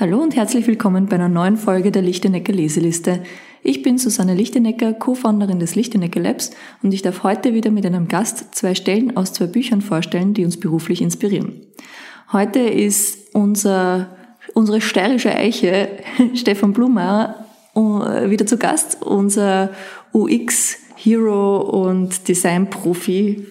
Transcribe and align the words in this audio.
Hallo 0.00 0.20
und 0.20 0.36
herzlich 0.36 0.68
willkommen 0.68 1.06
bei 1.06 1.16
einer 1.16 1.28
neuen 1.28 1.56
Folge 1.56 1.90
der 1.90 2.02
Lichtenecker 2.02 2.52
Leseliste. 2.52 3.24
Ich 3.64 3.82
bin 3.82 3.98
Susanne 3.98 4.32
Lichtenecker, 4.32 4.92
Co-Founderin 4.92 5.58
des 5.58 5.74
Lichtenecker 5.74 6.20
Labs 6.20 6.52
und 6.84 6.94
ich 6.94 7.02
darf 7.02 7.24
heute 7.24 7.52
wieder 7.52 7.72
mit 7.72 7.84
einem 7.84 8.06
Gast 8.06 8.54
zwei 8.54 8.76
Stellen 8.76 9.16
aus 9.16 9.32
zwei 9.32 9.46
Büchern 9.46 9.82
vorstellen, 9.82 10.34
die 10.34 10.44
uns 10.44 10.60
beruflich 10.60 11.02
inspirieren. 11.02 11.66
Heute 12.32 12.60
ist 12.60 13.34
unser, 13.34 14.16
unsere 14.54 14.80
steirische 14.80 15.34
Eiche 15.34 15.88
Stefan 16.34 16.72
Blumer 16.72 17.46
äh, 17.74 18.30
wieder 18.30 18.46
zu 18.46 18.56
Gast, 18.56 19.02
unser 19.02 19.72
UX-Hero 20.12 21.58
und 21.58 22.28
Design-Profi 22.28 23.48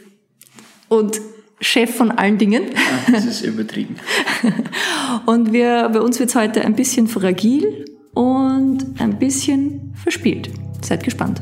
und 0.87 1.19
Chef 1.59 1.95
von 1.95 2.11
allen 2.11 2.37
Dingen. 2.37 2.65
Ah, 2.75 3.11
das 3.11 3.25
ist 3.25 3.41
übertrieben. 3.41 3.95
und 5.25 5.53
wir, 5.53 5.89
bei 5.89 5.99
uns 5.99 6.19
wird 6.19 6.29
es 6.29 6.35
heute 6.35 6.61
ein 6.63 6.75
bisschen 6.75 7.07
fragil 7.07 7.85
und 8.13 8.85
ein 8.99 9.17
bisschen 9.17 9.93
verspielt. 9.95 10.51
Seid 10.81 11.03
gespannt. 11.03 11.41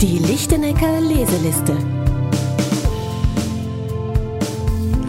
Die 0.00 0.18
Lichtenecker 0.18 1.00
Leseliste. 1.00 1.76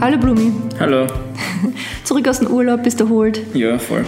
Hallo 0.02 0.18
Blumi. 0.18 0.52
Hallo. 0.80 1.08
Zurück 2.04 2.28
aus 2.28 2.40
dem 2.40 2.50
Urlaub, 2.50 2.84
bist 2.84 3.00
du 3.00 3.06
erholt? 3.06 3.42
Ja, 3.54 3.80
voll. 3.80 4.06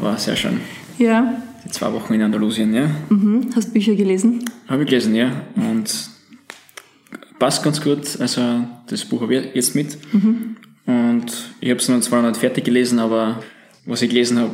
War 0.00 0.18
sehr 0.18 0.36
schön. 0.36 0.60
Ja. 0.98 1.42
Zwei 1.72 1.90
Wochen 1.94 2.12
in 2.12 2.22
Andalusien, 2.22 2.74
ja. 2.74 2.90
Mhm. 3.08 3.48
Hast 3.56 3.72
Bücher 3.72 3.94
gelesen? 3.94 4.44
Habe 4.68 4.82
ich 4.82 4.88
gelesen, 4.90 5.14
ja. 5.14 5.32
Und 5.56 5.90
passt 7.38 7.64
ganz 7.64 7.82
gut. 7.82 8.20
Also 8.20 8.64
das 8.86 9.04
Buch 9.06 9.22
habe 9.22 9.34
ich 9.34 9.54
jetzt 9.54 9.74
mit. 9.74 9.96
Mhm. 10.12 10.56
Und 10.84 11.32
ich 11.60 11.70
habe 11.70 11.80
es 11.80 11.88
noch 11.88 12.00
zwar 12.00 12.20
noch 12.20 12.28
nicht 12.28 12.40
fertig 12.40 12.64
gelesen, 12.64 12.98
aber 12.98 13.42
was 13.86 14.02
ich 14.02 14.10
gelesen 14.10 14.38
habe, 14.38 14.52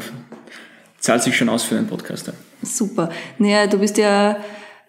zahlt 1.01 1.23
sich 1.25 1.37
schon 1.37 1.49
aus 1.49 1.65
für 1.65 1.75
den 1.75 1.89
Podcaster. 1.89 2.35
Super. 2.63 3.11
Naja, 3.39 3.67
du 3.67 3.79
bist 3.79 3.99
ja 3.99 4.37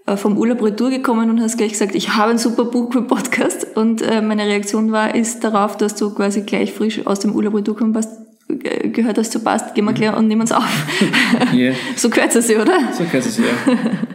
äh, 0.05 0.15
vom 0.15 0.37
Urlaub 0.37 0.61
retour 0.61 0.91
gekommen 0.91 1.31
und 1.31 1.41
hast 1.41 1.57
gleich 1.57 1.71
gesagt, 1.71 1.95
ich 1.95 2.15
habe 2.15 2.29
ein 2.29 2.37
super 2.37 2.65
Buch 2.65 2.93
für 2.93 3.01
Podcast. 3.01 3.75
Und 3.75 4.03
äh, 4.03 4.21
meine 4.21 4.45
Reaktion 4.45 4.91
war, 4.91 5.15
ist 5.15 5.43
darauf, 5.43 5.77
dass 5.77 5.95
du 5.95 6.13
quasi 6.13 6.41
gleich 6.41 6.73
frisch 6.73 7.05
aus 7.07 7.21
dem 7.21 7.33
Urlaub 7.33 7.55
retour 7.55 7.73
gekommen 7.73 7.93
bist, 7.93 8.09
gehört 8.57 9.17
hast 9.17 9.31
zu 9.31 9.39
passt, 9.39 9.75
gehen 9.75 9.85
wir 9.85 9.93
gleich 9.93 10.15
und 10.15 10.27
nehmen 10.27 10.41
es 10.41 10.51
auf. 10.51 10.65
Yeah. 11.53 11.73
So 11.95 12.09
gehört 12.09 12.35
es 12.35 12.47
sich, 12.47 12.57
oder? 12.57 12.91
So 12.93 13.03
gehört 13.03 13.25
es 13.25 13.37
ja. 13.37 13.45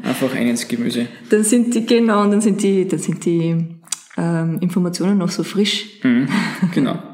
Einfach 0.03 0.35
ein 0.35 0.49
ins 0.49 0.67
Gemüse. 0.67 1.07
Dann 1.31 1.45
sind 1.45 1.75
die, 1.75 1.87
genau, 1.87 2.23
und 2.23 2.31
dann 2.33 2.41
sind 2.41 2.63
die, 2.63 2.87
dann 2.87 2.99
sind 2.99 3.25
die 3.25 3.57
ähm, 4.17 4.59
Informationen 4.61 5.19
noch 5.19 5.31
so 5.31 5.43
frisch. 5.43 5.87
Mhm, 6.03 6.29
genau. 6.73 6.99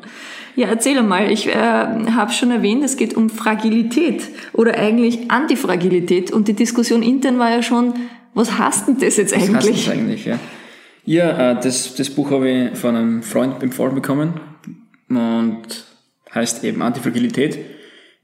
Ja, 0.56 0.66
erzähl 0.66 0.98
einmal. 0.98 1.30
Ich 1.30 1.46
äh, 1.46 1.54
habe 1.54 2.32
schon 2.32 2.50
erwähnt, 2.50 2.84
es 2.84 2.96
geht 2.96 3.14
um 3.14 3.30
Fragilität 3.30 4.24
oder 4.52 4.76
eigentlich 4.76 5.30
Antifragilität. 5.30 6.32
Und 6.32 6.48
die 6.48 6.54
Diskussion 6.54 7.04
intern 7.04 7.38
war 7.38 7.50
ja 7.50 7.62
schon, 7.62 7.94
was 8.34 8.58
heißt 8.58 8.88
denn 8.88 8.98
das 8.98 9.16
jetzt 9.16 9.32
eigentlich? 9.32 9.54
Was 9.54 9.70
heißt 9.70 9.86
das 9.86 9.94
eigentlich, 9.94 10.24
ja. 10.26 10.38
Ja, 11.06 11.52
äh, 11.52 11.60
das, 11.62 11.94
das 11.94 12.10
Buch 12.10 12.30
habe 12.32 12.50
ich 12.50 12.78
von 12.78 12.96
einem 12.96 13.22
Freund 13.22 13.62
empfohlen 13.62 13.94
bekommen 13.94 14.34
und 15.08 15.84
heißt 16.34 16.64
eben 16.64 16.83
Antifragilität, 16.83 17.59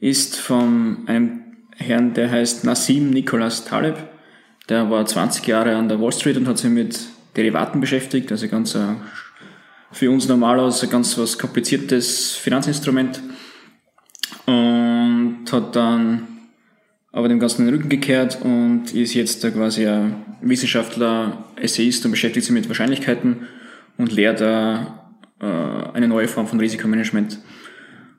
ist 0.01 0.37
von 0.37 1.05
einem 1.07 1.43
Herrn, 1.77 2.15
der 2.15 2.31
heißt 2.31 2.65
Nassim 2.65 3.11
Nicholas 3.11 3.65
Taleb. 3.65 3.97
Der 4.69 4.91
war 4.91 5.05
20 5.05 5.47
Jahre 5.47 5.77
an 5.77 5.89
der 5.89 6.01
Wall 6.01 6.13
Street 6.13 6.37
und 6.37 6.49
hat 6.49 6.59
sich 6.59 6.71
mit 6.71 6.99
Derivaten 7.37 7.81
beschäftigt, 7.81 8.33
also 8.33 8.49
ganz 8.49 8.75
äh, 8.75 8.95
für 9.93 10.11
uns 10.11 10.27
normal 10.29 10.59
aus 10.59 10.83
ein 10.83 10.91
ganz 10.91 11.17
was 11.19 11.39
kompliziertes 11.39 12.35
Finanzinstrument 12.35 13.21
und 14.47 15.45
hat 15.51 15.77
dann 15.77 16.27
aber 17.13 17.29
dem 17.29 17.41
Ganzen 17.41 17.65
den 17.65 17.75
Rücken 17.75 17.89
gekehrt 17.89 18.39
und 18.43 18.93
ist 18.93 19.15
jetzt 19.15 19.43
da 19.43 19.51
quasi 19.51 19.87
ein 19.87 20.37
Wissenschaftler, 20.43 21.45
Essayist 21.57 22.05
und 22.05 22.11
beschäftigt 22.11 22.45
sich 22.45 22.55
mit 22.55 22.69
Wahrscheinlichkeiten 22.69 23.47
und 23.97 24.13
lehrt 24.13 24.41
äh, 24.43 24.79
eine 25.41 26.09
neue 26.09 26.29
Form 26.29 26.47
von 26.47 26.61
Risikomanagement. 26.61 27.39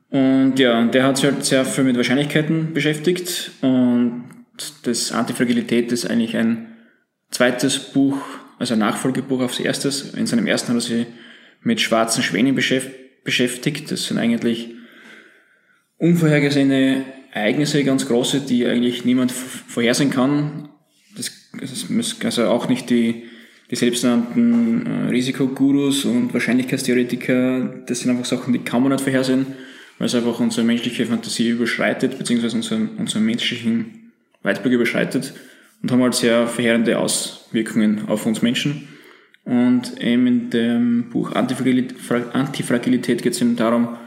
Und 0.09 0.55
ja, 0.57 0.85
der 0.85 1.03
hat 1.03 1.17
sich 1.17 1.25
halt 1.25 1.43
sehr 1.43 1.65
viel 1.65 1.83
mit 1.83 1.97
Wahrscheinlichkeiten 1.97 2.73
beschäftigt 2.73 3.51
und 3.61 4.23
das 4.83 5.11
Antifragilität 5.11 5.91
ist 5.91 6.09
eigentlich 6.09 6.35
ein 6.35 6.67
zweites 7.29 7.77
Buch, 7.77 8.17
also 8.57 8.73
ein 8.73 8.79
Nachfolgebuch 8.79 9.41
aufs 9.41 9.59
erstes. 9.59 10.13
In 10.13 10.27
seinem 10.27 10.47
ersten 10.47 10.69
hat 10.69 10.77
er 10.77 10.81
sich 10.81 11.07
mit 11.61 11.81
schwarzen 11.81 12.23
Schwänen 12.23 12.55
beschäftigt. 12.55 13.91
Das 13.91 14.05
sind 14.05 14.17
eigentlich 14.17 14.73
unvorhergesehene 15.97 17.05
Ereignisse, 17.31 17.83
ganz 17.83 18.07
große, 18.07 18.41
die 18.41 18.65
eigentlich 18.65 19.05
niemand 19.05 19.31
vorhersehen 19.31 20.09
kann. 20.09 20.69
Das, 21.15 21.31
das 21.59 21.85
also 22.23 22.47
auch 22.47 22.69
nicht 22.69 22.89
die, 22.89 23.25
die 23.69 23.75
selbsternannten 23.75 24.85
äh, 24.85 25.09
Risikogurus 25.09 26.05
und 26.05 26.33
Wahrscheinlichkeitstheoretiker. 26.33 27.83
Das 27.85 27.99
sind 27.99 28.11
einfach 28.11 28.25
Sachen, 28.25 28.53
die 28.53 28.59
kann 28.59 28.81
man 28.81 28.91
nicht 28.91 29.01
vorhersehen, 29.01 29.47
weil 29.97 30.07
es 30.07 30.15
einfach 30.15 30.39
unsere 30.39 30.65
menschliche 30.65 31.05
Fantasie 31.05 31.49
überschreitet, 31.49 32.17
beziehungsweise 32.17 32.55
unseren, 32.55 32.97
unseren 32.97 33.25
menschlichen 33.25 34.11
Weitblick 34.43 34.73
überschreitet 34.73 35.33
und 35.81 35.91
haben 35.91 36.01
halt 36.01 36.15
sehr 36.15 36.47
verheerende 36.47 36.99
Auswirkungen 36.99 38.07
auf 38.07 38.25
uns 38.25 38.41
Menschen. 38.41 38.87
Und 39.43 40.01
eben 40.01 40.27
in 40.27 40.49
dem 40.49 41.09
Buch 41.09 41.31
Antifragilität 41.31 43.23
geht 43.23 43.33
es 43.33 43.41
eben 43.41 43.55
darum, 43.55 43.97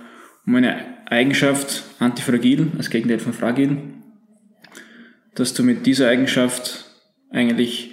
um 0.46 0.54
eine 0.54 1.06
Eigenschaft, 1.06 1.84
antifragil, 1.98 2.68
als 2.76 2.90
Gegenteil 2.90 3.18
von 3.18 3.32
fragil, 3.32 3.78
dass 5.34 5.54
du 5.54 5.62
mit 5.62 5.86
dieser 5.86 6.08
Eigenschaft 6.08 6.84
eigentlich 7.30 7.92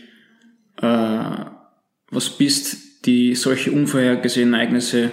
äh, 0.81 1.45
was 2.09 2.37
bist, 2.37 3.05
die 3.05 3.35
solche 3.35 3.71
unvorhergesehenen 3.71 4.53
Ereignisse 4.53 5.11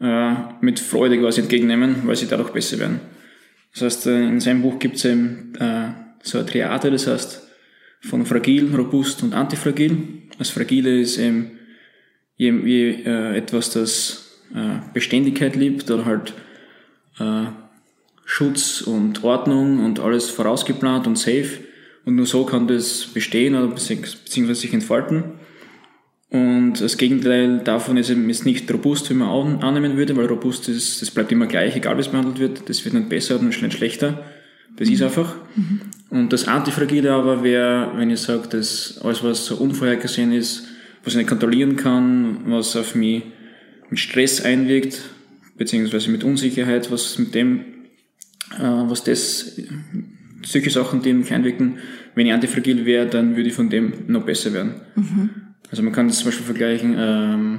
äh, 0.00 0.34
mit 0.60 0.80
Freude 0.80 1.18
quasi 1.18 1.40
entgegennehmen, 1.40 2.06
weil 2.06 2.16
sie 2.16 2.26
dadurch 2.26 2.50
besser 2.50 2.78
werden. 2.78 3.00
Das 3.72 3.82
heißt, 3.82 4.06
äh, 4.06 4.26
in 4.26 4.40
seinem 4.40 4.62
Buch 4.62 4.78
gibt 4.78 4.96
es 4.96 5.04
eben 5.04 5.54
äh, 5.58 5.88
so 6.22 6.38
eine 6.38 6.46
Triade, 6.46 6.90
das 6.90 7.06
heißt 7.06 7.42
von 8.00 8.24
fragil, 8.26 8.74
robust 8.74 9.22
und 9.22 9.34
antifragil. 9.34 9.98
Das 10.38 10.50
Fragile 10.50 11.00
ist 11.00 11.18
eben 11.18 11.58
je, 12.36 12.52
je, 12.52 12.90
äh, 13.04 13.36
etwas, 13.36 13.70
das 13.70 14.42
äh, 14.54 14.78
Beständigkeit 14.94 15.56
liebt 15.56 15.90
oder 15.90 16.04
halt 16.04 16.34
äh, 17.18 17.46
Schutz 18.24 18.82
und 18.82 19.24
Ordnung 19.24 19.84
und 19.84 20.00
alles 20.00 20.30
vorausgeplant 20.30 21.06
und 21.06 21.16
safe. 21.16 21.64
Und 22.04 22.14
nur 22.14 22.26
so 22.26 22.44
kann 22.44 22.68
das 22.68 23.06
bestehen 23.06 23.54
oder 23.54 23.68
beziehungsweise 23.68 24.54
sich 24.54 24.72
entfalten. 24.72 25.24
Und 26.30 26.74
das 26.74 26.98
Gegenteil 26.98 27.60
davon 27.60 27.96
ist 27.96 28.10
eben 28.10 28.28
ist 28.28 28.44
nicht 28.44 28.70
robust, 28.70 29.08
wie 29.08 29.14
man 29.14 29.62
annehmen 29.62 29.96
würde, 29.96 30.14
weil 30.16 30.26
robust 30.26 30.68
ist, 30.68 31.00
das 31.00 31.10
bleibt 31.10 31.32
immer 31.32 31.46
gleich, 31.46 31.74
egal 31.74 31.96
wie 31.96 32.00
es 32.00 32.08
behandelt 32.08 32.38
wird. 32.38 32.68
Das 32.68 32.84
wird 32.84 32.94
nicht 32.94 33.08
besser 33.08 33.38
und 33.40 33.46
nicht 33.46 33.72
schlechter. 33.72 34.24
Das 34.76 34.88
mhm. 34.88 34.94
ist 34.94 35.02
einfach. 35.02 35.34
Mhm. 35.56 35.80
Und 36.10 36.32
das 36.32 36.46
Antifragile 36.46 37.12
aber 37.12 37.42
wäre, 37.42 37.92
wenn 37.96 38.10
ich 38.10 38.20
sage, 38.20 38.48
dass 38.48 39.00
alles, 39.02 39.24
was 39.24 39.46
so 39.46 39.56
unvorhergesehen 39.56 40.32
ist, 40.32 40.66
was 41.02 41.14
ich 41.14 41.18
nicht 41.18 41.28
kontrollieren 41.28 41.76
kann, 41.76 42.40
was 42.46 42.76
auf 42.76 42.94
mich 42.94 43.22
mit 43.88 43.98
Stress 43.98 44.42
einwirkt, 44.42 45.00
beziehungsweise 45.56 46.10
mit 46.10 46.24
Unsicherheit, 46.24 46.90
was 46.90 47.18
mit 47.18 47.34
dem, 47.34 47.60
äh, 48.58 48.62
was 48.62 49.02
das, 49.04 49.56
solche 50.44 50.70
Sachen, 50.70 51.02
die 51.02 51.12
mich 51.14 51.32
einwirken, 51.32 51.78
wenn 52.14 52.26
ich 52.26 52.32
antifragil 52.32 52.84
wäre, 52.84 53.06
dann 53.06 53.36
würde 53.36 53.48
ich 53.48 53.54
von 53.54 53.70
dem 53.70 53.92
noch 54.08 54.24
besser 54.24 54.52
werden. 54.52 54.74
Mhm. 54.94 55.30
Also 55.70 55.82
man 55.82 55.92
kann 55.92 56.08
das 56.08 56.18
zum 56.18 56.26
Beispiel 56.26 56.46
vergleichen, 56.46 56.94
ähm, 56.98 57.58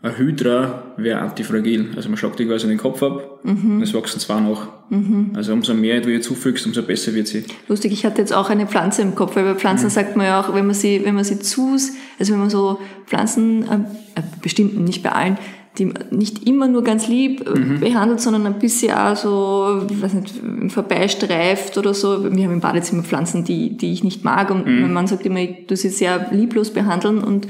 ein 0.00 0.16
Hydra 0.16 0.94
wäre 0.96 1.20
antifragil. 1.20 1.90
Also 1.96 2.08
man 2.08 2.16
schlagt 2.16 2.38
die 2.38 2.46
quasi 2.46 2.64
in 2.64 2.70
den 2.70 2.78
Kopf 2.78 3.02
ab 3.02 3.40
mhm. 3.42 3.78
und 3.78 3.82
es 3.82 3.92
wachsen 3.94 4.20
zwei 4.20 4.38
noch. 4.38 4.68
Mhm. 4.90 5.32
Also 5.34 5.52
umso 5.52 5.74
mehr 5.74 6.00
du 6.00 6.10
ihr 6.10 6.22
zufügst, 6.22 6.66
umso 6.66 6.82
besser 6.82 7.14
wird 7.14 7.26
sie. 7.26 7.44
Lustig, 7.66 7.92
ich 7.92 8.04
hatte 8.04 8.20
jetzt 8.20 8.32
auch 8.32 8.48
eine 8.48 8.68
Pflanze 8.68 9.02
im 9.02 9.16
Kopf, 9.16 9.34
weil 9.34 9.44
bei 9.44 9.54
Pflanzen 9.56 9.86
mhm. 9.86 9.90
sagt 9.90 10.16
man 10.16 10.26
ja 10.26 10.40
auch, 10.40 10.54
wenn 10.54 10.66
man 10.66 10.74
sie, 10.74 11.04
wenn 11.04 11.16
man 11.16 11.24
sie 11.24 11.40
zu, 11.40 11.76
also 12.18 12.32
wenn 12.32 12.38
man 12.38 12.50
so 12.50 12.78
Pflanzen, 13.06 13.64
äh, 13.64 14.20
äh 14.20 14.22
bestimmt 14.40 14.78
nicht 14.78 15.02
bei 15.02 15.10
allen, 15.10 15.36
die 15.78 15.92
nicht 16.10 16.46
immer 16.46 16.68
nur 16.68 16.82
ganz 16.82 17.08
lieb 17.08 17.46
äh, 17.46 17.58
mhm. 17.58 17.80
behandelt, 17.80 18.20
sondern 18.20 18.46
ein 18.46 18.58
bisschen 18.58 18.94
auch 18.94 19.16
so, 19.16 19.82
weiß 19.88 20.14
nicht, 20.14 20.34
vorbeistreift 20.68 21.78
oder 21.78 21.94
so. 21.94 22.24
Wir 22.24 22.44
haben 22.44 22.54
im 22.54 22.60
Badezimmer 22.60 23.02
Pflanzen, 23.02 23.44
die, 23.44 23.76
die 23.76 23.92
ich 23.92 24.04
nicht 24.04 24.24
mag 24.24 24.50
und 24.50 24.66
mhm. 24.66 24.82
mein 24.82 24.92
Mann 24.92 25.06
sagt 25.06 25.24
immer, 25.26 25.44
du 25.44 25.76
sie 25.76 25.88
sehr 25.88 26.28
lieblos 26.32 26.70
behandeln 26.70 27.18
und 27.18 27.46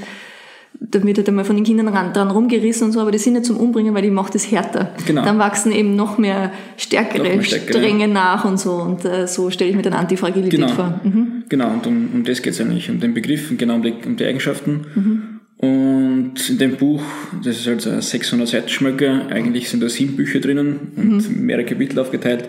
da 0.81 1.03
wird 1.03 1.17
halt 1.17 1.27
einmal 1.27 1.43
von 1.43 1.55
den 1.57 1.65
Kindern 1.65 1.89
ran, 1.89 2.13
dran 2.13 2.31
rumgerissen 2.31 2.87
und 2.87 2.93
so, 2.93 3.01
aber 3.01 3.11
die 3.11 3.17
sind 3.17 3.33
nicht 3.33 3.45
zum 3.45 3.57
Umbringen, 3.57 3.93
weil 3.93 4.01
die 4.01 4.11
macht 4.11 4.35
es 4.35 4.49
härter. 4.49 4.91
Genau. 5.05 5.25
Dann 5.25 5.37
wachsen 5.37 5.73
eben 5.73 5.95
noch 5.95 6.17
mehr 6.17 6.51
stärkere, 6.77 7.23
noch 7.23 7.35
mehr 7.35 7.43
stärkere 7.43 7.77
Stränge 7.77 8.07
nach 8.07 8.45
und 8.45 8.59
so 8.59 8.75
und 8.75 9.03
äh, 9.03 9.27
so 9.27 9.49
stelle 9.49 9.71
ich 9.71 9.75
mir 9.75 9.81
dann 9.81 9.93
Antifragilität 9.93 10.59
genau. 10.59 10.71
vor. 10.71 11.01
Mhm. 11.03 11.43
Genau, 11.49 11.69
und 11.71 11.85
um, 11.85 12.09
um 12.13 12.23
das 12.23 12.41
geht 12.41 12.53
es 12.53 12.61
eigentlich, 12.61 12.89
um 12.89 12.99
den 12.99 13.13
Begriff 13.13 13.51
und 13.51 13.57
genau 13.57 13.75
um 13.75 13.83
die, 13.83 13.93
um 14.05 14.15
die 14.15 14.25
Eigenschaften. 14.25 14.85
Mhm. 14.95 15.39
Und 15.57 16.08
Und 16.29 16.47
in 16.47 16.57
dem 16.59 16.77
Buch, 16.77 17.01
das 17.43 17.57
ist 17.57 17.65
halt 17.67 17.87
ein 17.87 18.01
600 18.01 18.47
Seiten 18.47 18.69
Schmöcker, 18.69 19.27
eigentlich 19.29 19.67
sind 19.67 19.81
da 19.81 19.89
sieben 19.89 20.15
Bücher 20.15 20.39
drinnen 20.39 20.91
und 20.95 21.27
mhm. 21.27 21.45
mehrere 21.45 21.65
Kapitel 21.65 21.97
aufgeteilt, 21.97 22.47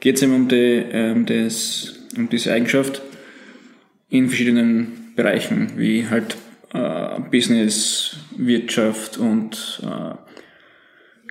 geht 0.00 0.16
es 0.16 0.22
eben 0.22 0.34
um, 0.34 0.48
die, 0.48 0.82
um, 0.92 1.26
das, 1.26 1.94
um 2.16 2.30
diese 2.30 2.52
Eigenschaft 2.52 3.02
in 4.08 4.28
verschiedenen 4.28 5.12
Bereichen, 5.14 5.72
wie 5.76 6.08
halt 6.08 6.38
äh, 6.72 7.20
Business, 7.30 8.16
Wirtschaft 8.34 9.18
und 9.18 9.82
äh, 9.82 10.14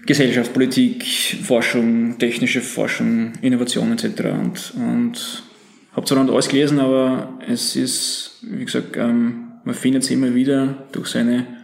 Gesellschaft, 0.05 0.53
Politik, 0.53 1.03
Forschung, 1.43 2.19
technische 2.19 2.61
Forschung, 2.61 3.33
Innovation 3.41 3.91
etc. 3.91 4.05
Und, 4.39 4.73
und 4.75 5.43
habe 5.93 6.05
zwar 6.05 6.23
noch 6.23 6.31
alles 6.31 6.47
gelesen, 6.47 6.79
aber 6.79 7.39
es 7.47 7.75
ist, 7.75 8.39
wie 8.43 8.65
gesagt, 8.65 8.95
ähm, 8.97 9.53
man 9.63 9.73
findet 9.73 10.03
es 10.03 10.11
immer 10.11 10.35
wieder 10.35 10.87
durch 10.91 11.07
seine 11.07 11.56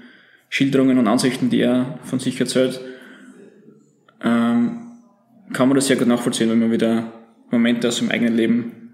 Schilderungen 0.53 0.99
und 0.99 1.07
Ansichten, 1.07 1.49
die 1.49 1.61
er 1.61 1.97
von 2.03 2.19
sich 2.19 2.39
erzählt, 2.39 2.79
ähm, 4.23 4.81
kann 5.51 5.67
man 5.67 5.73
das 5.73 5.87
sehr 5.87 5.95
gut 5.95 6.07
nachvollziehen, 6.07 6.47
wenn 6.47 6.59
man 6.59 6.71
wieder 6.71 7.11
Momente 7.49 7.87
aus 7.87 7.97
dem 7.97 8.11
eigenen 8.11 8.37
Leben 8.37 8.93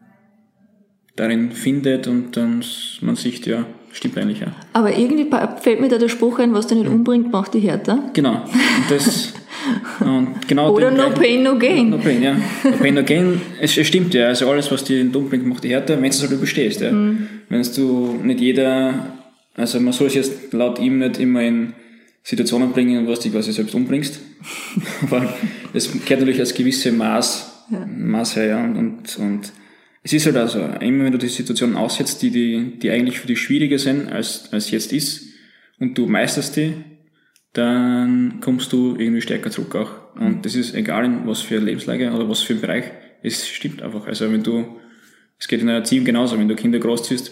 darin 1.18 1.52
findet 1.52 2.08
und 2.08 2.38
dann 2.38 2.64
man 3.02 3.18
sieht, 3.18 3.46
ja, 3.46 3.66
stimmt 3.92 4.18
eigentlich, 4.18 4.40
ja. 4.40 4.54
Aber 4.72 4.98
irgendwie 4.98 5.28
fällt 5.62 5.82
mir 5.82 5.90
da 5.90 5.98
der 5.98 6.08
Spruch 6.08 6.40
ein, 6.40 6.54
was 6.54 6.68
dich 6.68 6.78
nicht 6.78 6.90
umbringt, 6.90 7.30
macht 7.30 7.54
dich 7.54 7.66
härter. 7.66 8.10
Genau. 8.14 8.36
Und 8.36 8.86
das, 8.90 9.34
und 10.00 10.48
genau 10.48 10.72
Oder 10.72 10.92
no 10.92 11.10
pain, 11.10 11.44
no 11.44 11.60
gain. 11.60 11.90
No 11.90 11.98
pain, 11.98 12.24
ja. 12.24 12.36
No 12.64 12.78
pain, 12.80 12.94
no 12.94 13.04
gain. 13.04 13.42
Es, 13.60 13.78
es 13.78 13.86
stimmt 13.86 14.14
ja. 14.14 14.28
Also 14.28 14.50
alles, 14.50 14.72
was 14.72 14.86
dich 14.86 15.14
umbringt, 15.14 15.46
macht 15.46 15.66
dich 15.66 15.72
härter, 15.72 15.96
wenn 15.96 16.04
du 16.04 16.10
es 16.10 16.22
halt 16.22 16.32
überstehst. 16.32 16.80
Ja. 16.80 16.94
Mhm. 16.94 17.28
Wenn 17.50 17.64
du 17.64 18.18
nicht 18.24 18.40
jeder, 18.40 19.19
also 19.56 19.80
man 19.80 19.94
soll 19.94 20.08
es 20.08 20.16
jetzt 20.16 20.54
laut 20.54 20.80
ihm 20.80 21.00
nicht 21.00 21.20
immer 21.20 21.44
in 21.44 21.74
Situationen 22.24 22.72
bringen, 22.72 23.08
was 23.08 23.22
dich 23.22 23.32
quasi 23.32 23.52
selbst 23.52 23.76
umbringst. 23.76 24.20
Aber 25.02 25.34
es 25.74 25.92
gehört 25.92 26.22
natürlich 26.22 26.40
als 26.40 26.54
gewisse 26.54 26.92
Maß, 26.92 27.66
ja. 27.72 27.86
Maß 27.86 28.36
her, 28.36 28.46
ja. 28.46 28.64
Und, 28.64 29.18
und 29.18 29.52
es 30.04 30.14
ist 30.14 30.26
halt 30.26 30.38
also, 30.38 30.60
immer 30.80 31.06
wenn 31.06 31.12
du 31.12 31.18
die 31.18 31.28
Situationen 31.28 31.76
aussetzt, 31.76 32.22
die, 32.22 32.32
die, 32.32 32.80
die 32.80 32.90
eigentlich 32.90 33.20
für 33.20 33.28
dich 33.28 33.40
schwieriger 33.40 33.80
sind, 33.80 34.08
als, 34.08 34.52
als 34.54 34.72
jetzt 34.72 34.94
ist, 34.94 35.26
und 35.80 35.98
du 35.98 36.08
meisterst 36.08 36.56
die, 36.58 36.74
dann 37.54 38.40
kommst 38.42 38.72
du 38.74 38.96
irgendwie 38.98 39.22
stärker 39.22 39.50
zurück 39.50 39.76
auch. 39.76 40.16
Und 40.16 40.46
das 40.46 40.56
ist 40.56 40.76
egal 40.76 41.06
in 41.06 41.28
was 41.28 41.42
für 41.42 41.58
Lebenslage 41.58 42.12
oder 42.12 42.30
was 42.30 42.42
für 42.42 42.54
ein 42.54 42.62
Bereich, 42.62 42.86
es 43.24 43.48
stimmt 43.48 43.82
einfach. 43.82 44.06
Also 44.06 44.32
wenn 44.32 44.44
du, 44.44 44.78
es 45.38 45.48
geht 45.48 45.62
in 45.62 45.68
der 45.68 45.78
Erziehung 45.78 46.06
genauso, 46.06 46.38
wenn 46.38 46.48
du 46.48 46.56
Kinder 46.56 46.80
großziehst 46.80 47.32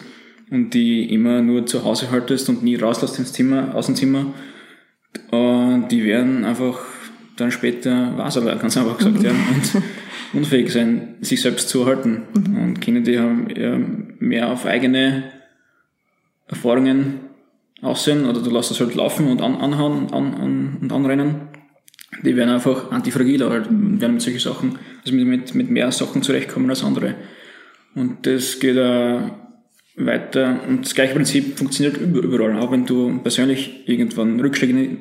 und 0.50 0.74
die 0.74 1.14
immer 1.14 1.42
nur 1.42 1.66
zu 1.66 1.84
Hause 1.84 2.12
haltest 2.12 2.50
und 2.50 2.64
nie 2.64 2.76
rauslässt 2.76 3.20
ins 3.20 3.34
Zimmer, 3.34 3.76
aus 3.76 3.88
dem 3.88 3.96
Zimmer, 3.96 4.34
und 5.32 5.88
die 5.90 6.04
werden 6.04 6.46
einfach 6.46 6.80
dann 7.36 7.52
später 7.52 8.18
Wasser, 8.18 8.42
ganz 8.42 8.78
einfach 8.78 8.98
gesagt, 8.98 9.24
ja. 9.24 9.32
Und, 9.32 9.84
unfähig 10.34 10.72
sein, 10.72 11.16
sich 11.22 11.42
selbst 11.42 11.70
zu 11.70 11.82
erhalten. 11.82 12.24
Mhm. 12.34 12.58
Und 12.58 12.82
Kinder, 12.82 13.02
die 13.02 13.20
haben 13.20 14.16
mehr 14.20 14.52
auf 14.52 14.66
eigene 14.66 15.32
Erfahrungen 16.48 17.22
aussehen 17.82 18.26
oder 18.26 18.42
du 18.42 18.50
lässt 18.50 18.72
es 18.72 18.80
halt 18.80 18.96
laufen 18.96 19.28
und 19.28 19.42
an, 19.42 19.56
anhauen 19.56 20.12
an, 20.12 20.34
an, 20.34 20.78
und 20.82 20.92
anrennen. 20.92 21.36
Die 22.24 22.36
werden 22.36 22.50
einfach 22.50 22.92
antifragiler, 22.92 23.50
halt, 23.50 23.68
werden 23.70 24.14
mit 24.14 24.22
solchen 24.22 24.40
Sachen, 24.40 24.80
also 25.04 25.16
mit, 25.16 25.28
mit, 25.28 25.56
mit 25.56 25.70
mehr 25.70 25.92
Sachen 25.92 26.24
zurechtkommen 26.24 26.70
als 26.70 26.84
andere. 26.84 27.16
Und 27.96 28.26
das 28.26 28.60
geht 28.60 28.78
auch 28.78 29.32
weiter. 29.98 30.62
Und 30.68 30.86
das 30.86 30.96
gleiche 30.96 31.14
Prinzip 31.14 31.58
funktioniert 31.58 31.98
überall. 31.98 32.58
Auch 32.58 32.72
wenn 32.72 32.86
du 32.86 33.20
persönlich 33.20 33.88
irgendwann 33.88 34.40
Rückschläge 34.40 34.98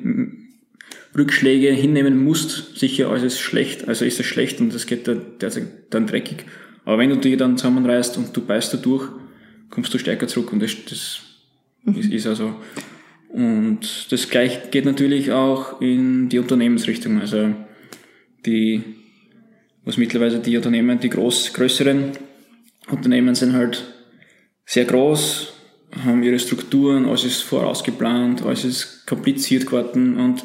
Rückschläge 1.15 1.71
hinnehmen 1.71 2.23
musst, 2.23 2.77
sicher 2.77 3.09
alles 3.09 3.23
ist 3.23 3.39
schlecht, 3.39 3.87
also 3.87 4.05
ist 4.05 4.19
es 4.19 4.25
schlecht 4.25 4.59
und 4.59 4.73
das 4.73 4.85
geht 4.85 5.07
dann 5.07 6.07
dreckig. 6.07 6.45
Aber 6.85 6.99
wenn 6.99 7.09
du 7.09 7.15
dich 7.15 7.37
dann 7.37 7.57
zusammenreißt 7.57 8.17
und 8.17 8.35
du 8.37 8.45
beißt 8.45 8.73
da 8.73 8.77
durch, 8.77 9.09
kommst 9.69 9.93
du 9.93 9.97
stärker 9.97 10.27
zurück 10.27 10.53
und 10.53 10.61
das, 10.61 10.75
das 10.87 11.21
mhm. 11.83 11.95
ist, 11.95 12.11
ist 12.11 12.27
also. 12.27 12.55
Und 13.29 14.11
das 14.11 14.29
gleich 14.29 14.71
geht 14.71 14.85
natürlich 14.85 15.31
auch 15.31 15.81
in 15.81 16.29
die 16.29 16.39
Unternehmensrichtung. 16.39 17.19
Also 17.19 17.53
die, 18.45 18.83
was 19.83 19.97
mittlerweile 19.97 20.39
die 20.39 20.55
Unternehmen, 20.55 20.99
die 20.99 21.09
groß, 21.09 21.53
größeren 21.53 22.11
Unternehmen 22.89 23.35
sind 23.35 23.53
halt 23.53 23.83
sehr 24.67 24.85
groß, 24.85 25.53
haben 26.05 26.21
ihre 26.21 26.37
Strukturen, 26.37 27.05
alles 27.05 27.23
ist 27.23 27.41
vorausgeplant, 27.41 28.43
alles 28.43 28.65
ist 28.65 29.07
kompliziert 29.07 29.65
geworden 29.65 30.17
und 30.17 30.43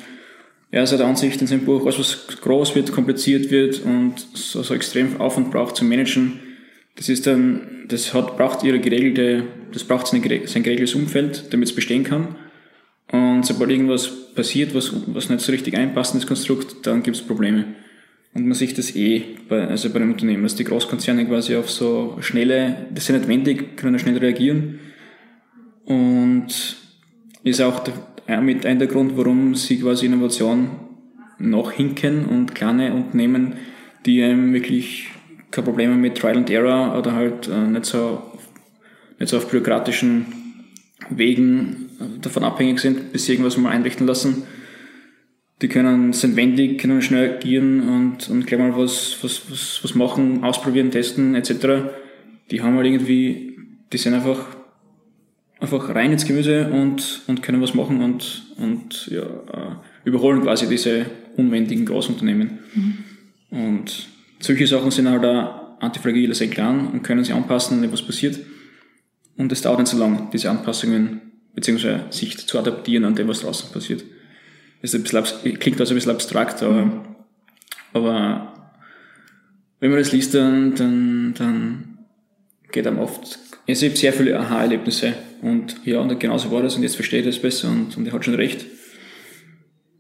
er 0.71 0.85
ist 0.85 0.93
der 0.93 1.05
Ansicht 1.05 1.41
in 1.43 1.49
seinem 1.49 1.67
Buch, 1.67 1.85
alles 1.85 1.99
was 1.99 2.41
groß 2.41 2.75
wird, 2.77 2.93
kompliziert 2.93 3.51
wird 3.51 3.83
und 3.85 4.15
so, 4.33 4.63
so 4.63 4.75
extrem 4.75 5.21
Aufwand 5.21 5.51
braucht 5.51 5.77
zum 5.77 5.89
Managen, 5.89 6.41
das 6.95 7.09
ist 7.09 7.27
dann, 7.27 7.85
das 7.89 8.15
hat, 8.15 8.37
braucht 8.37 8.63
ihre 8.63 8.79
geregelte, 8.79 9.45
das 9.73 9.85
braucht 9.85 10.07
sein, 10.07 10.23
sein 10.47 10.63
geregeltes 10.63 10.95
Umfeld, 10.95 11.53
damit 11.53 11.69
es 11.69 11.75
bestehen 11.75 12.05
kann. 12.05 12.37
Und 13.11 13.45
sobald 13.45 13.71
irgendwas 13.71 14.35
passiert, 14.35 14.75
was, 14.75 14.93
was 15.07 15.29
nicht 15.29 15.41
so 15.41 15.53
richtig 15.53 15.77
einpasst 15.77 16.15
in 16.15 16.21
das 16.21 16.29
Konstrukt, 16.29 16.87
dann 16.87 17.03
gibt 17.03 17.17
es 17.17 17.23
Probleme. 17.23 17.75
Und 18.35 18.47
man 18.47 18.55
sieht 18.55 18.79
das 18.79 18.97
eh 18.97 19.25
bei, 19.49 19.67
also 19.67 19.91
bei 19.91 19.97
einem 19.97 20.13
Unternehmen, 20.13 20.43
dass 20.43 20.55
die 20.55 20.65
Großkonzerne 20.65 21.27
quasi 21.27 21.55
auf 21.57 21.71
so 21.71 22.17
schnelle, 22.21 22.87
das 22.91 23.05
ist 23.05 23.09
ja 23.09 23.17
nicht 23.17 23.29
wendig, 23.29 23.77
können 23.77 23.99
schnell 23.99 24.17
reagieren. 24.17 24.81
Und 25.85 26.47
ist 27.45 27.61
auch 27.61 27.85
der, 28.27 28.41
mit 28.41 28.65
ein 28.65 28.79
der 28.79 28.89
Grund, 28.89 29.17
warum 29.17 29.55
sie 29.55 29.81
quasi 29.81 30.07
Innovation 30.07 30.71
noch 31.39 31.73
hinken 31.73 32.25
und 32.25 32.55
kleine 32.55 32.95
Unternehmen, 32.95 33.55
die 34.07 34.23
einem 34.23 34.55
wirklich 34.55 35.09
keine 35.51 35.67
Probleme 35.67 35.97
mit 35.97 36.17
Trial 36.17 36.39
and 36.39 36.51
Error 36.51 36.97
oder 36.99 37.13
halt 37.13 37.49
äh, 37.49 37.67
nicht 37.69 37.85
so, 37.85 38.23
nicht 39.19 39.29
so 39.29 39.37
auf 39.37 39.51
bürokratischen 39.51 40.27
Wegen 41.11 41.91
davon 42.23 42.45
abhängig 42.45 42.79
sind, 42.79 43.13
bis 43.13 43.27
sie 43.27 43.33
irgendwas 43.33 43.57
mal 43.57 43.71
einrichten 43.71 44.07
lassen. 44.07 44.45
Die 45.63 45.69
können, 45.69 46.13
sind 46.13 46.37
wendig, 46.37 46.81
können 46.81 47.01
schnell 47.03 47.37
agieren 47.37 47.89
und, 47.89 48.29
und 48.29 48.47
gleich 48.47 48.61
mal 48.61 48.77
was, 48.77 49.17
was, 49.23 49.43
was, 49.49 49.81
was 49.83 49.95
machen, 49.95 50.43
ausprobieren, 50.43 50.91
testen, 50.91 51.35
etc. 51.35 51.93
Die 52.51 52.61
haben 52.61 52.77
halt 52.77 52.87
irgendwie, 52.87 53.57
die 53.93 53.99
sind 53.99 54.15
einfach 54.15 54.57
einfach 55.63 55.95
rein 55.95 56.11
ins 56.11 56.27
Gemüse 56.27 56.69
und, 56.71 57.23
und 57.29 57.43
können 57.43 57.63
was 57.63 57.73
machen 57.73 58.03
und, 58.03 58.43
und 58.57 59.07
ja, 59.07 59.23
äh, 59.23 59.77
überholen 60.05 60.43
quasi 60.43 60.69
diese 60.69 61.07
unwendigen 61.37 61.87
Großunternehmen. 61.87 62.59
Mhm. 62.75 62.99
Und 63.51 64.09
solche 64.41 64.67
Sachen 64.67 64.91
sind 64.91 65.09
halt 65.09 65.25
auch 65.25 65.79
antifragil, 65.81 66.35
sehr 66.35 66.49
klein 66.49 66.89
und 66.89 67.03
können 67.03 67.23
sich 67.23 67.33
anpassen, 67.33 67.79
wenn 67.79 67.85
etwas 67.85 68.03
passiert. 68.03 68.41
Und 69.37 69.53
es 69.53 69.63
dauert 69.63 69.79
nicht 69.79 69.89
so 69.89 69.99
lange, 69.99 70.29
diese 70.33 70.51
Anpassungen 70.51 71.21
beziehungsweise 71.55 72.07
sich 72.11 72.47
zu 72.47 72.59
adaptieren 72.59 73.05
an 73.05 73.15
dem, 73.15 73.29
was 73.29 73.41
draußen 73.41 73.73
passiert. 73.73 74.05
Ist 74.83 74.95
ein 74.95 75.03
bisschen, 75.03 75.59
klingt 75.59 75.81
also 75.81 75.95
ein 75.95 75.97
bisschen 75.97 76.11
abstrakt, 76.11 76.63
aber, 76.63 76.85
mhm. 76.85 77.01
aber 77.93 78.53
wenn 79.79 79.91
man 79.91 79.99
das 80.01 80.13
liest, 80.13 80.35
dann, 80.35 80.75
dann, 80.75 81.35
dann 81.39 81.99
geht 82.71 82.87
einem 82.87 82.99
oft, 82.99 83.39
es 83.67 83.81
gibt 83.81 83.99
sehr 83.99 84.13
viele 84.13 84.39
Aha-Erlebnisse 84.39 85.15
und 85.41 85.77
ja, 85.85 86.01
und 86.01 86.19
genauso 86.19 86.51
war 86.51 86.63
das 86.63 86.77
und 86.77 86.83
jetzt 86.83 86.97
verstehe 86.97 87.21
ich 87.21 87.27
das 87.27 87.39
besser 87.39 87.69
und, 87.69 87.97
und 87.97 88.07
er 88.07 88.13
hat 88.13 88.25
schon 88.25 88.35
recht. 88.35 88.67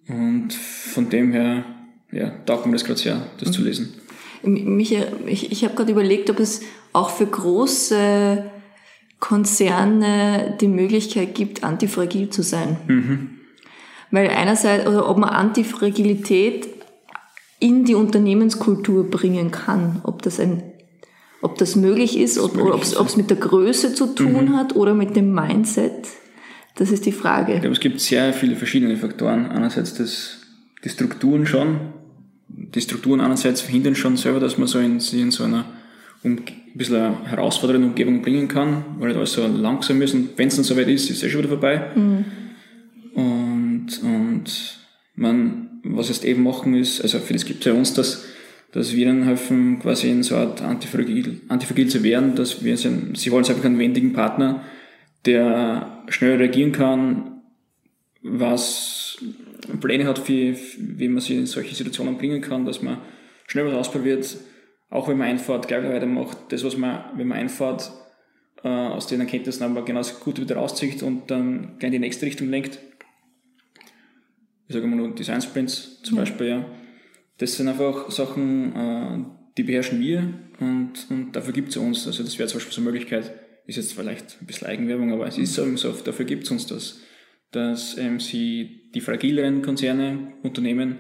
Und 0.08 0.52
von 0.52 1.08
dem 1.10 1.32
her, 1.32 1.64
ja, 2.10 2.30
taugt 2.44 2.66
mir 2.66 2.72
das 2.72 2.84
gerade 2.84 2.98
sehr, 2.98 3.26
das 3.38 3.48
mhm. 3.48 3.52
zu 3.52 3.62
lesen. 3.62 3.94
Mich, 4.42 4.96
ich 5.26 5.52
ich 5.52 5.64
habe 5.64 5.76
gerade 5.76 5.92
überlegt, 5.92 6.28
ob 6.28 6.40
es 6.40 6.62
auch 6.92 7.10
für 7.10 7.26
große 7.26 8.50
Konzerne 9.20 10.58
die 10.60 10.66
Möglichkeit 10.66 11.36
gibt, 11.36 11.62
antifragil 11.62 12.30
zu 12.30 12.42
sein. 12.42 12.76
Mhm. 12.88 13.30
Weil 14.12 14.28
einerseits, 14.28 14.86
oder 14.86 15.08
ob 15.08 15.18
man 15.18 15.30
Antifragilität 15.30 16.68
in 17.58 17.84
die 17.84 17.94
Unternehmenskultur 17.94 19.10
bringen 19.10 19.50
kann, 19.50 20.00
ob 20.04 20.22
das 20.22 20.38
ein 20.38 20.62
ob 21.44 21.58
das 21.58 21.74
möglich 21.74 22.16
ist, 22.16 22.38
ob, 22.38 22.56
es 22.80 23.16
mit 23.16 23.28
der 23.28 23.36
Größe 23.36 23.94
zu 23.94 24.14
tun 24.14 24.50
mhm. 24.50 24.56
hat 24.56 24.76
oder 24.76 24.94
mit 24.94 25.16
dem 25.16 25.34
Mindset, 25.34 26.06
das 26.76 26.92
ist 26.92 27.04
die 27.04 27.10
Frage. 27.10 27.54
Ich 27.54 27.60
glaube, 27.60 27.74
es 27.74 27.80
gibt 27.80 28.00
sehr 28.00 28.32
viele 28.32 28.54
verschiedene 28.54 28.96
Faktoren. 28.96 29.46
Einerseits 29.50 29.94
das, 29.94 30.38
die 30.84 30.88
Strukturen 30.88 31.44
schon. 31.44 31.80
Die 32.48 32.80
Strukturen 32.80 33.20
einerseits 33.20 33.60
verhindern 33.60 33.96
schon 33.96 34.16
selber, 34.16 34.38
dass 34.38 34.56
man 34.56 34.68
so 34.68 34.78
in, 34.78 35.00
in 35.12 35.32
so 35.32 35.42
einer 35.42 35.64
um, 36.22 36.36
ein 36.36 36.44
bisschen 36.74 36.96
eine 36.96 37.24
herausfordernde 37.24 37.88
Umgebung 37.88 38.22
bringen 38.22 38.46
kann, 38.46 38.84
weil 39.00 39.16
alles 39.16 39.32
so 39.32 39.44
langsam 39.44 40.00
ist 40.00 40.14
und 40.14 40.38
wenn 40.38 40.46
es 40.46 40.54
dann 40.54 40.64
soweit 40.64 40.88
ist, 40.88 41.10
ist 41.10 41.16
es 41.16 41.24
eh 41.24 41.30
schon 41.30 41.40
wieder 41.40 41.48
vorbei. 41.48 41.90
Mhm. 41.96 42.24
Und, 43.98 44.08
und 44.14 44.78
man, 45.14 45.80
was 45.84 46.10
es 46.10 46.24
eben 46.24 46.42
machen 46.42 46.74
ist, 46.74 47.00
also 47.00 47.18
für 47.18 47.32
das 47.32 47.44
gibt 47.44 47.60
es 47.60 47.66
ja 47.66 47.72
uns, 47.72 47.94
dass 47.94 48.24
dass 48.72 48.96
wir 48.96 49.06
ihnen 49.06 49.24
helfen, 49.24 49.78
quasi 49.78 50.10
in 50.10 50.22
so 50.22 50.34
eine 50.34 50.46
Art 50.46 50.62
antifragil, 50.62 51.42
antifragil 51.48 51.88
zu 51.88 52.02
werden, 52.02 52.34
dass 52.34 52.64
wir 52.64 52.76
sind, 52.78 53.18
sie 53.18 53.30
wollen 53.30 53.44
einfach 53.44 53.64
einen 53.64 53.78
wendigen 53.78 54.14
Partner, 54.14 54.64
der 55.26 56.04
schnell 56.08 56.36
reagieren 56.36 56.72
kann, 56.72 57.42
was 58.22 59.18
Pläne 59.80 60.06
hat, 60.06 60.26
wie, 60.28 60.56
wie 60.78 61.08
man 61.08 61.20
sich 61.20 61.36
in 61.36 61.46
solche 61.46 61.74
Situationen 61.74 62.16
bringen 62.16 62.40
kann, 62.40 62.64
dass 62.64 62.82
man 62.82 62.98
schnell 63.46 63.66
was 63.66 63.74
ausprobiert, 63.74 64.38
auch 64.88 65.06
wenn 65.06 65.18
man 65.18 65.28
einfährt, 65.28 65.68
gleich 65.68 65.84
weitermacht, 65.84 66.38
das, 66.48 66.64
was 66.64 66.76
man, 66.76 67.04
wenn 67.16 67.28
man 67.28 67.38
einfährt, 67.38 67.92
äh, 68.64 68.68
aus 68.68 69.06
den 69.06 69.20
Erkenntnissen 69.20 69.64
aber 69.64 69.84
genauso 69.84 70.14
gut 70.14 70.40
wieder 70.40 70.56
rauszieht 70.56 71.02
und 71.02 71.30
dann 71.30 71.76
gleich 71.78 71.88
in 71.88 71.92
die 71.92 71.98
nächste 71.98 72.24
Richtung 72.24 72.48
lenkt. 72.48 72.78
Ich 74.72 74.74
sage 74.74 74.86
mal 74.86 74.96
nur 74.96 75.14
Design 75.14 75.42
Sprints 75.42 76.00
zum 76.02 76.16
ja. 76.16 76.22
Beispiel, 76.22 76.46
ja. 76.46 76.66
Das 77.36 77.56
sind 77.56 77.68
einfach 77.68 78.10
Sachen, 78.10 78.74
äh, 78.74 79.24
die 79.58 79.64
beherrschen 79.64 80.00
wir 80.00 80.32
und, 80.60 80.92
und 81.10 81.32
dafür 81.32 81.52
gibt 81.52 81.68
es 81.68 81.76
uns. 81.76 82.06
Also 82.06 82.22
das 82.22 82.38
wäre 82.38 82.48
zum 82.48 82.56
Beispiel 82.56 82.72
so 82.72 82.80
eine 82.80 82.90
Möglichkeit, 82.90 83.34
ist 83.66 83.76
jetzt 83.76 83.92
vielleicht 83.92 84.38
ein 84.40 84.46
bisschen 84.46 84.68
Eigenwerbung, 84.68 85.12
aber 85.12 85.26
es 85.26 85.36
ist 85.36 85.52
so, 85.52 85.76
so 85.76 85.92
dafür 85.92 86.24
gibt 86.24 86.44
es 86.44 86.50
uns 86.50 86.66
das, 86.66 87.00
dass 87.50 87.98
ähm, 87.98 88.18
sie 88.18 88.90
die 88.94 89.02
fragileren 89.02 89.60
Konzerne, 89.60 90.32
Unternehmen 90.42 90.96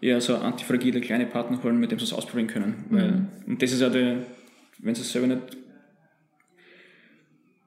eher 0.00 0.20
so 0.20 0.36
antifragile 0.36 1.00
kleine 1.00 1.26
Partner 1.26 1.60
holen, 1.64 1.80
mit 1.80 1.90
denen 1.90 1.98
sie 1.98 2.04
es 2.04 2.12
ausprobieren 2.12 2.46
können. 2.46 2.84
Mhm. 2.90 2.96
Weil, 2.96 3.28
und 3.48 3.60
das 3.60 3.72
ist 3.72 3.80
ja 3.80 3.88
der, 3.88 4.24
wenn 4.78 4.94
sie 4.94 5.00
es 5.00 5.10
selber 5.10 5.26
nicht 5.26 5.56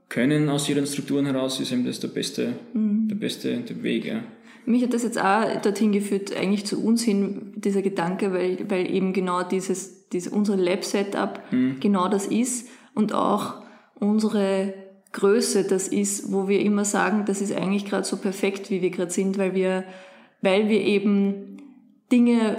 können 0.08 0.48
aus 0.48 0.70
ihren 0.70 0.88
Strukturen 0.88 1.26
heraus, 1.26 1.60
ist 1.60 1.74
eben 1.74 1.86
das 1.86 2.00
der 2.00 2.08
beste, 2.08 2.54
mhm. 2.74 3.10
der 3.10 3.16
beste 3.16 3.58
der 3.58 3.84
Weg. 3.84 4.06
Ja. 4.06 4.24
Mich 4.70 4.84
hat 4.84 4.94
das 4.94 5.02
jetzt 5.02 5.20
auch 5.20 5.62
dorthin 5.64 5.92
geführt, 5.92 6.32
eigentlich 6.38 6.64
zu 6.64 6.86
uns 6.86 7.02
hin, 7.02 7.54
dieser 7.56 7.82
Gedanke, 7.82 8.32
weil, 8.34 8.70
weil 8.70 8.88
eben 8.88 9.14
genau 9.14 9.42
dieses, 9.42 10.08
dieses 10.10 10.32
unsere 10.32 10.62
Lab-Setup 10.62 11.42
mhm. 11.50 11.80
genau 11.80 12.08
das 12.08 12.28
ist 12.28 12.68
und 12.94 13.12
auch 13.12 13.64
unsere 13.96 14.76
Größe 15.12 15.64
das 15.64 15.88
ist, 15.88 16.32
wo 16.32 16.48
wir 16.48 16.60
immer 16.60 16.86
sagen, 16.86 17.24
das 17.26 17.42
ist 17.42 17.52
eigentlich 17.52 17.86
gerade 17.86 18.04
so 18.04 18.18
perfekt, 18.18 18.70
wie 18.70 18.84
wir 18.84 18.92
gerade 18.92 19.10
sind, 19.10 19.40
weil 19.40 19.56
wir, 19.56 19.86
weil 20.44 20.70
wir 20.70 20.82
eben 20.82 21.58
Dinge 22.12 22.58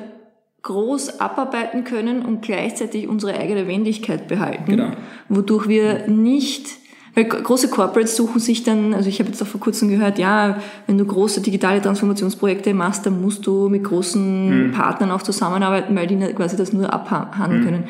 groß 0.62 1.20
abarbeiten 1.20 1.84
können 1.84 2.22
und 2.22 2.42
gleichzeitig 2.42 3.06
unsere 3.06 3.34
eigene 3.34 3.68
Wendigkeit 3.68 4.26
behalten, 4.26 4.72
genau. 4.72 4.90
wodurch 5.28 5.68
wir 5.68 6.08
nicht 6.08 6.79
weil 7.14 7.24
große 7.24 7.68
Corporates 7.68 8.16
suchen 8.16 8.40
sich 8.40 8.62
dann, 8.62 8.94
also 8.94 9.08
ich 9.08 9.18
habe 9.18 9.30
jetzt 9.30 9.42
auch 9.42 9.46
vor 9.46 9.60
kurzem 9.60 9.88
gehört, 9.88 10.18
ja, 10.18 10.58
wenn 10.86 10.96
du 10.96 11.04
große 11.04 11.40
digitale 11.40 11.82
Transformationsprojekte 11.82 12.72
machst, 12.74 13.04
dann 13.06 13.20
musst 13.20 13.46
du 13.46 13.68
mit 13.68 13.84
großen 13.84 14.68
mhm. 14.68 14.72
Partnern 14.72 15.10
auch 15.10 15.22
zusammenarbeiten, 15.22 15.96
weil 15.96 16.06
die 16.06 16.16
quasi 16.34 16.56
das 16.56 16.72
nur 16.72 16.92
abhandeln 16.92 17.62
mhm. 17.62 17.64
können. 17.64 17.84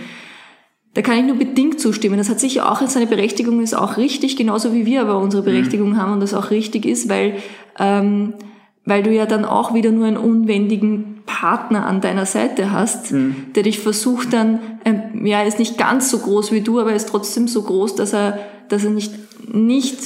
Da 0.94 1.02
kann 1.02 1.18
ich 1.18 1.24
nur 1.24 1.36
bedingt 1.36 1.80
zustimmen. 1.80 2.18
Das 2.18 2.28
hat 2.28 2.40
sicher 2.40 2.70
auch 2.70 2.84
seine 2.88 3.06
Berechtigung, 3.06 3.60
ist 3.60 3.74
auch 3.74 3.96
richtig, 3.96 4.36
genauso 4.36 4.74
wie 4.74 4.86
wir 4.86 5.02
aber 5.02 5.18
unsere 5.18 5.42
mhm. 5.42 5.46
Berechtigung 5.46 5.90
mhm. 5.90 5.96
haben 5.96 6.12
und 6.12 6.20
das 6.20 6.34
auch 6.34 6.50
richtig 6.50 6.84
ist, 6.86 7.08
weil, 7.08 7.34
ähm, 7.78 8.34
weil 8.84 9.02
du 9.02 9.12
ja 9.12 9.26
dann 9.26 9.44
auch 9.44 9.74
wieder 9.74 9.92
nur 9.92 10.06
einen 10.06 10.16
unwendigen 10.16 11.22
Partner 11.26 11.86
an 11.86 12.00
deiner 12.00 12.26
Seite 12.26 12.72
hast, 12.72 13.12
mhm. 13.12 13.52
der 13.54 13.62
dich 13.62 13.78
versucht 13.78 14.32
dann, 14.32 14.58
ähm, 14.84 15.24
ja, 15.24 15.38
er 15.38 15.46
ist 15.46 15.60
nicht 15.60 15.78
ganz 15.78 16.10
so 16.10 16.18
groß 16.18 16.50
wie 16.50 16.60
du, 16.60 16.80
aber 16.80 16.90
er 16.90 16.96
ist 16.96 17.08
trotzdem 17.08 17.46
so 17.46 17.62
groß, 17.62 17.94
dass 17.94 18.12
er, 18.12 18.40
dass 18.70 18.84
er 18.84 18.90
nicht, 18.90 19.12
nicht 19.52 19.98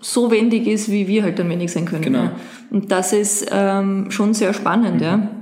so 0.00 0.30
wendig 0.30 0.68
ist, 0.68 0.90
wie 0.90 1.08
wir 1.08 1.24
halt 1.24 1.38
dann 1.38 1.50
wendig 1.50 1.72
sein 1.72 1.84
können. 1.84 2.02
Genau. 2.02 2.24
Ja. 2.24 2.36
Und 2.70 2.92
das 2.92 3.12
ist 3.12 3.46
ähm, 3.50 4.10
schon 4.10 4.32
sehr 4.34 4.54
spannend, 4.54 4.96
mhm. 4.96 5.02
ja 5.02 5.34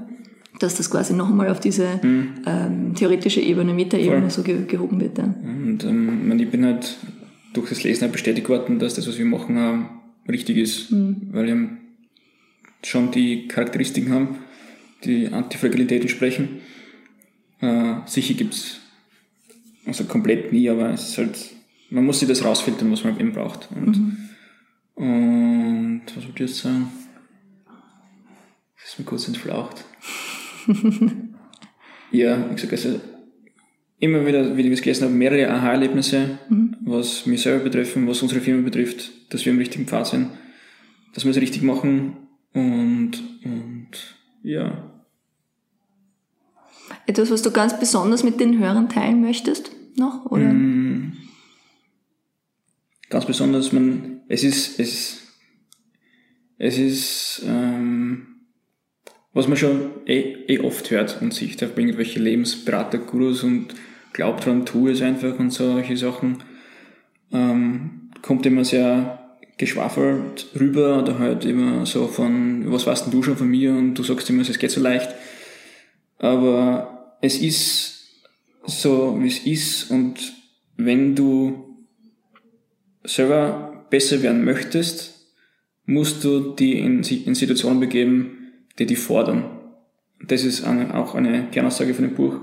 dass 0.58 0.76
das 0.76 0.90
quasi 0.90 1.12
nochmal 1.12 1.50
auf 1.50 1.60
diese 1.60 2.00
mhm. 2.02 2.28
ähm, 2.46 2.94
theoretische 2.94 3.40
Ebene, 3.40 3.74
Metaebene 3.74 4.30
so 4.30 4.42
ge 4.42 4.64
gehoben 4.66 5.00
wird. 5.00 5.18
Ja. 5.18 5.24
Und 5.24 5.84
ähm, 5.84 6.38
ich 6.38 6.50
bin 6.50 6.64
halt 6.64 6.96
durch 7.52 7.68
das 7.68 7.82
Lesen 7.84 8.02
halt 8.02 8.12
bestätigt 8.12 8.48
worden, 8.48 8.78
dass 8.78 8.94
das, 8.94 9.06
was 9.06 9.18
wir 9.18 9.24
machen, 9.24 9.58
auch 9.58 10.30
richtig 10.30 10.56
ist. 10.56 10.90
Mhm. 10.90 11.28
Weil 11.32 11.46
wir 11.46 11.68
schon 12.82 13.10
die 13.10 13.48
Charakteristiken 13.48 14.12
haben, 14.12 14.28
die 15.04 15.28
Antifragilität 15.28 16.02
entsprechen. 16.02 16.60
Äh, 17.60 17.94
sicher 18.06 18.34
gibt's 18.34 18.80
also 19.86 20.04
komplett 20.04 20.52
nie, 20.52 20.68
aber 20.68 20.90
es 20.90 21.10
ist 21.10 21.18
halt, 21.18 21.38
man 21.90 22.04
muss 22.04 22.20
sich 22.20 22.28
das 22.28 22.44
rausfiltern, 22.44 22.90
was 22.90 23.04
man 23.04 23.18
eben 23.18 23.32
braucht. 23.32 23.68
Und, 23.74 23.96
mhm. 23.96 24.16
und 24.94 26.02
was 26.14 26.24
wollte 26.24 26.44
ich 26.44 26.50
jetzt 26.50 26.60
sagen? 26.60 26.90
Das 28.76 28.92
ist 28.92 28.98
mir 28.98 29.04
kurz 29.04 29.28
entflaucht. 29.28 29.84
ja, 32.10 32.50
wie 32.50 32.54
gesagt, 32.54 32.72
also 32.72 33.00
immer 33.98 34.26
wieder, 34.26 34.56
wie 34.56 34.62
ich 34.62 34.72
es 34.72 34.82
gelesen 34.82 35.04
habe, 35.04 35.14
mehrere 35.14 35.50
Aha-Erlebnisse, 35.50 36.38
mhm. 36.48 36.76
was 36.84 37.26
mich 37.26 37.42
selber 37.42 37.64
betreffen, 37.64 38.06
was 38.06 38.22
unsere 38.22 38.40
Firma 38.40 38.62
betrifft, 38.62 39.10
dass 39.32 39.44
wir 39.44 39.52
im 39.52 39.58
richtigen 39.58 39.86
Pfad 39.86 40.06
sind, 40.08 40.30
dass 41.14 41.24
wir 41.24 41.30
es 41.30 41.40
richtig 41.40 41.62
machen 41.62 42.16
und, 42.52 43.12
und 43.44 43.88
ja. 44.42 44.90
Etwas, 47.06 47.30
was 47.30 47.42
du 47.42 47.50
ganz 47.50 47.78
besonders 47.78 48.22
mit 48.22 48.40
den 48.40 48.58
Hörern 48.58 48.88
teilen 48.88 49.20
möchtest 49.20 49.70
noch? 49.96 50.26
Oder? 50.26 50.52
Mm, 50.52 51.16
ganz 53.16 53.24
besonders, 53.24 53.72
man, 53.72 54.20
es 54.28 54.44
ist, 54.44 54.78
es, 54.78 55.22
es 56.58 56.76
ist, 56.76 57.42
ähm, 57.46 58.26
was 59.32 59.48
man 59.48 59.56
schon 59.56 59.90
eh, 60.04 60.34
eh 60.48 60.58
oft 60.58 60.90
hört 60.90 61.22
und 61.22 61.32
sieht 61.32 61.64
auf 61.64 61.78
irgendwelche 61.78 62.20
Lebensberater-Gurus 62.20 63.42
und 63.42 63.68
glaubt 64.12 64.44
dran, 64.44 64.66
tu 64.66 64.88
es 64.88 65.00
einfach 65.00 65.38
und 65.38 65.50
solche 65.50 65.96
Sachen, 65.96 66.42
ähm, 67.32 68.10
kommt 68.20 68.44
immer 68.44 68.66
sehr 68.66 69.38
geschwafelt 69.56 70.48
rüber 70.60 70.98
oder 71.02 71.18
halt 71.18 71.46
immer 71.46 71.86
so 71.86 72.08
von, 72.08 72.70
was 72.70 72.86
weißt 72.86 73.06
denn 73.06 73.12
du 73.12 73.22
schon 73.22 73.38
von 73.38 73.48
mir 73.48 73.72
und 73.72 73.94
du 73.94 74.02
sagst 74.02 74.28
immer, 74.28 74.42
es 74.42 74.58
geht 74.58 74.70
so 74.70 74.82
leicht. 74.82 75.08
Aber 76.18 77.16
es 77.22 77.40
ist 77.40 78.10
so, 78.66 79.16
wie 79.18 79.28
es 79.28 79.38
ist 79.38 79.90
und 79.90 80.34
wenn 80.76 81.14
du 81.14 81.65
selber 83.06 83.86
besser 83.90 84.22
werden 84.22 84.44
möchtest, 84.44 85.32
musst 85.86 86.24
du 86.24 86.54
die 86.54 86.78
in, 86.78 87.02
in 87.02 87.34
Situationen 87.34 87.80
begeben, 87.80 88.52
die 88.78 88.86
die 88.86 88.96
fordern. 88.96 89.44
Das 90.26 90.44
ist 90.44 90.64
eine, 90.64 90.94
auch 90.94 91.14
eine 91.14 91.48
Kernaussage 91.50 91.94
von 91.94 92.04
dem 92.04 92.14
Buch. 92.14 92.40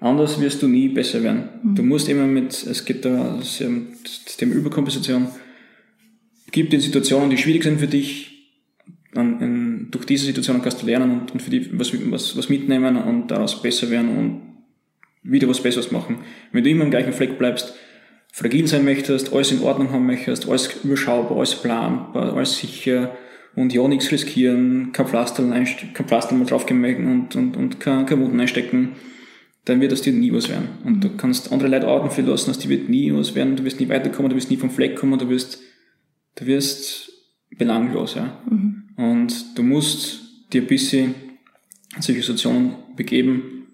Anders 0.00 0.40
wirst 0.40 0.62
du 0.62 0.68
nie 0.68 0.88
besser 0.88 1.22
werden. 1.22 1.48
Mhm. 1.62 1.74
Du 1.76 1.82
musst 1.84 2.08
immer 2.08 2.26
mit, 2.26 2.52
es 2.52 2.84
geht 2.84 3.04
da 3.04 3.38
das 3.38 4.36
Thema 4.36 4.54
Überkompensation, 4.54 5.28
gibt 6.50 6.74
es 6.74 6.84
Situationen, 6.84 7.30
die 7.30 7.38
schwierig 7.38 7.62
sind 7.62 7.78
für 7.78 7.86
dich, 7.86 8.32
an, 9.14 9.40
in, 9.40 9.90
durch 9.90 10.06
diese 10.06 10.26
Situationen 10.26 10.62
kannst 10.62 10.82
du 10.82 10.86
lernen 10.86 11.10
und, 11.10 11.32
und 11.32 11.42
für 11.42 11.50
die 11.50 11.78
was, 11.78 11.92
was, 12.10 12.36
was 12.36 12.48
mitnehmen 12.48 12.96
und 12.96 13.28
daraus 13.28 13.60
besser 13.60 13.90
werden 13.90 14.16
und 14.16 14.42
wieder 15.22 15.48
was 15.48 15.62
Besseres 15.62 15.92
machen. 15.92 16.18
Wenn 16.50 16.64
du 16.64 16.70
immer 16.70 16.84
im 16.84 16.90
gleichen 16.90 17.12
Fleck 17.12 17.38
bleibst, 17.38 17.74
fragil 18.32 18.66
sein 18.66 18.84
möchtest, 18.84 19.32
alles 19.32 19.52
in 19.52 19.62
Ordnung 19.62 19.92
haben 19.92 20.06
möchtest, 20.06 20.48
alles 20.48 20.82
überschaubar, 20.82 21.36
alles 21.36 21.54
planbar, 21.54 22.34
alles 22.34 22.58
sicher, 22.58 23.16
und 23.54 23.72
ja 23.72 23.86
nichts 23.86 24.10
riskieren, 24.10 24.92
kein 24.92 25.06
Pflaster, 25.06 25.42
kein 25.48 26.06
Pflaster 26.06 26.34
mal 26.34 26.46
draufgehen 26.46 27.06
und, 27.06 27.36
und, 27.36 27.56
und 27.56 27.80
kein, 27.80 28.06
kein 28.06 28.20
Wunden 28.20 28.40
einstecken, 28.40 28.92
dann 29.64 29.80
wird 29.80 29.92
aus 29.92 30.02
dir 30.02 30.12
nie 30.12 30.32
was 30.32 30.48
werden. 30.48 30.68
Und 30.84 30.96
mhm. 30.96 31.00
du 31.00 31.16
kannst 31.16 31.52
andere 31.52 31.68
Leute 31.68 31.88
Augen 31.88 32.10
viel 32.10 32.24
lassen, 32.24 32.52
dir 32.58 32.68
wird 32.68 32.88
nie 32.88 33.12
was 33.12 33.34
werden, 33.34 33.56
du 33.56 33.64
wirst 33.64 33.80
nie 33.80 33.88
weiterkommen, 33.88 34.30
du 34.30 34.36
wirst 34.36 34.50
nie 34.50 34.56
vom 34.56 34.70
Fleck 34.70 34.96
kommen, 34.96 35.18
du 35.18 35.28
wirst, 35.28 35.60
du 36.36 36.46
wirst 36.46 37.12
belanglos, 37.56 38.14
ja. 38.14 38.42
Mhm. 38.48 38.84
Und 38.96 39.58
du 39.58 39.62
musst 39.62 40.20
dir 40.52 40.62
ein 40.62 40.66
bisschen 40.66 41.14
in 41.94 42.02
solche 42.02 42.22
Situationen 42.22 42.74
begeben, 42.96 43.66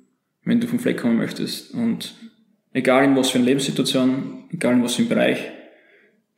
wenn 0.44 0.60
du 0.60 0.66
vom 0.66 0.78
Fleck 0.78 0.98
kommen 0.98 1.16
möchtest. 1.16 1.72
Und 1.72 2.14
egal 2.78 3.04
in 3.04 3.16
was 3.16 3.30
für 3.30 3.38
eine 3.38 3.46
Lebenssituation, 3.46 4.44
egal 4.50 4.74
in 4.74 4.82
was 4.82 4.94
für 4.94 5.02
einem 5.02 5.08
Bereich, 5.08 5.38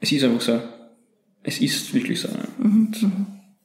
es 0.00 0.11
ist 0.11 0.25
einfach 0.25 0.40
so, 0.40 0.61
es 1.42 1.61
ist 1.61 1.92
wirklich 1.94 2.20
so. 2.20 2.28
Mhm. 2.59 2.64
Und, 2.64 3.02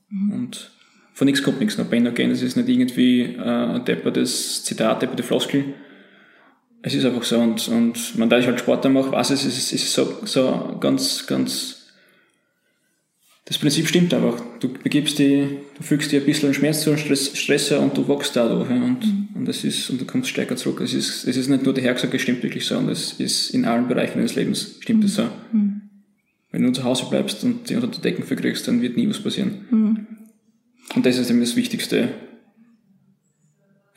mhm. 0.10 0.32
und 0.32 0.72
von 1.14 1.26
nichts 1.26 1.42
kommt 1.42 1.60
nichts. 1.60 1.78
No 1.78 1.86
pain, 1.86 2.04
no 2.04 2.12
gain. 2.12 2.32
Es 2.32 2.42
ist 2.42 2.58
nicht 2.58 2.68
irgendwie 2.68 3.22
äh, 3.22 3.76
ein 3.76 3.86
deppertes 3.86 4.64
Zitat, 4.64 5.02
depperte 5.02 5.24
Floskel. 5.24 5.74
Es 6.82 6.94
ist 6.94 7.06
einfach 7.06 7.24
so. 7.24 7.40
Und, 7.40 7.68
und 7.70 8.18
man, 8.18 8.30
da 8.30 8.38
ich 8.38 8.46
halt 8.46 8.60
Sport 8.60 8.88
mache, 8.92 9.12
weiß 9.12 9.30
es, 9.32 9.46
es 9.46 9.58
ist, 9.58 9.74
es 9.74 9.84
ist 9.84 9.94
so, 9.94 10.20
so 10.26 10.78
ganz, 10.80 11.26
ganz, 11.26 11.94
das 13.46 13.58
Prinzip 13.58 13.88
stimmt 13.88 14.14
einfach. 14.14 14.42
Du 14.60 14.70
begibst 14.74 15.18
die, 15.18 15.60
du 15.76 15.84
fügst 15.84 16.12
dir 16.12 16.22
ein 16.22 16.26
bisschen 16.26 16.54
Schmerz 16.54 16.82
zu, 16.82 16.98
Stress, 16.98 17.38
Stresser 17.38 17.80
und 17.80 17.96
du 17.96 18.08
wachst 18.08 18.36
dadurch. 18.36 18.70
Ja, 18.70 18.76
und, 18.76 19.06
mhm. 19.06 19.28
und 19.36 19.48
das 19.48 19.64
ist, 19.64 19.90
und 19.90 20.02
du 20.02 20.06
kommst 20.06 20.30
stärker 20.30 20.56
zurück. 20.56 20.82
Es 20.82 20.94
ist, 20.94 21.26
es 21.26 21.38
ist 21.38 21.50
nicht 21.50 21.64
nur 21.64 21.74
der 21.74 21.84
Herr 21.84 21.96
es 21.96 22.22
stimmt 22.22 22.44
wirklich 22.44 22.66
so, 22.66 22.78
und 22.78 22.90
es 22.90 23.14
ist 23.14 23.52
in 23.52 23.66
allen 23.66 23.88
Bereichen 23.88 24.16
deines 24.16 24.36
Lebens 24.36 24.78
stimmt 24.80 25.04
es 25.04 25.16
so. 25.16 25.24
Mhm 25.52 25.82
wenn 26.56 26.64
du 26.64 26.72
zu 26.72 26.86
Hause 26.86 27.08
bleibst 27.10 27.44
und 27.44 27.70
die 27.70 27.76
unter 27.76 27.90
der 27.90 28.00
Decken 28.00 28.24
verkriegst, 28.24 28.66
dann 28.66 28.82
wird 28.82 28.96
nie 28.96 29.10
was 29.10 29.20
passieren. 29.20 29.66
Mhm. 29.70 30.08
Und 30.96 31.06
das 31.06 31.18
ist 31.18 31.30
eben 31.30 31.42
das 31.42 31.58
Wichtigste 31.58 32.08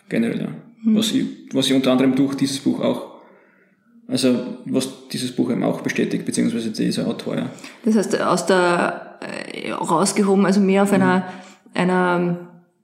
generell, 0.08 0.40
ja. 0.40 0.48
Mhm. 0.82 0.96
Was, 0.96 1.12
ich, 1.12 1.24
was 1.52 1.66
ich 1.66 1.74
unter 1.74 1.92
anderem 1.92 2.16
durch 2.16 2.34
dieses 2.34 2.58
Buch 2.58 2.80
auch, 2.80 3.20
also 4.08 4.58
was 4.64 5.08
dieses 5.12 5.30
Buch 5.30 5.52
eben 5.52 5.62
auch 5.62 5.82
bestätigt, 5.82 6.24
beziehungsweise 6.24 6.72
dieser 6.72 7.06
Autor, 7.06 7.36
ja. 7.36 7.50
Das 7.84 7.94
heißt, 7.94 8.20
aus 8.22 8.46
der, 8.46 9.20
äh, 9.52 9.70
rausgehoben, 9.70 10.44
also 10.44 10.60
mehr 10.60 10.82
auf 10.82 10.92
einer, 10.92 11.28
einer 11.74 12.38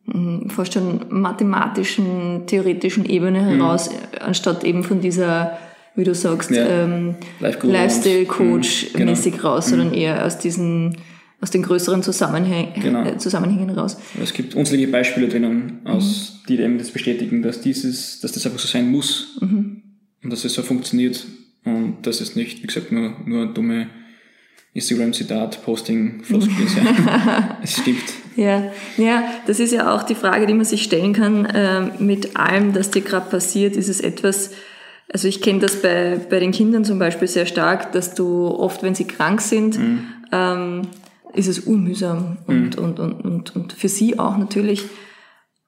mh, 0.06 0.50
fast 0.50 0.74
schon 0.74 1.00
mathematischen, 1.10 2.46
theoretischen 2.46 3.06
Ebene 3.06 3.40
heraus, 3.44 3.88
anstatt 4.20 4.62
eben 4.64 4.84
von 4.84 5.00
dieser, 5.00 5.56
wie 5.96 6.04
du 6.04 6.14
sagst, 6.14 6.50
Ja. 6.50 6.66
ähm, 6.66 7.14
Life-Guru 7.40 7.68
und- 7.72 7.78
Lifestyle-Coach 7.78 8.92
Mhm, 8.94 8.98
genau. 8.98 9.12
raus, 9.42 9.68
sondern 9.68 9.94
eher 9.94 10.24
aus 10.26 10.36
diesen, 10.38 10.96
aus 11.40 11.50
den 11.50 11.62
größeren 11.62 12.02
Zusammenhäng 12.02 12.74
Genau. 12.82 13.02
äh, 13.04 13.16
Zusammenhängen 13.18 13.70
raus. 13.70 13.96
Es 14.22 14.32
gibt 14.34 14.54
unzählige 14.54 14.90
Beispiele 14.92 15.28
drinnen, 15.28 15.80
aus, 15.84 16.40
Mhm. 16.42 16.46
die 16.48 16.60
eben 16.62 16.78
das 16.78 16.90
bestätigen, 16.90 17.42
dass 17.42 17.60
dieses, 17.62 18.20
dass 18.20 18.32
das 18.32 18.44
einfach 18.44 18.58
so 18.58 18.68
sein 18.68 18.90
muss 18.90 19.38
Mhm. 19.40 19.82
und 20.22 20.30
dass 20.32 20.44
es 20.44 20.52
so 20.54 20.62
funktioniert 20.62 21.24
und 21.64 21.98
dass 22.06 22.20
es 22.20 22.36
nicht, 22.36 22.62
wie 22.62 22.66
gesagt, 22.66 22.92
nur, 22.92 23.14
nur 23.24 23.42
ein 23.42 23.54
dumme 23.54 23.86
Instagram-Zitat-Posting-Floskel 24.74 26.64
ist. 26.64 26.76
Ja. 26.76 27.58
es 27.62 27.78
stimmt. 27.78 28.02
Ja, 28.36 28.64
ja, 28.96 29.24
das 29.46 29.60
ist 29.60 29.72
ja 29.72 29.94
auch 29.94 30.02
die 30.02 30.14
Frage, 30.14 30.46
die 30.46 30.54
man 30.54 30.64
sich 30.64 30.82
stellen 30.82 31.12
kann 31.12 31.48
ähm, 31.54 31.92
mit 31.98 32.36
allem, 32.36 32.72
das 32.72 32.90
dir 32.90 33.02
gerade 33.02 33.30
passiert. 33.30 33.76
Ist 33.76 33.88
es 33.88 34.00
etwas, 34.00 34.50
also 35.12 35.28
ich 35.28 35.40
kenne 35.40 35.60
das 35.60 35.80
bei, 35.80 36.18
bei 36.28 36.40
den 36.40 36.50
Kindern 36.50 36.84
zum 36.84 36.98
Beispiel 36.98 37.28
sehr 37.28 37.46
stark, 37.46 37.92
dass 37.92 38.14
du 38.14 38.48
oft, 38.48 38.82
wenn 38.82 38.94
sie 38.94 39.06
krank 39.06 39.40
sind, 39.40 39.78
ähm, 40.32 40.82
ist 41.32 41.48
es 41.48 41.60
unmühsam 41.60 42.38
und, 42.46 42.76
und, 42.76 42.98
und, 43.00 43.24
und, 43.24 43.56
und 43.56 43.72
für 43.72 43.88
sie 43.88 44.18
auch 44.18 44.36
natürlich. 44.36 44.84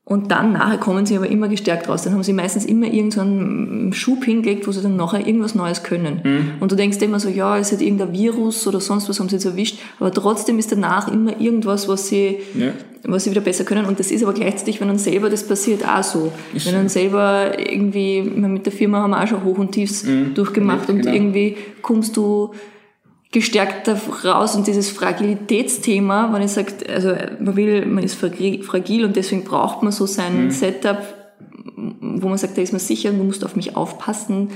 Und 0.08 0.30
dann 0.30 0.52
nachher 0.52 0.78
kommen 0.78 1.04
sie 1.04 1.16
aber 1.16 1.28
immer 1.28 1.48
gestärkt 1.48 1.88
raus. 1.88 2.02
Dann 2.02 2.12
haben 2.12 2.22
sie 2.22 2.32
meistens 2.32 2.64
immer 2.64 2.86
irgendeinen 2.86 3.92
Schub 3.92 4.22
hingelegt, 4.24 4.68
wo 4.68 4.70
sie 4.70 4.80
dann 4.80 4.94
nachher 4.94 5.26
irgendwas 5.26 5.56
Neues 5.56 5.82
können. 5.82 6.52
Und 6.60 6.70
du 6.70 6.76
denkst 6.76 6.98
immer 6.98 7.18
so, 7.18 7.28
ja, 7.28 7.58
es 7.58 7.72
hat 7.72 7.80
irgendein 7.80 8.12
Virus 8.12 8.64
oder 8.68 8.80
sonst 8.80 9.08
was 9.08 9.18
haben 9.18 9.28
sie 9.28 9.34
jetzt 9.34 9.46
erwischt. 9.46 9.80
Aber 9.98 10.12
trotzdem 10.12 10.60
ist 10.60 10.70
danach 10.70 11.10
immer 11.12 11.40
irgendwas, 11.40 11.88
was 11.88 12.06
sie, 12.06 12.36
Ja. 12.56 12.68
was 13.02 13.24
sie 13.24 13.32
wieder 13.32 13.40
besser 13.40 13.64
können. 13.64 13.84
Und 13.84 13.98
das 13.98 14.12
ist 14.12 14.22
aber 14.22 14.32
gleichzeitig, 14.32 14.80
wenn 14.80 14.86
dann 14.86 14.98
selber 14.98 15.28
das 15.28 15.42
passiert, 15.44 15.82
auch 15.84 16.04
so. 16.04 16.30
wenn 16.52 16.72
dann 16.74 16.88
selber 16.88 17.58
irgendwie, 17.58 18.18
ich 18.20 18.36
mit 18.36 18.64
der 18.64 18.72
Firma 18.72 19.02
haben 19.02 19.10
wir 19.10 19.20
auch 19.20 19.26
schon 19.26 19.42
Hoch 19.42 19.58
und 19.58 19.72
Tiefs 19.72 20.06
durchgemacht 20.36 20.88
und 20.88 20.98
genau. 21.00 21.12
irgendwie 21.12 21.56
kommst 21.82 22.16
du 22.16 22.52
gestärkt 23.36 23.86
raus 24.24 24.56
und 24.56 24.66
dieses 24.66 24.88
Fragilitätsthema, 24.90 26.32
wenn 26.32 26.40
ich 26.40 26.52
sage, 26.52 26.72
also 26.88 27.14
man 27.38 27.54
will, 27.54 27.84
man 27.84 28.02
ist 28.02 28.18
fragi- 28.18 28.62
fragil 28.62 29.04
und 29.04 29.14
deswegen 29.14 29.44
braucht 29.44 29.82
man 29.82 29.92
so 29.92 30.06
sein 30.06 30.50
Setup, 30.50 30.96
wo 31.76 32.28
man 32.30 32.38
sagt, 32.38 32.56
da 32.56 32.62
ist 32.62 32.72
man 32.72 32.80
sicher, 32.80 33.10
du 33.10 33.22
musst 33.22 33.44
auf 33.44 33.54
mich 33.54 33.76
aufpassen, 33.76 34.48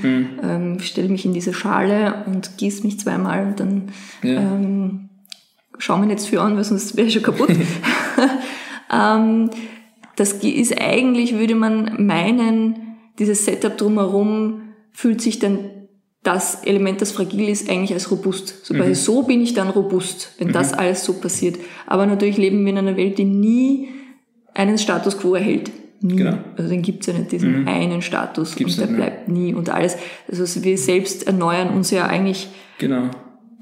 ähm, 0.43 0.77
stell 0.79 1.09
mich 1.09 1.25
in 1.25 1.33
diese 1.33 1.53
Schale 1.53 2.23
und 2.25 2.57
gieß 2.57 2.83
mich 2.83 2.99
zweimal 2.99 3.53
dann 3.55 3.89
Ja. 4.23 4.39
ähm, 4.39 5.09
schau 5.77 5.97
mir 5.99 6.07
nicht 6.07 6.21
viel 6.21 6.39
an, 6.39 6.55
weil 6.57 6.63
sonst 6.63 6.97
wäre 6.97 7.05
ich 7.05 7.13
schon 7.13 7.21
kaputt. 7.21 7.51
ähm, 8.91 9.51
das 10.15 10.33
ist 10.33 10.81
eigentlich, 10.81 11.37
würde 11.37 11.53
man 11.53 12.03
meinen, 12.03 12.97
dieses 13.19 13.45
Setup 13.45 13.77
drumherum 13.77 14.61
fühlt 14.91 15.21
sich 15.21 15.37
dann 15.37 15.59
das 16.23 16.63
Element, 16.63 17.01
das 17.01 17.11
fragil 17.11 17.49
ist, 17.49 17.69
eigentlich 17.69 17.93
als 17.93 18.11
robust. 18.11 18.63
So, 18.65 18.77
weil 18.77 18.93
so 18.93 19.23
bin 19.23 19.41
ich 19.41 19.53
dann 19.55 19.69
robust, 19.69 20.33
wenn 20.37 20.51
das 20.51 20.71
alles 20.71 21.03
so 21.03 21.13
passiert. 21.13 21.57
Aber 21.87 22.05
natürlich 22.05 22.37
leben 22.37 22.63
wir 22.63 22.71
in 22.71 22.77
einer 22.77 22.95
Welt, 22.97 23.17
die 23.17 23.25
nie 23.25 23.89
einen 24.53 24.77
Status 24.77 25.17
quo 25.17 25.33
erhält. 25.35 25.71
Nie. 26.01 26.17
Genau. 26.17 26.37
Also 26.57 26.69
den 26.69 26.81
gibt's 26.83 27.07
ja 27.07 27.13
nicht, 27.13 27.31
diesen 27.31 27.67
einen 27.67 28.01
Status. 28.01 28.55
Gibt's 28.55 28.75
und 28.77 28.81
der 28.81 28.91
ne? 28.91 28.97
bleibt 28.97 29.29
nie 29.29 29.53
und 29.53 29.69
alles. 29.69 29.97
Also 30.29 30.63
wir 30.63 30.77
selbst 30.77 31.25
erneuern 31.27 31.69
uns 31.69 31.89
ja 31.91 32.05
eigentlich 32.05 32.49
Genau. 32.77 33.09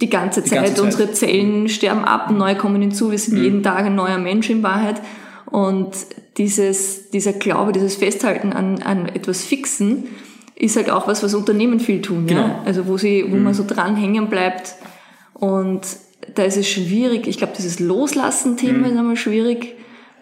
die 0.02 0.10
ganze 0.10 0.44
Zeit. 0.44 0.60
ganze 0.60 0.74
Zeit. 0.76 0.84
Unsere 0.84 1.12
Zellen 1.14 1.70
sterben 1.70 2.04
ab, 2.06 2.32
neue 2.32 2.56
kommen 2.56 2.82
hinzu. 2.82 3.12
Wir 3.12 3.20
sind 3.20 3.38
Mhm. 3.38 3.44
jeden 3.44 3.64
Tag 3.64 3.86
ein 3.86 3.96
neuer 3.96 4.18
Mensch 4.18 4.50
in 4.50 4.64
Wahrheit. 4.64 5.02
Und 5.46 5.92
dieses, 6.38 7.10
dieser 7.10 7.34
Glaube, 7.34 7.72
dieses 7.72 7.96
Festhalten 7.96 8.54
an, 8.54 8.82
an 8.84 9.08
etwas 9.08 9.44
Fixen 9.44 10.06
ist 10.60 10.76
halt 10.76 10.90
auch 10.90 11.08
was, 11.08 11.24
was 11.24 11.34
Unternehmen 11.34 11.80
viel 11.80 12.02
tun. 12.02 12.28
Ja? 12.28 12.36
Genau. 12.36 12.48
Mhm. 12.48 12.54
Also 12.66 12.86
wo 12.88 12.98
sie, 12.98 13.26
wo 13.28 13.36
man 13.38 13.54
so 13.54 13.64
dran 13.66 13.96
hängen 13.96 14.28
bleibt. 14.30 14.76
Und 15.34 15.82
da 16.36 16.44
ist 16.44 16.58
es 16.58 16.68
schwierig. 16.68 17.28
Ich 17.28 17.38
glaube, 17.38 17.54
dieses 17.58 17.80
Loslassen-Thema 17.80 18.80
Mhm. 18.80 18.86
ist 18.86 18.98
einmal 18.98 19.16
schwierig. 19.16 19.76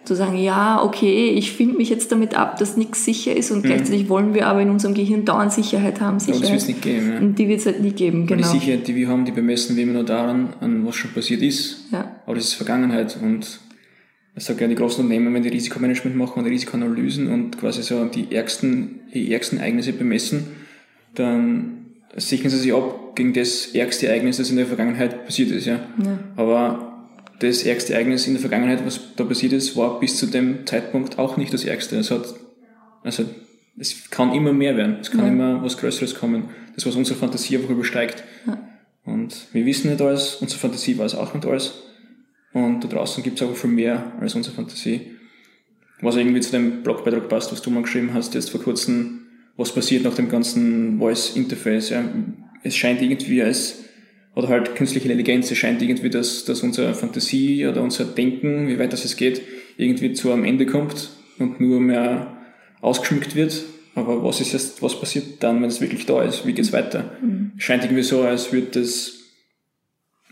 Zu 0.04 0.14
sagen, 0.14 0.38
ja, 0.38 0.82
okay, 0.82 1.30
ich 1.30 1.52
finde 1.52 1.76
mich 1.76 1.90
jetzt 1.90 2.10
damit 2.12 2.34
ab, 2.34 2.56
dass 2.58 2.78
nichts 2.78 3.04
sicher 3.04 3.36
ist 3.36 3.50
und 3.50 3.62
gleichzeitig 3.62 4.08
wollen 4.08 4.32
wir 4.32 4.46
aber 4.46 4.62
in 4.62 4.70
unserem 4.70 4.94
Gehirn 4.94 5.26
dauernd 5.26 5.52
Sicherheit 5.52 6.00
haben. 6.00 6.16
Mhm. 6.16 6.22
Aber 6.22 6.32
das 6.32 6.36
Sicherheit. 6.38 6.50
wird 6.52 6.60
es 6.62 6.68
nicht 6.68 6.82
geben. 6.82 7.12
Ja. 7.12 7.18
Und 7.18 7.38
die 7.38 7.48
wird 7.48 7.60
es 7.60 7.66
halt 7.66 7.80
nie 7.82 7.90
geben, 7.90 8.20
Weil 8.20 8.38
genau. 8.38 8.52
Die 8.52 8.58
Sicherheit, 8.58 8.88
die 8.88 8.94
wir 8.94 9.08
haben, 9.08 9.26
die 9.26 9.32
bemessen 9.32 9.76
wir 9.76 9.82
immer 9.82 9.92
nur 9.94 10.04
daran, 10.04 10.54
an 10.60 10.86
was 10.86 10.94
schon 10.96 11.10
passiert 11.12 11.42
ist. 11.42 11.84
Ja. 11.92 12.10
Aber 12.24 12.36
das 12.36 12.44
ist 12.44 12.54
Vergangenheit 12.54 13.18
und 13.20 13.58
ich 14.38 14.44
sage 14.44 14.62
ja, 14.62 14.68
die 14.68 14.76
großen 14.76 15.02
Unternehmen, 15.02 15.34
wenn 15.34 15.42
die 15.42 15.48
Risikomanagement 15.48 16.16
machen 16.16 16.40
oder 16.40 16.50
Risikoanalysen 16.50 17.26
und 17.26 17.58
quasi 17.58 17.82
so 17.82 18.04
die 18.04 18.32
ärgsten, 18.32 19.00
die 19.12 19.32
ärgsten 19.32 19.58
Ereignisse 19.58 19.92
bemessen, 19.92 20.46
dann 21.14 21.86
sichern 22.16 22.50
sie 22.50 22.58
sich 22.58 22.72
ab 22.72 23.16
gegen 23.16 23.32
das 23.32 23.66
ärgste 23.74 24.06
Ereignis, 24.06 24.36
das 24.36 24.50
in 24.50 24.56
der 24.56 24.66
Vergangenheit 24.66 25.26
passiert 25.26 25.50
ist. 25.50 25.66
Ja. 25.66 25.80
Aber 26.36 27.08
das 27.40 27.64
ärgste 27.64 27.94
Ereignis 27.94 28.28
in 28.28 28.34
der 28.34 28.40
Vergangenheit, 28.40 28.86
was 28.86 29.00
da 29.16 29.24
passiert 29.24 29.52
ist, 29.52 29.76
war 29.76 29.98
bis 29.98 30.16
zu 30.16 30.26
dem 30.26 30.64
Zeitpunkt 30.66 31.18
auch 31.18 31.36
nicht 31.36 31.52
das 31.52 31.64
ärgste. 31.64 31.96
Es 31.96 32.12
hat, 32.12 32.34
also 33.02 33.24
es 33.76 34.08
kann 34.10 34.32
immer 34.32 34.52
mehr 34.52 34.76
werden. 34.76 34.98
Es 35.00 35.10
kann 35.10 35.26
immer 35.26 35.64
was 35.64 35.78
Größeres 35.78 36.14
kommen. 36.14 36.50
Das, 36.76 36.86
was 36.86 36.94
unsere 36.94 37.18
Fantasie 37.18 37.56
einfach 37.56 37.70
übersteigt. 37.70 38.22
Und 39.04 39.48
wir 39.52 39.66
wissen 39.66 39.90
nicht 39.90 40.00
alles, 40.00 40.36
unsere 40.36 40.60
Fantasie 40.60 40.96
weiß 40.96 41.16
auch 41.16 41.34
nicht 41.34 41.44
alles. 41.44 41.82
Und 42.52 42.82
da 42.82 42.88
draußen 42.88 43.22
gibt 43.22 43.40
es 43.40 43.46
aber 43.46 43.54
viel 43.54 43.70
mehr 43.70 44.12
als 44.20 44.34
unsere 44.34 44.54
Fantasie. 44.54 45.00
Was 46.00 46.16
irgendwie 46.16 46.40
zu 46.40 46.52
dem 46.52 46.82
Blogbeitrag 46.82 47.28
passt, 47.28 47.52
was 47.52 47.62
du 47.62 47.70
mal 47.70 47.82
geschrieben 47.82 48.14
hast, 48.14 48.34
jetzt 48.34 48.50
vor 48.50 48.62
kurzem, 48.62 49.26
was 49.56 49.74
passiert 49.74 50.04
nach 50.04 50.14
dem 50.14 50.28
ganzen 50.28 50.98
Voice 50.98 51.36
Interface. 51.36 51.90
Ja. 51.90 52.04
Es 52.62 52.76
scheint 52.76 53.02
irgendwie 53.02 53.42
als, 53.42 53.84
oder 54.34 54.48
halt 54.48 54.76
künstliche 54.76 55.08
Intelligenz, 55.08 55.50
es 55.50 55.58
scheint 55.58 55.82
irgendwie, 55.82 56.10
dass, 56.10 56.44
dass 56.44 56.62
unsere 56.62 56.94
Fantasie 56.94 57.66
oder 57.66 57.82
unser 57.82 58.04
Denken, 58.04 58.68
wie 58.68 58.78
weit 58.78 58.92
das 58.92 59.04
es 59.04 59.16
geht, 59.16 59.42
irgendwie 59.76 60.12
zu 60.12 60.32
einem 60.32 60.44
Ende 60.44 60.66
kommt 60.66 61.10
und 61.38 61.60
nur 61.60 61.80
mehr 61.80 62.38
ausgeschmückt 62.80 63.34
wird. 63.34 63.64
Aber 63.96 64.22
was 64.22 64.40
ist 64.40 64.52
jetzt, 64.52 64.80
was 64.80 65.00
passiert 65.00 65.42
dann, 65.42 65.60
wenn 65.60 65.68
es 65.68 65.80
wirklich 65.80 66.06
da 66.06 66.22
ist? 66.22 66.46
Wie 66.46 66.52
geht's 66.52 66.72
weiter? 66.72 67.16
Es 67.56 67.64
scheint 67.64 67.82
irgendwie 67.82 68.04
so, 68.04 68.22
als 68.22 68.52
würde 68.52 68.80
das 68.80 69.17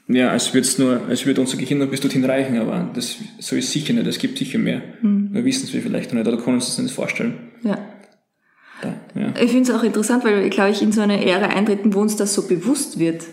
ja, 0.09 0.31
als 0.31 0.55
würde 0.55 0.69
nur, 0.79 1.01
als 1.09 1.27
würde 1.27 1.41
unser 1.41 1.57
Gehirn 1.57 1.81
noch 1.81 1.89
bis 1.89 2.01
dorthin 2.01 2.25
reichen, 2.25 2.59
aber 2.59 2.91
das, 2.95 3.17
so 3.41 3.57
ist 3.57 3.73
sicher 3.73 3.93
nicht. 3.93 4.07
Es 4.07 4.19
gibt 4.19 4.39
sicher 4.39 4.59
mehr. 4.59 4.83
Wir 5.03 5.45
wissen 5.45 5.65
es 5.65 5.71
vielleicht 5.71 6.13
noch 6.13 6.19
nicht, 6.19 6.29
oder 6.29 6.41
können 6.41 6.57
uns 6.57 6.67
das 6.67 6.79
nicht 6.79 6.95
vorstellen. 6.95 7.35
Ja. 7.63 7.79
Da, 8.83 8.95
ja. 9.19 9.33
Ich 9.43 9.51
finde 9.51 9.71
es 9.71 9.77
auch 9.77 9.83
interessant, 9.83 10.25
weil 10.25 10.43
wir, 10.43 10.51
glaube 10.51 10.71
ich, 10.71 10.83
in 10.83 10.93
so 10.93 11.01
eine 11.01 11.25
Ära 11.25 11.47
eintreten, 11.47 11.95
wo 11.95 12.01
uns 12.01 12.17
das 12.17 12.35
so 12.35 12.47
bewusst 12.47 12.99
wird. 12.99 13.25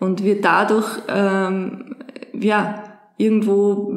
Und 0.00 0.24
wir 0.24 0.40
dadurch, 0.40 1.00
ähm, 1.08 1.96
ja, 2.38 2.98
irgendwo, 3.16 3.94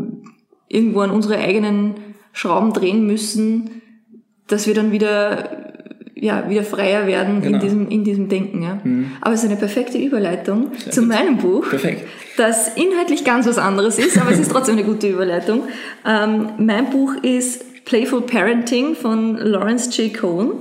irgendwo 0.70 1.02
an 1.02 1.12
unsere 1.12 1.39
eigenen 1.39 1.96
Schrauben 2.32 2.74
drehen 2.74 3.06
müssen, 3.08 3.82
dass 4.48 4.67
wir 4.67 4.76
dann 4.76 4.91
wieder, 4.91 5.66
ja, 6.19 6.49
wieder 6.49 6.63
freier 6.63 7.06
werden 7.08 7.41
Genau. 7.41 7.56
in 7.56 7.62
diesem, 7.62 7.89
in 7.89 8.03
diesem 8.03 8.30
Denken, 8.30 8.63
ja. 8.63 8.80
Aber 9.21 9.34
es 9.34 9.43
ist 9.43 9.49
eine 9.49 9.60
perfekte 9.60 9.97
Überleitung 9.97 10.71
zu 10.89 11.01
meinem 11.01 11.38
Buch 11.38 11.69
Perfekt. 11.69 12.08
das 12.38 12.69
inhaltlich 12.75 13.23
ganz 13.23 13.45
was 13.47 13.58
anderes 13.58 13.99
ist, 13.99 14.17
aber 14.17 14.32
es 14.32 14.39
ist 14.39 14.51
trotzdem 14.51 14.75
eine 14.77 14.84
gute 14.86 15.08
Überleitung. 15.10 15.63
Ähm, 16.06 16.49
mein 16.58 16.89
Buch 16.89 17.13
ist 17.21 17.86
Playful 17.86 18.21
Parenting 18.21 18.95
von 18.95 19.38
Lawrence 19.38 19.89
J. 20.01 20.13
Cohen. 20.13 20.51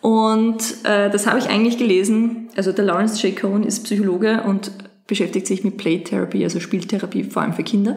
Und 0.00 0.58
äh, 0.84 1.08
das 1.10 1.26
habe 1.26 1.38
ich 1.38 1.48
eigentlich 1.48 1.78
gelesen. 1.78 2.48
Also 2.56 2.72
der 2.72 2.84
Lawrence 2.84 3.26
J. 3.26 3.34
Cohen 3.34 3.64
ist 3.64 3.84
Psychologe 3.84 4.42
und 4.46 4.70
beschäftigt 5.06 5.46
sich 5.46 5.64
mit 5.64 5.76
Playtherapie, 5.78 6.44
also 6.44 6.60
Spieltherapie, 6.60 7.24
vor 7.24 7.42
allem 7.42 7.54
für 7.54 7.62
Kinder. 7.62 7.96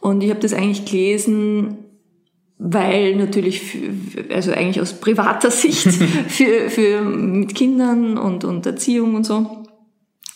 Und 0.00 0.22
ich 0.22 0.30
habe 0.30 0.40
das 0.40 0.52
eigentlich 0.54 0.84
gelesen, 0.84 1.78
weil 2.58 3.16
natürlich, 3.16 3.60
für, 3.60 4.34
also 4.34 4.52
eigentlich 4.52 4.80
aus 4.80 4.94
privater 4.94 5.50
Sicht 5.52 5.88
für, 6.28 6.70
für 6.70 7.02
mit 7.02 7.54
Kindern 7.54 8.18
und, 8.18 8.44
und 8.44 8.66
Erziehung 8.66 9.14
und 9.14 9.24
so 9.24 9.64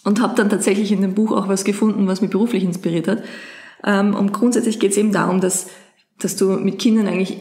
und 0.05 0.21
habe 0.21 0.35
dann 0.35 0.51
tatsächlich 0.51 0.93
in 0.93 1.03
dem 1.03 1.15
Buch 1.15 1.33
auch 1.33 1.49
was 1.49 1.65
gefunden, 1.65 2.07
was 2.07 2.21
mich 2.21 2.31
beruflich 2.31 2.65
inspiriert 2.65 3.09
hat. 3.09 3.23
Ähm, 3.85 4.15
und 4.15 4.33
grundsätzlich 4.33 4.81
geht 4.81 4.93
es 4.93 4.97
eben 4.97 5.13
darum, 5.13 5.41
dass, 5.41 5.69
dass 6.19 6.37
du 6.37 6.53
mit 6.53 6.79
Kindern 6.79 7.07
eigentlich 7.07 7.37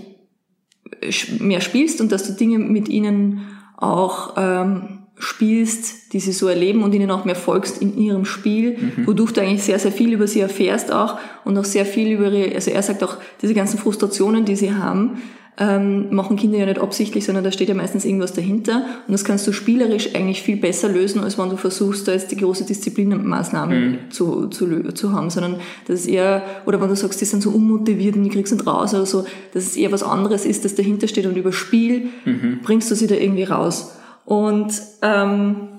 mehr 1.39 1.61
spielst 1.61 2.01
und 2.01 2.11
dass 2.11 2.25
du 2.25 2.33
Dinge 2.33 2.59
mit 2.59 2.89
ihnen 2.89 3.47
auch 3.77 4.33
ähm, 4.37 4.96
spielst, 5.19 6.13
die 6.13 6.19
sie 6.19 6.32
so 6.32 6.47
erleben 6.47 6.84
und 6.84 6.93
ihnen 6.93 7.10
auch 7.10 7.25
mehr 7.25 7.36
folgst 7.36 7.82
in 7.82 7.97
ihrem 7.97 8.25
Spiel, 8.25 8.77
wodurch 9.06 9.34
du 9.34 9.41
eigentlich 9.41 9.63
sehr, 9.63 9.80
sehr 9.80 9.91
viel 9.91 10.13
über 10.13 10.27
sie 10.27 10.41
erfährst 10.41 10.91
auch 10.91 11.17
und 11.43 11.58
auch 11.58 11.65
sehr 11.65 11.86
viel 11.86 12.12
über 12.12 12.32
ihre, 12.32 12.53
also 12.56 12.71
er 12.71 12.84
sagt 12.84 13.03
auch, 13.03 13.17
diese 13.41 13.53
ganzen 13.53 13.80
Frustrationen, 13.80 14.45
die 14.45 14.56
sie 14.56 14.73
haben, 14.73 15.21
ähm, 15.60 16.13
machen 16.13 16.38
Kinder 16.38 16.60
ja 16.60 16.65
nicht 16.67 16.80
absichtlich, 16.80 17.25
sondern 17.25 17.43
da 17.43 17.51
steht 17.51 17.69
ja 17.69 17.73
meistens 17.73 18.06
irgendwas 18.06 18.34
dahinter. 18.34 18.86
Und 19.08 19.12
das 19.12 19.23
kannst 19.23 19.47
du 19.47 19.51
spielerisch 19.51 20.13
eigentlich 20.13 20.43
viel 20.43 20.58
besser 20.58 20.88
lösen, 20.88 21.23
als 21.23 21.39
wenn 21.39 21.49
du 21.49 21.58
versuchst, 21.58 22.08
da 22.08 22.12
jetzt 22.12 22.30
die 22.32 22.38
große 22.38 22.65
Disziplinmaßnahme 22.65 23.75
mhm. 23.75 23.97
zu, 24.12 24.47
zu, 24.47 24.67
zu 24.93 25.13
haben, 25.13 25.32
sondern 25.32 25.56
das 25.88 26.01
ist 26.01 26.08
eher, 26.08 26.43
oder 26.67 26.80
wenn 26.80 26.89
du 26.89 26.95
sagst, 26.95 27.19
die 27.21 27.25
sind 27.25 27.41
so 27.41 27.49
unmotiviert 27.49 28.15
und 28.15 28.23
die 28.23 28.30
kriegst 28.30 28.53
nicht 28.53 28.67
raus 28.67 28.93
oder 28.93 29.08
so, 29.08 29.25
dass 29.53 29.63
es 29.63 29.75
eher 29.75 29.91
was 29.91 30.03
anderes 30.03 30.45
ist, 30.45 30.63
das 30.63 30.75
dahinter 30.75 31.08
steht 31.08 31.25
und 31.25 31.36
über 31.36 31.51
Spiel 31.51 32.10
mhm. 32.25 32.60
bringst 32.63 32.91
du 32.91 32.95
sie 32.95 33.08
da 33.08 33.15
irgendwie 33.15 33.43
raus. 33.43 33.96
Und 34.27 34.73
ähm, 35.03 35.69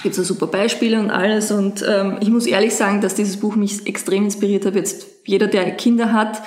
gibt 0.00 0.16
es 0.16 0.28
super 0.28 0.46
Beispiele 0.46 1.00
und 1.00 1.10
alles. 1.10 1.50
Und 1.50 1.84
ähm, 1.84 2.18
ich 2.20 2.28
muss 2.28 2.46
ehrlich 2.46 2.72
sagen, 2.72 3.00
dass 3.00 3.16
dieses 3.16 3.38
Buch 3.38 3.56
mich 3.56 3.84
extrem 3.84 4.22
inspiriert 4.22 4.64
hat. 4.64 4.76
Jetzt 4.76 5.06
jeder, 5.24 5.48
der 5.48 5.72
Kinder 5.72 6.12
hat, 6.12 6.40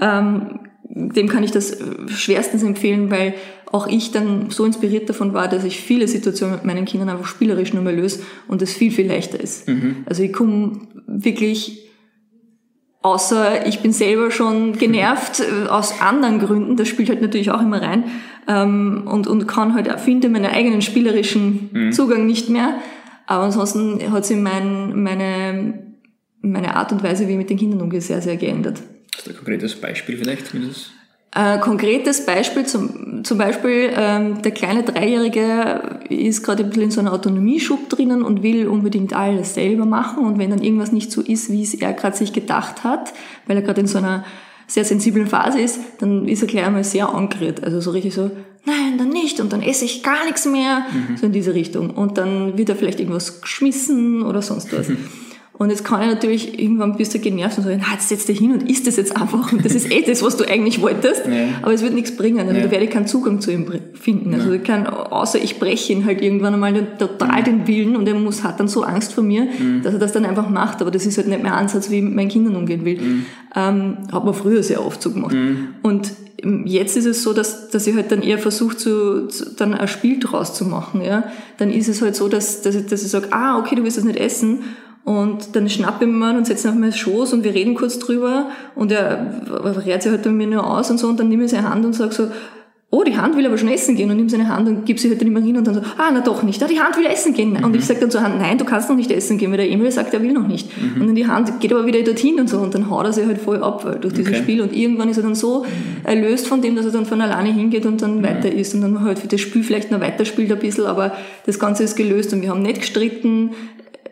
ähm, 0.00 0.58
dem 0.82 1.28
kann 1.28 1.44
ich 1.44 1.52
das 1.52 1.78
schwerstens 2.08 2.64
empfehlen, 2.64 3.12
weil 3.12 3.34
auch 3.70 3.86
ich 3.86 4.10
dann 4.10 4.50
so 4.50 4.64
inspiriert 4.64 5.08
davon 5.08 5.34
war, 5.34 5.46
dass 5.46 5.62
ich 5.62 5.78
viele 5.78 6.08
Situationen 6.08 6.56
mit 6.56 6.64
meinen 6.64 6.84
Kindern 6.84 7.10
einfach 7.10 7.26
spielerisch 7.26 7.72
nur 7.72 7.84
mehr 7.84 7.92
löse 7.92 8.24
und 8.48 8.60
es 8.60 8.72
viel, 8.72 8.90
viel 8.90 9.06
leichter 9.06 9.38
ist. 9.38 9.68
Mhm. 9.68 9.98
Also 10.06 10.24
ich 10.24 10.32
komme 10.32 10.80
wirklich, 11.06 11.88
außer 13.02 13.68
ich 13.68 13.78
bin 13.78 13.92
selber 13.92 14.32
schon 14.32 14.76
genervt 14.76 15.38
äh, 15.38 15.68
aus 15.68 16.00
anderen 16.00 16.40
Gründen, 16.40 16.74
das 16.74 16.88
spielt 16.88 17.08
halt 17.08 17.22
natürlich 17.22 17.52
auch 17.52 17.60
immer 17.60 17.80
rein, 17.80 18.02
ähm, 18.48 19.04
und, 19.06 19.26
und 19.26 19.46
kann 19.46 19.74
halt, 19.74 20.00
finde 20.00 20.28
meinen 20.28 20.46
eigenen 20.46 20.82
spielerischen 20.82 21.70
mhm. 21.72 21.92
Zugang 21.92 22.26
nicht 22.26 22.48
mehr. 22.48 22.74
Aber 23.26 23.44
ansonsten 23.44 24.00
hat 24.10 24.26
sich 24.26 24.36
mein, 24.36 25.02
meine, 25.02 25.94
meine 26.42 26.74
Art 26.74 26.92
und 26.92 27.02
Weise, 27.02 27.28
wie 27.28 27.32
ich 27.32 27.38
mit 27.38 27.50
den 27.50 27.58
Kindern 27.58 27.80
umgehe, 27.80 28.00
sehr, 28.00 28.20
sehr 28.20 28.36
geändert. 28.36 28.82
Hast 29.14 29.26
du 29.26 29.30
ein 29.30 29.36
konkretes 29.36 29.76
Beispiel 29.76 30.16
vielleicht? 30.16 30.52
Das 30.54 30.90
äh, 31.32 31.58
konkretes 31.60 32.26
Beispiel, 32.26 32.66
zum, 32.66 33.22
zum 33.22 33.38
Beispiel 33.38 33.92
ähm, 33.94 34.42
der 34.42 34.50
kleine 34.50 34.82
Dreijährige 34.82 36.00
ist 36.08 36.42
gerade 36.42 36.64
ein 36.64 36.70
bisschen 36.70 36.82
in 36.82 36.90
so 36.90 37.00
einem 37.00 37.10
Autonomieschub 37.10 37.88
drinnen 37.88 38.22
und 38.22 38.42
will 38.42 38.66
unbedingt 38.66 39.14
alles 39.14 39.54
selber 39.54 39.86
machen 39.86 40.24
und 40.24 40.38
wenn 40.40 40.50
dann 40.50 40.62
irgendwas 40.62 40.90
nicht 40.90 41.12
so 41.12 41.20
ist, 41.20 41.52
wie 41.52 41.62
es 41.62 41.74
er 41.74 41.92
gerade 41.92 42.16
sich 42.16 42.32
gedacht 42.32 42.82
hat, 42.82 43.12
weil 43.46 43.56
er 43.58 43.62
gerade 43.62 43.80
in 43.80 43.86
so 43.86 43.98
einer 43.98 44.24
sehr 44.70 44.84
sensiblen 44.84 45.26
Phase 45.26 45.60
ist, 45.60 45.80
dann 45.98 46.28
ist 46.28 46.42
er 46.42 46.48
gleich 46.48 46.64
einmal 46.64 46.84
sehr 46.84 47.08
angerührt. 47.08 47.64
Also 47.64 47.80
so 47.80 47.90
richtig 47.90 48.14
so, 48.14 48.30
nein, 48.64 48.98
dann 48.98 49.08
nicht 49.08 49.40
und 49.40 49.52
dann 49.52 49.62
esse 49.62 49.84
ich 49.84 50.02
gar 50.02 50.24
nichts 50.24 50.46
mehr. 50.46 50.86
Mhm. 50.92 51.16
So 51.16 51.26
in 51.26 51.32
diese 51.32 51.54
Richtung. 51.54 51.90
Und 51.90 52.18
dann 52.18 52.56
wird 52.56 52.68
er 52.68 52.76
vielleicht 52.76 53.00
irgendwas 53.00 53.40
geschmissen 53.40 54.22
oder 54.22 54.42
sonst 54.42 54.72
was. 54.72 54.86
Und 55.60 55.68
jetzt 55.68 55.84
kann 55.84 56.00
ich 56.00 56.08
natürlich 56.08 56.58
irgendwann 56.58 56.96
bist 56.96 57.12
du 57.12 57.18
genervt 57.18 57.58
und 57.58 57.64
sagen, 57.64 57.82
na, 57.86 57.92
jetzt 57.92 58.08
setz 58.08 58.24
dich 58.24 58.38
hin 58.38 58.52
und 58.52 58.70
isst 58.70 58.86
das 58.86 58.96
jetzt 58.96 59.14
einfach. 59.14 59.52
Und 59.52 59.62
das 59.62 59.74
ist 59.74 59.92
eh 59.92 60.00
das, 60.00 60.22
was 60.22 60.38
du 60.38 60.48
eigentlich 60.48 60.80
wolltest. 60.80 61.26
Ja. 61.26 61.48
Aber 61.60 61.74
es 61.74 61.82
wird 61.82 61.92
nichts 61.92 62.16
bringen. 62.16 62.40
Also 62.40 62.54
ja. 62.54 62.62
da 62.62 62.70
werde 62.70 62.86
ich 62.86 62.90
keinen 62.90 63.06
Zugang 63.06 63.42
zu 63.42 63.52
ihm 63.52 63.70
finden. 63.92 64.32
Also 64.32 64.52
ich 64.52 64.64
kann, 64.64 64.86
außer 64.86 65.38
ich 65.38 65.58
breche 65.58 65.92
ihn 65.92 66.06
halt 66.06 66.22
irgendwann 66.22 66.54
einmal 66.54 66.96
total 66.96 67.40
mhm. 67.40 67.44
den 67.44 67.66
Willen 67.66 67.96
und 67.96 68.08
er 68.08 68.14
muss, 68.14 68.42
hat 68.42 68.58
dann 68.58 68.68
so 68.68 68.84
Angst 68.84 69.12
vor 69.12 69.22
mir, 69.22 69.42
mhm. 69.42 69.82
dass 69.82 69.92
er 69.92 70.00
das 70.00 70.12
dann 70.12 70.24
einfach 70.24 70.48
macht. 70.48 70.80
Aber 70.80 70.90
das 70.90 71.04
ist 71.04 71.18
halt 71.18 71.28
nicht 71.28 71.42
mehr 71.42 71.54
Ansatz, 71.54 71.90
wie 71.90 71.96
ich 71.96 72.04
mit 72.04 72.14
meinen 72.14 72.30
Kindern 72.30 72.56
umgehen 72.56 72.86
will. 72.86 72.98
Mhm. 72.98 73.26
Ähm, 73.54 73.96
hat 74.10 74.24
man 74.24 74.32
früher 74.32 74.62
sehr 74.62 74.82
oft 74.82 75.02
so 75.02 75.10
gemacht. 75.10 75.34
Mhm. 75.34 75.74
Und 75.82 76.10
jetzt 76.64 76.96
ist 76.96 77.04
es 77.04 77.22
so, 77.22 77.34
dass, 77.34 77.68
dass 77.68 77.86
ich 77.86 77.94
halt 77.94 78.10
dann 78.10 78.22
eher 78.22 78.38
versuche, 78.38 78.78
zu, 78.78 79.26
zu, 79.26 79.54
dann 79.56 79.74
ein 79.74 79.88
Spiel 79.88 80.20
draus 80.20 80.54
zu 80.54 80.64
machen. 80.64 81.02
Ja? 81.02 81.24
Dann 81.58 81.70
ist 81.70 81.86
es 81.86 82.00
halt 82.00 82.16
so, 82.16 82.28
dass, 82.28 82.62
dass 82.62 82.74
ich, 82.74 82.86
dass 82.86 83.02
ich 83.02 83.10
sage, 83.10 83.28
ah, 83.32 83.58
okay, 83.58 83.74
du 83.74 83.82
willst 83.82 83.98
das 83.98 84.04
nicht 84.04 84.18
essen 84.18 84.60
und 85.04 85.56
dann 85.56 85.68
schnappe 85.68 86.04
ich 86.04 86.10
mir 86.10 86.36
und 86.36 86.46
setze 86.46 86.68
ihn 86.68 86.74
auf 86.74 86.78
meinen 86.78 86.92
Schoß 86.92 87.32
und 87.32 87.44
wir 87.44 87.54
reden 87.54 87.74
kurz 87.74 87.98
drüber 87.98 88.50
und 88.74 88.92
er 88.92 89.42
rät 89.86 90.02
sich 90.02 90.12
halt 90.12 90.26
dann 90.26 90.36
mir 90.36 90.46
nur 90.46 90.66
aus 90.66 90.90
und 90.90 90.98
so 90.98 91.08
und 91.08 91.18
dann 91.18 91.28
nehme 91.28 91.44
ich 91.44 91.50
seine 91.50 91.68
Hand 91.68 91.84
und 91.84 91.94
sage 91.94 92.12
so, 92.12 92.28
oh, 92.92 93.04
die 93.04 93.16
Hand 93.16 93.36
will 93.36 93.46
aber 93.46 93.56
schon 93.56 93.68
essen 93.68 93.94
gehen 93.94 94.10
und 94.10 94.16
nimm 94.16 94.28
seine 94.28 94.48
Hand 94.48 94.68
und 94.68 94.84
gib 94.84 94.98
sie 94.98 95.08
halt 95.08 95.22
immer 95.22 95.40
hin 95.40 95.56
und 95.56 95.64
dann 95.64 95.74
so, 95.74 95.80
ah, 95.80 96.10
na 96.12 96.20
doch 96.20 96.42
nicht, 96.42 96.60
ah, 96.62 96.66
die 96.66 96.80
Hand 96.80 96.96
will 96.96 97.06
essen 97.06 97.32
gehen. 97.34 97.52
Mhm. 97.52 97.64
Und 97.64 97.76
ich 97.76 97.84
sage 97.84 98.00
dann 98.00 98.10
zur 98.10 98.22
Hand, 98.22 98.38
nein, 98.38 98.58
du 98.58 98.64
kannst 98.64 98.88
noch 98.88 98.96
nicht 98.96 99.12
essen 99.12 99.38
gehen, 99.38 99.52
weil 99.52 99.58
der 99.58 99.70
Emil 99.70 99.92
sagt, 99.92 100.12
er 100.12 100.22
will 100.22 100.32
noch 100.32 100.46
nicht. 100.48 100.68
Mhm. 100.76 101.00
Und 101.00 101.06
dann 101.06 101.14
die 101.14 101.26
Hand 101.26 101.60
geht 101.60 101.72
aber 101.72 101.86
wieder 101.86 102.02
dorthin 102.02 102.40
und 102.40 102.48
so 102.48 102.58
und 102.58 102.74
dann 102.74 102.90
haut 102.90 103.06
er 103.06 103.12
sich 103.12 103.26
halt 103.26 103.38
voll 103.38 103.62
ab 103.62 103.98
durch 104.00 104.14
dieses 104.14 104.32
okay. 104.32 104.42
Spiel 104.42 104.60
und 104.60 104.74
irgendwann 104.74 105.08
ist 105.08 105.18
er 105.18 105.22
dann 105.22 105.36
so 105.36 105.64
erlöst 106.02 106.48
von 106.48 106.62
dem, 106.62 106.74
dass 106.74 106.84
er 106.84 106.90
dann 106.90 107.06
von 107.06 107.20
alleine 107.20 107.52
hingeht 107.52 107.86
und 107.86 108.02
dann 108.02 108.18
mhm. 108.18 108.24
weiter 108.24 108.52
ist 108.52 108.74
und 108.74 108.80
dann 108.80 109.04
halt 109.04 109.20
für 109.20 109.28
das 109.28 109.40
Spiel 109.40 109.62
vielleicht 109.62 109.92
noch 109.92 110.00
weiterspielt 110.00 110.50
ein 110.50 110.58
bisschen, 110.58 110.86
aber 110.86 111.12
das 111.46 111.60
Ganze 111.60 111.84
ist 111.84 111.94
gelöst 111.94 112.32
und 112.32 112.42
wir 112.42 112.50
haben 112.50 112.62
nicht 112.62 112.80
gestritten, 112.80 113.50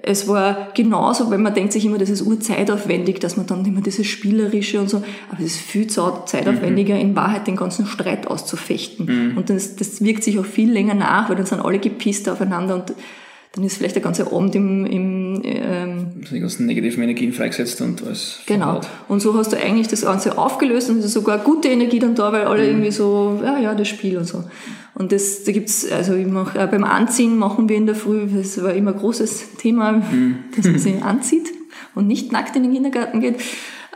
es 0.09 0.27
war 0.27 0.69
genauso, 0.75 1.31
weil 1.31 1.39
man 1.39 1.53
denkt 1.53 1.73
sich 1.73 1.85
immer, 1.85 1.99
das 1.99 2.09
ist 2.09 2.23
urzeitaufwendig, 2.23 3.21
dass 3.21 3.37
man 3.37 3.47
dann 3.47 3.65
immer 3.67 3.83
dieses 3.83 4.07
Spielerische 4.07 4.81
und 4.81 4.89
so, 4.89 5.03
aber 5.29 5.41
es 5.41 5.57
ist 5.57 5.61
viel 5.61 5.87
zeitaufwendiger, 5.87 6.95
mhm. 6.95 7.01
in 7.01 7.17
Wahrheit 7.17 7.47
den 7.47 7.57
ganzen 7.57 7.87
Streit 7.87 8.27
auszufechten. 8.27 9.07
Mhm. 9.07 9.37
Und 9.37 9.51
das, 9.51 9.77
das 9.77 10.03
wirkt 10.03 10.25
sich 10.25 10.39
auch 10.39 10.47
viel 10.47 10.73
länger 10.73 10.95
nach, 10.95 11.29
weil 11.29 11.37
dann 11.37 11.45
sind 11.45 11.61
alle 11.61 11.79
gepisst 11.79 12.29
aufeinander 12.29 12.77
und 12.77 12.95
dann 13.53 13.65
ist 13.65 13.77
vielleicht 13.77 13.97
der 13.97 14.03
ganze 14.03 14.33
Abend 14.33 14.55
im... 14.55 14.87
im 14.87 15.18
ähm, 15.45 16.07
die 16.31 16.41
ganzen 16.41 16.67
negativen 16.67 17.03
Energien 17.03 17.33
freigesetzt 17.33 17.81
und 17.81 18.03
alles 18.05 18.41
Genau. 18.47 18.67
Verbaut. 18.67 18.89
Und 19.09 19.21
so 19.21 19.35
hast 19.35 19.53
du 19.53 19.57
eigentlich 19.57 19.89
das 19.89 20.03
Ganze 20.03 20.39
aufgelöst 20.39 20.91
und 20.91 20.99
es 20.99 21.07
ist 21.07 21.13
sogar 21.13 21.39
gute 21.39 21.69
Energie 21.69 21.99
dann 21.99 22.15
da, 22.15 22.33
weil 22.33 22.45
alle 22.45 22.63
mhm. 22.63 22.69
irgendwie 22.69 22.91
so, 22.91 23.41
ja, 23.43 23.59
ja, 23.59 23.75
das 23.75 23.89
Spiel 23.89 24.19
und 24.19 24.27
so. 24.27 24.45
Und 24.95 25.13
das, 25.13 25.45
da 25.45 25.53
gibt's, 25.53 25.91
also 25.91 26.15
ich 26.15 26.27
mach, 26.27 26.55
äh, 26.57 26.67
beim 26.71 26.85
Anziehen 26.85 27.39
machen 27.39 27.69
wir 27.69 27.77
in 27.77 27.87
der 27.87 27.95
Früh, 27.95 28.27
das 28.27 28.63
war 28.63 28.75
immer 28.75 28.93
ein 28.93 28.99
großes 28.99 29.57
Thema, 29.59 29.93
mhm. 29.93 30.39
dass 30.57 30.67
man 30.67 30.79
sich 30.79 31.03
anzieht 31.03 31.49
und 31.95 32.07
nicht 32.07 32.33
nackt 32.33 32.57
in 32.57 32.65
den 32.65 32.73
Kindergarten 32.73 33.21
geht. 33.21 33.37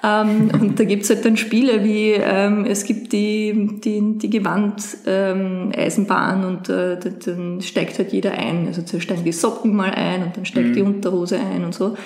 Ähm, 0.04 0.50
und 0.60 0.80
da 0.80 0.84
gibt's 0.84 1.10
halt 1.10 1.24
dann 1.24 1.36
Spiele 1.36 1.84
wie, 1.84 2.10
ähm, 2.10 2.64
es 2.64 2.84
gibt 2.84 3.12
die, 3.12 3.78
die, 3.84 4.18
die 4.18 4.30
Gewand-Eisenbahn 4.30 6.42
ähm, 6.42 6.48
und 6.48 6.68
äh, 6.68 6.98
dann 7.24 7.60
steigt 7.60 7.96
halt 7.98 8.12
jeder 8.12 8.32
ein. 8.32 8.66
Also 8.66 8.82
zuerst 8.82 9.04
steigen 9.04 9.22
die 9.24 9.30
Socken 9.30 9.76
mal 9.76 9.92
ein 9.92 10.24
und 10.24 10.36
dann 10.36 10.44
steigt 10.44 10.70
mhm. 10.70 10.74
die 10.74 10.82
Unterhose 10.82 11.38
ein 11.38 11.64
und 11.64 11.72
so. 11.74 11.96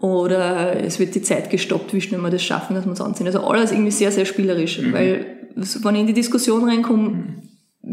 Oder 0.00 0.82
es 0.82 0.98
wird 0.98 1.14
die 1.14 1.22
Zeit 1.22 1.48
gestoppt, 1.50 1.94
wie 1.94 2.00
schnell 2.00 2.20
wir 2.20 2.30
das 2.30 2.42
schaffen, 2.42 2.74
dass 2.74 2.84
wir 2.84 2.90
uns 2.90 3.00
anziehen. 3.00 3.26
Also 3.26 3.40
alles 3.40 3.70
irgendwie 3.72 3.92
sehr, 3.92 4.10
sehr 4.10 4.24
spielerisch. 4.24 4.80
Mhm. 4.80 4.92
Weil, 4.92 5.26
wenn 5.54 5.94
ich 5.94 6.00
in 6.00 6.08
die 6.08 6.14
Diskussion 6.14 6.68
reinkomme, 6.68 7.42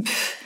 pff, 0.04 0.38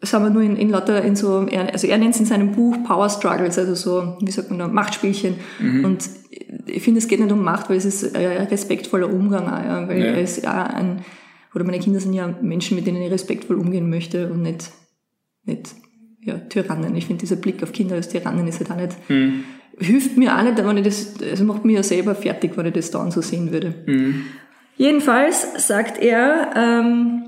sind 0.00 0.22
wir 0.22 0.30
nur 0.30 0.42
in, 0.42 0.56
in 0.56 0.70
lauter, 0.70 1.02
in 1.02 1.16
so, 1.16 1.46
also 1.72 1.86
er 1.86 1.98
nennt 1.98 2.14
es 2.14 2.20
in 2.20 2.26
seinem 2.26 2.52
Buch 2.52 2.76
Power 2.84 3.10
Struggles, 3.10 3.58
also 3.58 3.74
so, 3.74 4.16
wie 4.20 4.30
sagt 4.30 4.50
man 4.50 4.58
da, 4.58 4.68
Machtspielchen. 4.68 5.34
Mhm. 5.58 5.84
Und 5.84 6.08
ich 6.66 6.82
finde, 6.82 6.98
es 6.98 7.08
geht 7.08 7.20
nicht 7.20 7.32
um 7.32 7.42
Macht, 7.42 7.68
weil 7.68 7.76
es 7.76 7.84
ist 7.84 8.14
ein 8.14 8.46
respektvoller 8.46 9.12
Umgang, 9.12 9.48
auch, 9.48 9.64
ja, 9.64 9.88
weil 9.88 9.98
ja. 9.98 10.06
er 10.06 10.20
ist 10.20 10.44
ja 10.44 10.64
ein, 10.64 11.04
oder 11.54 11.64
meine 11.64 11.80
Kinder 11.80 11.98
sind 11.98 12.12
ja 12.12 12.32
Menschen, 12.40 12.76
mit 12.76 12.86
denen 12.86 13.02
ich 13.02 13.10
respektvoll 13.10 13.56
umgehen 13.56 13.90
möchte 13.90 14.30
und 14.30 14.42
nicht, 14.42 14.70
nicht, 15.44 15.74
ja, 16.22 16.38
Tyrannen. 16.38 16.94
Ich 16.94 17.06
finde, 17.06 17.20
dieser 17.20 17.36
Blick 17.36 17.62
auf 17.62 17.72
Kinder 17.72 17.96
als 17.96 18.08
Tyrannen 18.08 18.46
ist 18.46 18.60
halt 18.60 18.70
auch 18.70 18.76
nicht, 18.76 18.96
mhm. 19.08 19.44
hilft 19.78 20.16
mir 20.16 20.36
auch 20.36 20.42
nicht, 20.42 20.58
wenn 20.58 20.76
ich 20.76 20.84
das, 20.84 21.14
also 21.28 21.44
macht 21.44 21.64
mir 21.64 21.76
ja 21.76 21.82
selber 21.82 22.14
fertig, 22.14 22.56
wenn 22.56 22.66
ich 22.66 22.74
das 22.74 22.90
dann 22.90 23.10
so 23.10 23.20
sehen 23.20 23.50
würde. 23.50 23.74
Mhm. 23.86 24.26
Jedenfalls 24.76 25.66
sagt 25.66 26.00
er, 26.00 26.52
ähm, 26.54 27.27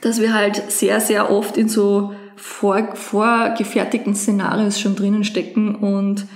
dass 0.00 0.20
wir 0.20 0.34
halt 0.34 0.70
sehr, 0.70 1.00
sehr 1.00 1.30
oft 1.30 1.56
in 1.56 1.68
so 1.68 2.14
vor, 2.36 2.94
vorgefertigten 2.94 4.14
Szenarios 4.14 4.78
schon 4.78 4.96
drinnen 4.96 5.24
stecken 5.24 5.74
und 5.74 6.26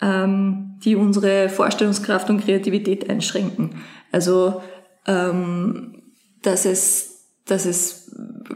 ähm, 0.00 0.78
die 0.84 0.96
unsere 0.96 1.48
Vorstellungskraft 1.48 2.30
und 2.30 2.44
Kreativität 2.44 3.08
einschränken. 3.08 3.82
Also 4.10 4.62
ähm, 5.06 6.02
dass 6.42 6.64
es 6.64 7.12
dass 7.46 7.66
es 7.66 8.01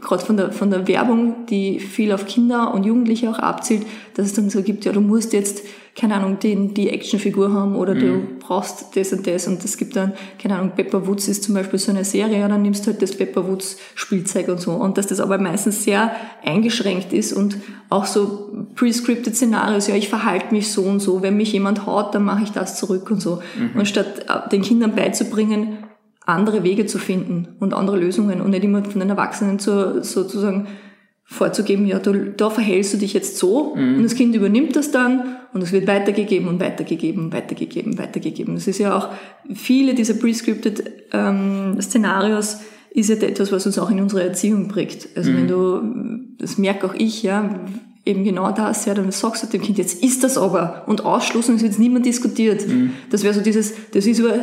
gerade 0.01 0.23
von 0.23 0.37
der, 0.37 0.51
von 0.51 0.69
der 0.69 0.87
Werbung, 0.87 1.45
die 1.49 1.79
viel 1.79 2.11
auf 2.11 2.25
Kinder 2.25 2.73
und 2.73 2.85
Jugendliche 2.85 3.29
auch 3.29 3.39
abzielt, 3.39 3.85
dass 4.15 4.27
es 4.27 4.33
dann 4.33 4.49
so 4.49 4.61
gibt, 4.61 4.85
ja, 4.85 4.91
du 4.91 5.01
musst 5.01 5.33
jetzt, 5.33 5.63
keine 5.95 6.15
Ahnung, 6.15 6.37
den, 6.39 6.73
die 6.73 6.89
Actionfigur 6.89 7.51
haben 7.51 7.75
oder 7.75 7.95
mhm. 7.95 7.99
du 7.99 8.21
brauchst 8.39 8.95
das 8.95 9.13
und 9.13 9.25
das 9.25 9.47
und 9.47 9.63
es 9.65 9.77
gibt 9.77 9.95
dann, 9.95 10.13
keine 10.41 10.55
Ahnung, 10.57 10.73
Pepper 10.75 11.07
Woods 11.07 11.27
ist 11.27 11.43
zum 11.43 11.55
Beispiel 11.55 11.79
so 11.79 11.91
eine 11.91 12.05
Serie, 12.05 12.39
ja, 12.39 12.47
dann 12.47 12.61
nimmst 12.61 12.85
du 12.85 12.91
halt 12.91 13.01
das 13.01 13.15
Pepper 13.15 13.47
Woods 13.47 13.77
Spielzeug 13.95 14.47
und 14.49 14.61
so 14.61 14.73
und 14.73 14.97
dass 14.97 15.07
das 15.07 15.19
aber 15.19 15.39
meistens 15.39 15.83
sehr 15.83 16.11
eingeschränkt 16.43 17.13
ist 17.13 17.33
und 17.33 17.57
auch 17.89 18.05
so 18.05 18.51
prescripted 18.75 19.35
Szenarios, 19.35 19.87
ja, 19.87 19.95
ich 19.95 20.09
verhalte 20.09 20.53
mich 20.53 20.71
so 20.71 20.83
und 20.83 20.99
so, 20.99 21.21
wenn 21.23 21.37
mich 21.37 21.53
jemand 21.53 21.85
haut, 21.85 22.13
dann 22.13 22.23
mache 22.23 22.43
ich 22.43 22.51
das 22.51 22.77
zurück 22.77 23.09
und 23.09 23.21
so. 23.21 23.41
Mhm. 23.57 23.79
Und 23.79 23.87
statt 23.87 24.25
äh, 24.27 24.49
den 24.49 24.61
Kindern 24.61 24.93
beizubringen, 24.93 25.77
andere 26.27 26.63
Wege 26.63 26.85
zu 26.85 26.99
finden 26.99 27.47
und 27.59 27.73
andere 27.73 27.97
Lösungen 27.97 28.41
und 28.41 28.51
nicht 28.51 28.63
immer 28.63 28.83
von 28.83 28.99
den 28.99 29.09
Erwachsenen 29.09 29.59
zu, 29.59 30.03
sozusagen 30.03 30.67
vorzugeben, 31.23 31.85
ja, 31.85 31.99
du, 31.99 32.13
da 32.31 32.49
verhältst 32.49 32.93
du 32.93 32.97
dich 32.97 33.13
jetzt 33.13 33.37
so 33.37 33.75
mhm. 33.75 33.97
und 33.97 34.03
das 34.03 34.15
Kind 34.15 34.35
übernimmt 34.35 34.75
das 34.75 34.91
dann 34.91 35.37
und 35.53 35.61
es 35.61 35.71
wird 35.71 35.87
weitergegeben 35.87 36.47
und 36.47 36.59
weitergegeben, 36.59 37.33
weitergegeben, 37.33 37.97
weitergegeben. 37.97 38.55
Das 38.55 38.67
ist 38.67 38.77
ja 38.77 38.97
auch, 38.97 39.09
viele 39.53 39.93
dieser 39.93 40.13
prescripted 40.13 40.83
ähm, 41.11 41.77
Szenarios 41.81 42.59
ist 42.91 43.09
ja 43.09 43.15
etwas, 43.15 43.51
was 43.51 43.65
uns 43.65 43.77
auch 43.77 43.89
in 43.89 44.01
unserer 44.01 44.23
Erziehung 44.23 44.67
prägt. 44.67 45.09
Also 45.15 45.31
mhm. 45.31 45.37
wenn 45.37 45.47
du, 45.47 46.37
das 46.39 46.57
merke 46.57 46.87
auch 46.87 46.93
ich, 46.93 47.23
ja, 47.23 47.57
eben 48.05 48.23
genau 48.23 48.51
das, 48.51 48.85
ja, 48.85 48.93
dann 48.93 49.11
sagst 49.11 49.43
du 49.43 49.47
dem 49.47 49.61
Kind, 49.61 49.77
jetzt 49.77 50.01
ist 50.01 50.23
das 50.23 50.37
aber 50.37 50.83
und 50.87 51.05
Ausschluss 51.05 51.49
und 51.49 51.55
es 51.55 51.63
wird 51.63 51.77
niemand 51.77 52.05
diskutiert. 52.05 52.67
Mhm. 52.67 52.91
Das 53.09 53.23
wäre 53.23 53.33
so 53.33 53.41
dieses, 53.41 53.73
das 53.91 54.05
ist 54.05 54.19
aber 54.21 54.35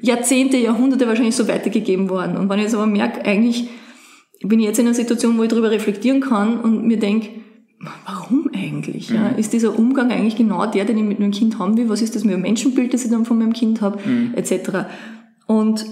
Jahrzehnte, 0.00 0.56
Jahrhunderte 0.56 1.06
wahrscheinlich 1.06 1.36
so 1.36 1.48
weitergegeben 1.48 2.08
worden. 2.08 2.36
Und 2.36 2.48
wenn 2.48 2.58
ich 2.58 2.64
jetzt 2.64 2.74
aber 2.74 2.86
merke, 2.86 3.24
eigentlich 3.24 3.68
bin 4.42 4.60
ich 4.60 4.66
jetzt 4.66 4.78
in 4.78 4.86
einer 4.86 4.94
Situation, 4.94 5.36
wo 5.38 5.42
ich 5.42 5.48
darüber 5.48 5.70
reflektieren 5.70 6.20
kann 6.20 6.60
und 6.60 6.86
mir 6.86 6.98
denke, 6.98 7.28
warum 8.06 8.50
eigentlich? 8.54 9.10
Ja? 9.10 9.28
Ist 9.30 9.52
dieser 9.52 9.78
Umgang 9.78 10.10
eigentlich 10.10 10.36
genau 10.36 10.66
der, 10.66 10.84
den 10.84 10.98
ich 10.98 11.04
mit 11.04 11.18
meinem 11.18 11.32
Kind 11.32 11.58
haben 11.58 11.76
will? 11.76 11.88
Was 11.88 12.02
ist 12.02 12.14
das 12.14 12.24
mit 12.24 12.34
dem 12.34 12.42
Menschenbild, 12.42 12.92
das 12.92 13.04
ich 13.04 13.10
dann 13.10 13.24
von 13.24 13.38
meinem 13.38 13.52
Kind 13.52 13.80
habe? 13.80 13.98
Etc. 14.34 14.70
Und 15.46 15.84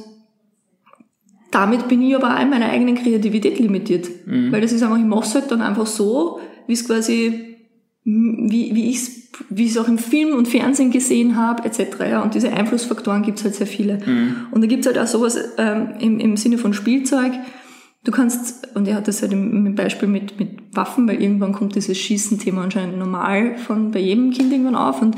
damit 1.51 1.89
bin 1.89 2.03
ich 2.03 2.15
aber 2.15 2.37
auch 2.37 2.43
in 2.43 2.51
meiner 2.51 2.69
eigenen 2.69 2.95
Kreativität 2.95 3.59
limitiert. 3.59 4.09
Weil 4.27 4.61
das 4.61 4.73
ist 4.73 4.83
einfach, 4.83 4.99
ich 4.99 5.05
mache 5.05 5.25
es 5.25 5.35
halt 5.35 5.51
dann 5.51 5.63
einfach 5.63 5.87
so, 5.87 6.41
wie 6.67 6.75
es 6.75 6.87
quasi, 6.87 7.48
wie, 8.09 8.75
wie 8.75 8.91
ich 8.91 8.97
es 8.97 9.19
wie 9.51 9.67
ich 9.67 9.71
es 9.71 9.79
auch 9.79 9.87
im 9.87 9.99
Film 9.99 10.35
und 10.35 10.49
Fernsehen 10.49 10.91
gesehen 10.91 11.37
habe, 11.37 11.65
etc. 11.65 12.01
Ja, 12.01 12.23
und 12.23 12.35
diese 12.35 12.53
Einflussfaktoren 12.53 13.23
gibt 13.23 13.39
es 13.39 13.45
halt 13.45 13.55
sehr 13.55 13.69
viele. 13.69 13.99
Und 14.51 14.63
da 14.63 14.67
gibt 14.67 14.85
es 14.85 14.93
halt 14.93 14.99
auch 14.99 15.07
sowas 15.07 15.39
ähm, 15.59 15.91
im, 16.01 16.19
im 16.19 16.37
Sinne 16.37 16.59
von 16.59 16.75
Spielzeug. 16.75 17.33
Du 18.03 18.11
kannst, 18.11 18.75
und 18.75 18.89
er 18.89 18.97
hat 18.97 19.07
das 19.07 19.23
halt 19.23 19.33
im, 19.33 19.67
im 19.67 19.75
Beispiel 19.77 20.09
mit, 20.09 20.41
mit 20.41 20.75
Waffen, 20.75 21.07
weil 21.07 21.23
irgendwann 21.23 21.53
kommt 21.53 21.77
dieses 21.77 21.99
Schießen-Thema 21.99 22.63
anscheinend 22.63 22.99
normal 22.99 23.57
von 23.59 23.93
bei 23.93 24.01
jedem 24.01 24.33
Kind 24.33 24.51
irgendwann 24.51 24.75
auf. 24.75 25.01
Und 25.01 25.17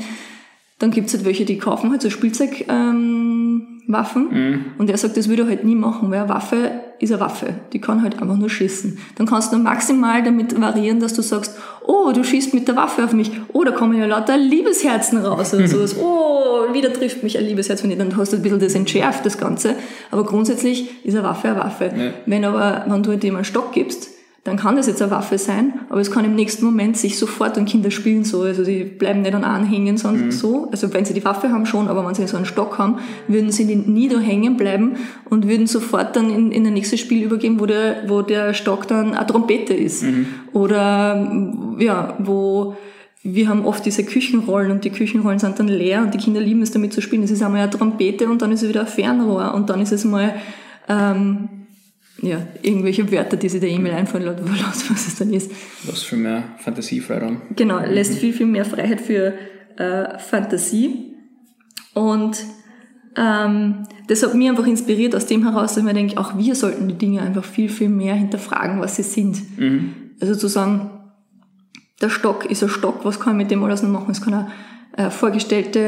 dann 0.77 0.91
gibt 0.91 1.07
es 1.07 1.15
halt 1.15 1.25
welche, 1.25 1.45
die 1.45 1.57
kaufen 1.57 1.89
halt 1.89 2.03
so 2.03 2.11
Spielzeug. 2.11 2.65
Ähm, 2.67 3.71
Waffen. 3.87 4.27
Mhm. 4.31 4.65
Und 4.77 4.89
er 4.89 4.97
sagt, 4.97 5.17
das 5.17 5.29
würde 5.29 5.43
er 5.43 5.49
halt 5.49 5.63
nie 5.63 5.75
machen, 5.75 6.11
weil 6.11 6.19
eine 6.19 6.29
Waffe 6.29 6.71
ist 7.01 7.11
eine 7.11 7.19
Waffe. 7.19 7.55
Die 7.73 7.81
kann 7.81 8.03
halt 8.03 8.21
einfach 8.21 8.37
nur 8.37 8.49
schießen. 8.49 8.97
Dann 9.15 9.25
kannst 9.25 9.51
du 9.51 9.57
maximal 9.57 10.21
damit 10.23 10.59
variieren, 10.59 10.99
dass 10.99 11.13
du 11.13 11.21
sagst, 11.21 11.55
oh, 11.85 12.11
du 12.13 12.23
schießt 12.23 12.53
mit 12.53 12.67
der 12.67 12.75
Waffe 12.75 13.03
auf 13.03 13.13
mich. 13.13 13.31
Oh, 13.53 13.63
da 13.63 13.71
kommen 13.71 13.97
ja 13.97 14.05
lauter 14.05 14.37
Liebesherzen 14.37 15.17
raus 15.19 15.53
oder 15.53 15.67
sowas. 15.67 15.95
Oh, 15.97 16.73
wieder 16.73 16.93
trifft 16.93 17.23
mich 17.23 17.37
ein 17.37 17.45
Liebesherz. 17.45 17.83
Wenn 17.83 17.91
ich, 17.91 17.97
dann 17.97 18.15
hast 18.15 18.33
du 18.33 18.37
ein 18.37 18.43
bisschen 18.43 18.59
das 18.59 18.75
entschärft, 18.75 19.25
das 19.25 19.37
Ganze. 19.37 19.75
Aber 20.11 20.23
grundsätzlich 20.23 21.05
ist 21.05 21.15
eine 21.15 21.23
Waffe 21.23 21.49
eine 21.49 21.59
Waffe. 21.59 21.85
Ja. 21.85 22.11
Wenn 22.27 22.45
aber, 22.45 22.85
wenn 22.87 23.01
du 23.01 23.17
dem 23.17 23.35
einen 23.35 23.45
Stock 23.45 23.71
gibst, 23.71 24.09
dann 24.43 24.57
kann 24.57 24.75
das 24.75 24.87
jetzt 24.87 24.99
eine 25.03 25.11
Waffe 25.11 25.37
sein, 25.37 25.73
aber 25.89 26.01
es 26.01 26.09
kann 26.09 26.25
im 26.25 26.33
nächsten 26.33 26.65
Moment 26.65 26.97
sich 26.97 27.19
sofort 27.19 27.59
und 27.59 27.65
Kinder 27.65 27.91
spielen 27.91 28.23
so, 28.23 28.41
also 28.41 28.63
die 28.63 28.83
bleiben 28.83 29.21
nicht 29.21 29.35
an 29.35 29.43
anhängen, 29.43 29.97
sondern 29.97 30.31
so, 30.31 30.67
also 30.71 30.91
wenn 30.95 31.05
sie 31.05 31.13
die 31.13 31.23
Waffe 31.23 31.51
haben 31.51 31.67
schon, 31.67 31.87
aber 31.87 32.07
wenn 32.07 32.15
sie 32.15 32.25
so 32.25 32.37
einen 32.37 32.47
Stock 32.47 32.79
haben, 32.79 32.97
würden 33.27 33.51
sie 33.51 33.65
nie 33.65 34.09
da 34.09 34.19
hängen 34.19 34.57
bleiben 34.57 34.95
und 35.29 35.47
würden 35.47 35.67
sofort 35.67 36.15
dann 36.15 36.31
in, 36.31 36.51
in 36.51 36.65
ein 36.65 36.73
nächstes 36.73 36.99
Spiel 36.99 37.23
übergehen, 37.23 37.59
wo 37.59 37.67
der, 37.67 38.05
wo 38.07 38.23
der 38.23 38.55
Stock 38.55 38.87
dann 38.87 39.13
eine 39.13 39.27
Trompete 39.27 39.75
ist. 39.75 40.03
Oder, 40.53 41.75
ja, 41.77 42.15
wo, 42.17 42.75
wir 43.21 43.47
haben 43.47 43.63
oft 43.65 43.85
diese 43.85 44.03
Küchenrollen 44.03 44.71
und 44.71 44.83
die 44.83 44.89
Küchenrollen 44.89 45.37
sind 45.37 45.59
dann 45.59 45.67
leer 45.67 46.01
und 46.01 46.15
die 46.15 46.17
Kinder 46.17 46.41
lieben 46.41 46.63
es 46.63 46.71
damit 46.71 46.93
zu 46.93 47.01
spielen. 47.01 47.21
Es 47.21 47.29
ist 47.29 47.43
einmal 47.43 47.61
eine 47.61 47.69
Trompete 47.69 48.27
und 48.27 48.41
dann 48.41 48.51
ist 48.51 48.63
es 48.63 48.69
wieder 48.69 48.81
ein 48.81 48.87
Fernrohr 48.87 49.53
und 49.53 49.69
dann 49.69 49.81
ist 49.81 49.91
es 49.91 50.03
mal, 50.03 50.33
ähm, 50.89 51.60
ja, 52.21 52.47
irgendwelche 52.61 53.11
Wörter, 53.11 53.37
die 53.37 53.49
sich 53.49 53.59
der 53.59 53.69
E-Mail 53.69 53.93
einfallen 53.93 54.25
lassen, 54.25 54.85
was 54.89 55.07
es 55.07 55.15
dann 55.15 55.33
ist. 55.33 55.51
Was 55.83 56.03
für 56.03 56.17
mehr 56.17 56.43
Fantasiefreiraum. 56.57 57.41
Genau, 57.55 57.79
lässt 57.79 58.15
viel, 58.15 58.33
viel 58.33 58.45
mehr 58.45 58.65
Freiheit 58.65 59.01
für 59.01 59.33
äh, 59.77 60.19
Fantasie. 60.19 61.15
Und 61.93 62.37
ähm, 63.17 63.87
das 64.07 64.23
hat 64.23 64.33
mich 64.35 64.49
einfach 64.49 64.67
inspiriert 64.67 65.15
aus 65.15 65.25
dem 65.25 65.43
heraus, 65.43 65.71
dass 65.73 65.77
ich 65.77 65.83
mir 65.83 65.93
denke, 65.93 66.17
auch 66.17 66.37
wir 66.37 66.55
sollten 66.55 66.87
die 66.87 66.97
Dinge 66.97 67.21
einfach 67.21 67.43
viel, 67.43 67.69
viel 67.69 67.89
mehr 67.89 68.15
hinterfragen, 68.15 68.79
was 68.79 68.95
sie 68.95 69.03
sind. 69.03 69.41
Also 70.21 70.35
zu 70.35 70.47
sagen, 70.47 70.91
der 72.01 72.09
Stock 72.09 72.45
ist 72.45 72.63
ein 72.63 72.69
Stock, 72.69 73.03
was 73.03 73.19
kann 73.19 73.33
ich 73.33 73.43
mit 73.43 73.51
dem 73.51 73.63
alles 73.63 73.83
noch 73.83 73.89
machen? 73.89 74.11
Es 74.11 74.21
kann 74.21 74.33
eine 74.33 75.07
äh, 75.07 75.09
vorgestellte 75.09 75.79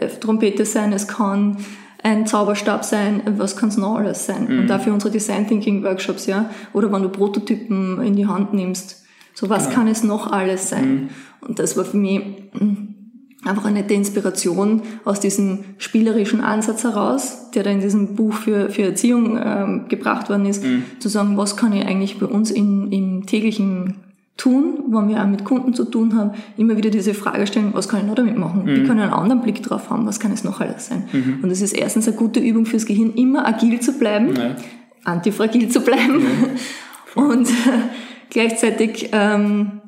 äh, 0.00 0.08
Trompete 0.20 0.64
sein, 0.64 0.92
es 0.92 1.06
kann 1.06 1.58
ein 2.02 2.26
Zauberstab 2.26 2.84
sein, 2.84 3.22
was 3.36 3.56
kann 3.56 3.68
es 3.68 3.76
noch 3.76 3.96
alles 3.96 4.26
sein? 4.26 4.46
Und 4.46 4.66
dafür 4.68 4.92
unsere 4.92 5.12
Design 5.12 5.46
Thinking 5.46 5.82
Workshops, 5.82 6.26
ja. 6.26 6.50
Oder 6.72 6.90
wenn 6.92 7.02
du 7.02 7.08
Prototypen 7.08 8.00
in 8.02 8.16
die 8.16 8.26
Hand 8.26 8.54
nimmst. 8.54 9.04
So, 9.34 9.48
was 9.48 9.70
kann 9.70 9.86
es 9.86 10.02
noch 10.02 10.32
alles 10.32 10.68
sein? 10.68 11.10
Und 11.40 11.58
das 11.58 11.76
war 11.76 11.84
für 11.84 11.96
mich 11.96 12.20
mm, 12.52 13.48
einfach 13.48 13.64
eine 13.64 13.80
nette 13.80 13.94
Inspiration 13.94 14.82
aus 15.04 15.20
diesem 15.20 15.60
spielerischen 15.78 16.40
Ansatz 16.40 16.84
heraus, 16.84 17.50
der 17.52 17.62
da 17.62 17.70
in 17.70 17.80
diesem 17.80 18.14
Buch 18.14 18.34
für, 18.34 18.70
für 18.70 18.82
Erziehung 18.82 19.38
ähm, 19.42 19.88
gebracht 19.88 20.28
worden 20.28 20.46
ist, 20.46 20.62
zu 20.98 21.08
sagen, 21.08 21.36
was 21.36 21.56
kann 21.56 21.72
ich 21.72 21.86
eigentlich 21.86 22.18
bei 22.18 22.26
uns 22.26 22.50
in, 22.50 22.92
im 22.92 23.26
täglichen 23.26 24.09
tun, 24.40 24.84
wenn 24.88 25.08
wir 25.08 25.22
auch 25.22 25.26
mit 25.26 25.44
Kunden 25.44 25.74
zu 25.74 25.84
tun 25.84 26.16
haben, 26.16 26.30
immer 26.56 26.74
wieder 26.76 26.88
diese 26.88 27.12
Frage 27.12 27.46
stellen, 27.46 27.74
was 27.74 27.88
kann 27.88 28.00
ich 28.00 28.06
noch 28.06 28.14
damit 28.14 28.38
machen? 28.38 28.66
Wie 28.66 28.84
kann 28.86 28.96
ich 28.96 29.02
einen 29.04 29.12
anderen 29.12 29.42
Blick 29.42 29.62
drauf 29.62 29.90
haben? 29.90 30.06
Was 30.06 30.18
kann 30.18 30.32
es 30.32 30.44
noch 30.44 30.60
alles 30.60 30.86
sein? 30.86 31.04
Und 31.42 31.50
das 31.50 31.60
ist 31.60 31.72
erstens 31.72 32.08
eine 32.08 32.16
gute 32.16 32.40
Übung 32.40 32.64
fürs 32.64 32.86
Gehirn, 32.86 33.12
immer 33.14 33.46
agil 33.46 33.80
zu 33.80 33.98
bleiben, 33.98 34.34
Ja. 34.34 34.56
antifragil 35.04 35.68
zu 35.68 35.80
bleiben 35.82 36.24
und 37.14 37.48
äh, 37.48 37.52
gleichzeitig 38.30 39.10
ähm, 39.12 39.82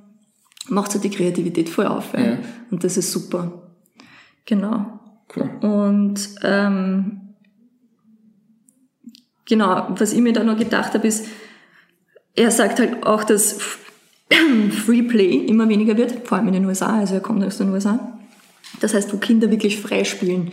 macht 0.68 0.92
so 0.92 0.98
die 0.98 1.10
Kreativität 1.10 1.70
voll 1.70 1.86
auf. 1.86 2.12
Ja. 2.12 2.20
Ja. 2.20 2.38
Und 2.70 2.84
das 2.84 2.98
ist 2.98 3.10
super. 3.10 3.70
Genau. 4.44 5.00
Cool. 5.34 5.48
Und 5.62 6.28
ähm, 6.42 7.20
genau, 9.46 9.86
was 9.98 10.12
ich 10.12 10.20
mir 10.20 10.34
da 10.34 10.44
noch 10.44 10.58
gedacht 10.58 10.92
habe, 10.92 11.06
ist, 11.08 11.26
er 12.34 12.50
sagt 12.50 12.80
halt 12.80 13.06
auch, 13.06 13.24
dass 13.24 13.58
Free 14.70 15.02
Play 15.02 15.36
immer 15.46 15.68
weniger 15.68 15.96
wird, 15.96 16.26
vor 16.26 16.38
allem 16.38 16.48
in 16.48 16.54
den 16.54 16.64
USA, 16.66 16.98
also 17.00 17.14
er 17.14 17.20
kommt 17.20 17.44
aus 17.44 17.58
den 17.58 17.70
USA. 17.70 18.18
Das 18.80 18.94
heißt, 18.94 19.12
wo 19.12 19.18
Kinder 19.18 19.50
wirklich 19.50 19.80
frei 19.80 20.04
spielen, 20.04 20.50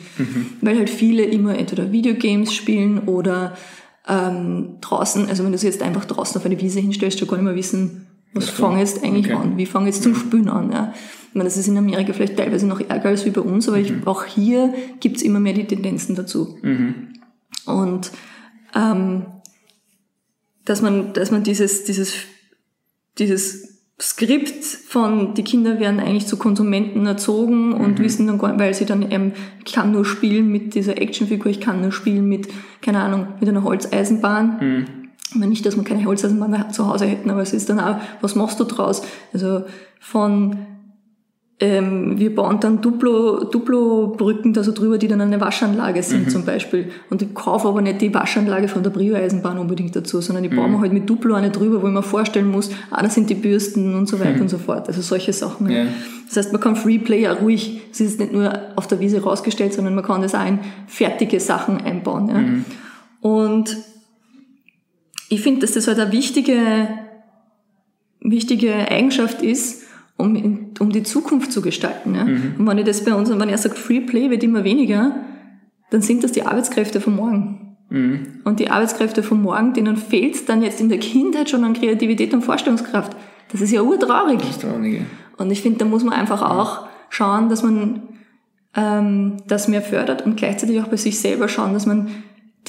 weil 0.61 0.77
halt 0.77 0.89
viele 0.89 1.23
immer 1.23 1.57
entweder 1.57 1.91
Videogames 1.91 2.53
spielen 2.53 2.99
oder 2.99 3.55
ähm, 4.07 4.77
draußen, 4.81 5.29
also 5.29 5.43
wenn 5.43 5.51
du 5.51 5.57
sie 5.57 5.67
jetzt 5.67 5.81
einfach 5.81 6.05
draußen 6.05 6.37
auf 6.37 6.45
eine 6.45 6.59
Wiese 6.59 6.79
hinstellst, 6.79 7.21
du 7.21 7.25
gar 7.25 7.37
nicht 7.37 7.45
mehr 7.45 7.55
wissen, 7.55 8.07
was 8.33 8.49
fange 8.49 8.79
jetzt 8.79 9.03
eigentlich 9.03 9.27
okay. 9.27 9.41
an, 9.41 9.57
wie 9.57 9.65
fange 9.65 9.87
jetzt 9.87 10.03
zum 10.03 10.15
Spielen 10.15 10.49
an. 10.49 10.71
Ja. 10.71 10.93
Ich 11.29 11.35
meine, 11.35 11.45
das 11.45 11.57
ist 11.57 11.67
in 11.67 11.77
Amerika 11.77 12.13
vielleicht 12.13 12.37
teilweise 12.37 12.67
noch 12.67 12.79
ärger 12.81 13.09
als 13.09 13.25
wie 13.25 13.31
bei 13.31 13.41
uns, 13.41 13.67
aber 13.67 13.77
ich, 13.77 13.93
auch 14.05 14.25
hier 14.25 14.73
gibt's 14.99 15.21
immer 15.21 15.39
mehr 15.39 15.53
die 15.53 15.65
Tendenzen 15.65 16.15
dazu. 16.15 16.57
Und 17.65 18.11
ähm, 18.75 19.25
dass 20.65 20.81
man, 20.81 21.13
dass 21.13 21.31
man 21.31 21.43
dieses, 21.43 21.83
dieses, 21.85 22.15
dieses 23.17 23.68
Skript 24.01 24.63
von 24.63 25.33
die 25.33 25.43
Kinder 25.43 25.79
werden 25.79 25.99
eigentlich 25.99 26.25
zu 26.25 26.37
Konsumenten 26.37 27.05
erzogen 27.05 27.73
und 27.73 27.99
wissen 27.99 28.27
dann 28.27 28.37
gar 28.37 28.57
weil 28.57 28.73
sie 28.73 28.85
dann 28.85 29.11
eben, 29.11 29.33
ich 29.65 29.73
kann 29.73 29.91
nur 29.91 30.05
spielen 30.05 30.49
mit 30.49 30.73
dieser 30.73 31.01
Actionfigur, 31.01 31.51
ich 31.51 31.59
kann 31.59 31.81
nur 31.81 31.91
spielen 31.91 32.29
mit, 32.29 32.47
keine 32.81 33.01
Ahnung, 33.01 33.27
mit 33.41 33.49
einer 33.49 33.63
Holzeisenbahn. 33.63 34.87
Aber 35.35 35.45
nicht, 35.45 35.65
dass 35.65 35.75
wir 35.75 35.83
keine 35.83 36.05
Holzeisenbahn 36.05 36.71
zu 36.71 36.87
Hause 36.87 37.05
hätten, 37.05 37.29
aber 37.29 37.41
es 37.41 37.53
ist 37.53 37.69
dann 37.69 37.79
auch, 37.79 37.97
was 38.21 38.35
machst 38.35 38.59
du 38.59 38.63
draus? 38.63 39.01
Also 39.33 39.63
von 39.99 40.55
ähm, 41.61 42.17
wir 42.17 42.33
bauen 42.33 42.59
dann 42.61 42.81
Duplo, 42.81 43.43
Duplo-Brücken 43.43 44.53
da 44.53 44.63
so 44.63 44.71
drüber, 44.71 44.97
die 44.97 45.09
dann 45.09 45.19
eine 45.19 45.41
Waschanlage 45.41 46.01
sind 46.03 46.31
zum 46.31 46.45
Beispiel. 46.45 46.89
Und 47.09 47.21
ich 47.21 47.33
kaufe 47.33 47.67
aber 47.67 47.81
nicht 47.81 47.99
die 47.99 48.13
Waschanlage 48.13 48.69
von 48.69 48.81
der 48.81 48.91
Brio-Eisenbahn 48.91 49.57
unbedingt 49.57 49.93
dazu, 49.93 50.21
sondern 50.21 50.45
ich 50.45 50.55
baue 50.55 50.69
mir 50.69 50.79
halt 50.79 50.93
mit 50.93 51.09
Duplo 51.09 51.35
eine 51.35 51.49
drüber, 51.49 51.81
wo 51.81 51.87
ich 51.87 51.93
mir 51.93 52.01
vorstellen 52.01 52.49
muss, 52.49 52.71
ah, 52.91 53.03
das 53.03 53.15
sind 53.15 53.29
die 53.29 53.35
Bürsten 53.35 53.93
und 53.95 54.07
so 54.07 54.21
weiter 54.21 54.39
und 54.39 54.49
so 54.49 54.57
fort. 54.57 54.87
Also 54.87 55.01
solche 55.01 55.33
Sachen. 55.33 55.69
Ja. 55.69 55.85
Das 56.27 56.37
heißt, 56.37 56.53
man 56.53 56.61
kann 56.61 56.77
Freeplay 56.77 57.23
ja 57.23 57.33
ruhig, 57.33 57.81
es 57.91 57.99
ist 57.99 58.21
nicht 58.21 58.31
nur 58.31 58.57
auf 58.77 58.87
der 58.87 59.01
Wiese 59.01 59.21
rausgestellt, 59.21 59.73
sondern 59.73 59.95
man 59.95 60.05
kann 60.05 60.21
das 60.21 60.35
auch 60.35 60.47
in 60.47 60.59
fertige 60.87 61.41
Sachen 61.41 61.81
einbauen. 61.81 62.29
Ja. 63.21 63.29
Und 63.29 63.75
ich 65.27 65.41
finde, 65.41 65.61
dass 65.61 65.73
das 65.73 65.89
halt 65.89 65.99
eine 65.99 66.13
wichtige, 66.13 66.87
wichtige 68.21 68.73
Eigenschaft 68.73 69.41
ist, 69.41 69.88
um, 70.19 70.35
in, 70.35 70.73
um 70.79 70.91
die 70.91 71.03
Zukunft 71.03 71.51
zu 71.51 71.61
gestalten. 71.61 72.13
Ja? 72.13 72.23
Und 72.23 72.67
wenn 72.67 72.77
ich 72.77 72.85
das 72.85 73.03
bei 73.03 73.13
uns, 73.13 73.31
und 73.31 73.39
wenn 73.39 73.49
er 73.49 73.57
sagt, 73.57 73.77
Free 73.77 74.01
Play 74.01 74.29
wird 74.29 74.43
immer 74.43 74.63
weniger, 74.63 75.15
dann 75.89 76.01
sind 76.01 76.23
das 76.23 76.33
die 76.33 76.43
Arbeitskräfte 76.43 77.01
von 77.01 77.15
morgen. 77.15 77.77
Und 78.43 78.59
die 78.59 78.69
Arbeitskräfte 78.69 79.23
von 79.23 79.41
morgen, 79.41 79.73
denen 79.73 79.97
fehlt 79.97 80.47
dann 80.47 80.61
jetzt 80.61 80.79
in 80.79 80.89
der 80.89 80.99
Kindheit 80.99 81.49
schon 81.49 81.63
an 81.63 81.73
Kreativität 81.73 82.33
und 82.33 82.43
Vorstellungskraft. 82.43 83.15
Das 83.51 83.61
ist 83.61 83.71
ja 83.71 83.81
urtraurig. 83.81 84.39
Das 84.39 84.49
ist 84.49 84.61
traurige. 84.61 85.05
Und 85.37 85.49
ich 85.49 85.61
finde, 85.61 85.79
da 85.79 85.85
muss 85.85 86.03
man 86.03 86.13
einfach 86.13 86.41
auch 86.41 86.85
schauen, 87.09 87.49
dass 87.49 87.63
man 87.63 88.03
ähm, 88.75 89.37
das 89.47 89.67
mehr 89.67 89.81
fördert 89.81 90.23
und 90.25 90.35
gleichzeitig 90.35 90.79
auch 90.81 90.87
bei 90.87 90.97
sich 90.97 91.19
selber 91.19 91.47
schauen, 91.47 91.73
dass 91.73 91.85
man 91.85 92.09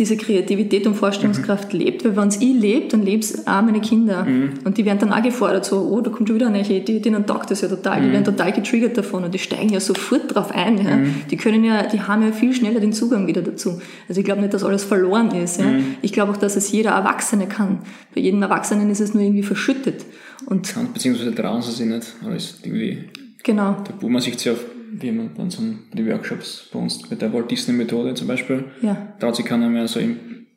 diese 0.00 0.16
Kreativität 0.16 0.86
und 0.86 0.94
Vorstellungskraft 0.94 1.72
lebt, 1.74 2.04
weil 2.04 2.16
wenn 2.16 2.28
es 2.28 2.40
ich 2.40 2.54
lebt, 2.54 2.94
dann 2.94 3.02
lebt's 3.02 3.46
auch 3.46 3.60
meine 3.60 3.80
Kinder. 3.80 4.26
Und 4.64 4.78
die 4.78 4.84
werden 4.86 4.98
dann 4.98 5.12
auch 5.12 5.22
gefordert, 5.22 5.66
so, 5.66 5.78
oh, 5.78 6.00
da 6.00 6.10
kommt 6.10 6.28
schon 6.28 6.36
wieder 6.36 6.46
eine 6.46 6.66
Idee, 6.66 6.98
denen 7.00 7.26
taugt 7.26 7.50
das 7.50 7.60
ja 7.60 7.68
total, 7.68 8.00
die 8.00 8.10
werden 8.10 8.24
total 8.24 8.50
getriggert 8.52 8.96
davon 8.96 9.24
und 9.24 9.34
die 9.34 9.38
steigen 9.38 9.68
ja 9.68 9.78
sofort 9.78 10.34
drauf 10.34 10.50
ein. 10.52 10.78
Ja. 10.78 10.98
Die 11.30 11.36
können 11.36 11.62
ja, 11.64 11.86
die 11.86 12.00
haben 12.00 12.22
ja 12.22 12.32
viel 12.32 12.54
schneller 12.54 12.80
den 12.80 12.94
Zugang 12.94 13.26
wieder 13.26 13.42
dazu. 13.42 13.80
Also 14.08 14.20
ich 14.20 14.24
glaube 14.24 14.40
nicht, 14.40 14.54
dass 14.54 14.64
alles 14.64 14.84
verloren 14.84 15.30
ist. 15.32 15.60
Ja. 15.60 15.66
Ich 16.00 16.14
glaube 16.14 16.32
auch, 16.32 16.38
dass 16.38 16.56
es 16.56 16.72
jeder 16.72 16.92
Erwachsene 16.92 17.46
kann. 17.46 17.80
Bei 18.14 18.22
jedem 18.22 18.42
Erwachsenen 18.42 18.90
ist 18.90 19.00
es 19.00 19.12
nur 19.12 19.22
irgendwie 19.22 19.42
verschüttet. 19.42 20.06
Und 20.46 20.68
Kann, 20.72 20.92
beziehungsweise 20.94 21.34
trauen 21.34 21.60
sie 21.60 21.72
sich 21.72 21.86
nicht, 21.86 22.14
aber 22.24 22.36
es 22.36 22.52
ist 22.52 22.66
irgendwie 22.66 23.04
genau. 23.42 23.74
tabu. 23.84 24.08
Man 24.08 24.22
sieht 24.22 24.36
es 24.36 24.44
ja 24.44 24.52
auf 24.52 24.64
wie 24.92 25.08
haben 25.08 25.30
dann 25.36 25.50
so 25.50 25.62
die 25.92 26.06
Workshops 26.08 26.68
bei 26.72 26.78
uns, 26.78 27.08
bei 27.08 27.16
der 27.16 27.32
Walt 27.32 27.50
Disney 27.50 27.74
Methode 27.74 28.14
zum 28.14 28.26
Beispiel, 28.26 28.64
Ja. 28.82 28.96
traut 29.18 29.36
sich 29.36 29.44
keiner 29.46 29.68
mehr 29.68 29.86
so 29.88 30.00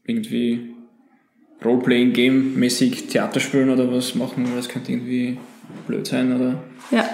irgendwie 0.05 0.73
Roleplaying-Game-mäßig 1.63 3.07
Theater 3.07 3.39
spielen 3.39 3.69
oder 3.69 3.91
was 3.91 4.15
machen, 4.15 4.45
weil 4.47 4.57
das 4.57 4.69
könnte 4.69 4.91
irgendwie 4.91 5.37
blöd 5.87 6.05
sein 6.07 6.33
oder, 6.35 6.61
Ja, 6.91 7.05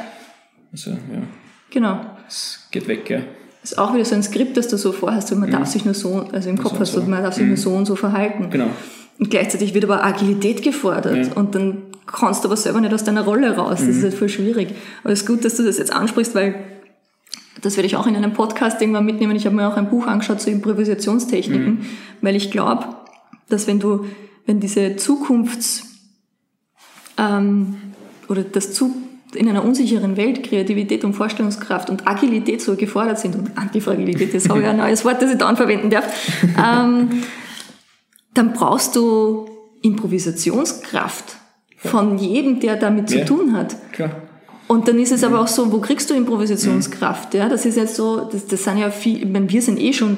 also, 0.72 0.92
ja, 0.92 0.98
genau. 1.70 2.00
es 2.28 2.68
geht 2.72 2.88
weg, 2.88 3.10
ja. 3.10 3.22
ist 3.64 3.78
auch 3.78 3.94
wieder 3.94 4.06
so 4.06 4.16
ein 4.16 4.24
Skript, 4.24 4.58
das 4.58 4.68
du 4.68 4.78
so 4.78 4.92
vorhast, 4.92 5.32
und 5.32 5.40
man 5.40 5.52
darf 5.52 5.68
sich 5.68 5.86
nur 5.86 5.94
so, 5.94 6.28
also 6.32 6.50
im 6.50 6.58
Kopf 6.58 6.74
und 6.74 6.80
hast 6.80 6.96
du, 6.96 7.02
man 7.02 7.22
darf 7.24 7.34
sich 7.36 7.46
nur 7.46 7.58
so 7.58 7.72
und 7.76 7.86
so 7.86 7.96
verhalten. 7.96 8.50
Genau. 8.50 8.68
Und 9.20 9.30
gleichzeitig 9.30 9.74
wird 9.74 9.84
aber 9.84 10.04
Agilität 10.04 10.64
gefordert 10.64 11.28
Ja. 11.28 11.34
und 11.34 11.54
dann 11.54 11.84
kannst 12.08 12.44
du 12.44 12.48
aber 12.48 12.56
selber 12.58 12.80
nicht 12.82 12.94
aus 12.94 13.04
deiner 13.04 13.24
Rolle 13.24 13.56
raus. 13.56 13.80
Das 13.80 13.88
ist 13.98 14.02
halt 14.04 14.14
voll 14.16 14.30
schwierig. 14.30 14.70
Aber 15.04 15.12
es 15.14 15.22
ist 15.22 15.28
gut, 15.28 15.44
dass 15.46 15.56
du 15.58 15.64
das 15.64 15.78
jetzt 15.78 15.92
ansprichst, 15.94 16.34
weil 16.34 16.56
das 17.62 17.76
werde 17.78 17.88
ich 17.88 17.96
auch 17.96 18.08
in 18.08 18.16
einem 18.16 18.34
Podcast 18.34 18.82
irgendwann 18.82 19.06
mitnehmen. 19.06 19.36
Ich 19.36 19.46
habe 19.46 19.56
mir 19.56 19.68
auch 19.68 19.78
ein 19.78 19.90
Buch 19.90 20.08
angeschaut 20.08 20.42
zu 20.42 20.50
Improvisationstechniken, 20.50 21.86
weil 22.22 22.36
ich 22.36 22.52
glaube, 22.52 22.86
dass 23.50 23.68
wenn 23.68 23.80
du, 23.80 24.06
wenn 24.46 24.60
diese 24.60 24.96
Zukunfts 24.96 25.84
ähm, 27.18 27.76
oder 28.28 28.44
das 28.44 28.74
zu 28.74 28.94
in 29.36 29.48
einer 29.48 29.64
unsicheren 29.64 30.18
Welt 30.18 30.42
Kreativität 30.44 31.04
und 31.04 31.14
Vorstellungskraft 31.14 31.92
und 31.92 32.08
Agilität 32.08 32.62
so 32.64 32.76
gefordert 32.76 33.20
sind 33.20 33.36
und 33.36 33.56
Antifragilität, 33.60 34.34
das 34.34 34.50
habe 34.50 34.62
ich 34.62 34.66
ein 34.68 34.78
neues 34.78 35.06
Wort, 35.06 35.22
das 35.22 35.32
ich 35.32 35.38
dann 35.38 35.56
verwenden 35.56 35.92
darf, 35.92 36.06
ähm, 36.58 37.10
dann 38.34 38.54
brauchst 38.54 38.96
du 38.96 39.48
Improvisationskraft 39.84 41.36
von 41.78 42.18
jedem, 42.18 42.60
der 42.60 42.76
damit 42.76 43.10
zu 43.10 43.20
Ja. 43.20 43.26
tun 43.26 43.56
hat. 43.56 43.76
Klar. 43.92 44.12
Und 44.70 44.88
dann 44.88 45.00
ist 45.00 45.12
es 45.12 45.24
aber 45.24 45.42
auch 45.42 45.48
so, 45.48 45.72
wo 45.72 45.80
kriegst 45.80 46.12
du 46.12 46.14
Improvisationskraft? 46.14 47.34
Ja, 47.34 47.50
das 47.50 47.66
ist 47.66 47.76
jetzt 47.76 47.96
so, 47.96 48.20
das, 48.32 48.46
das 48.46 48.64
sind 48.66 48.78
ja 48.78 48.92
viel, 48.92 49.24
ich 49.24 49.28
meine, 49.28 49.50
wir 49.50 49.64
sind 49.64 49.80
eh 49.80 49.94
schon 49.94 50.16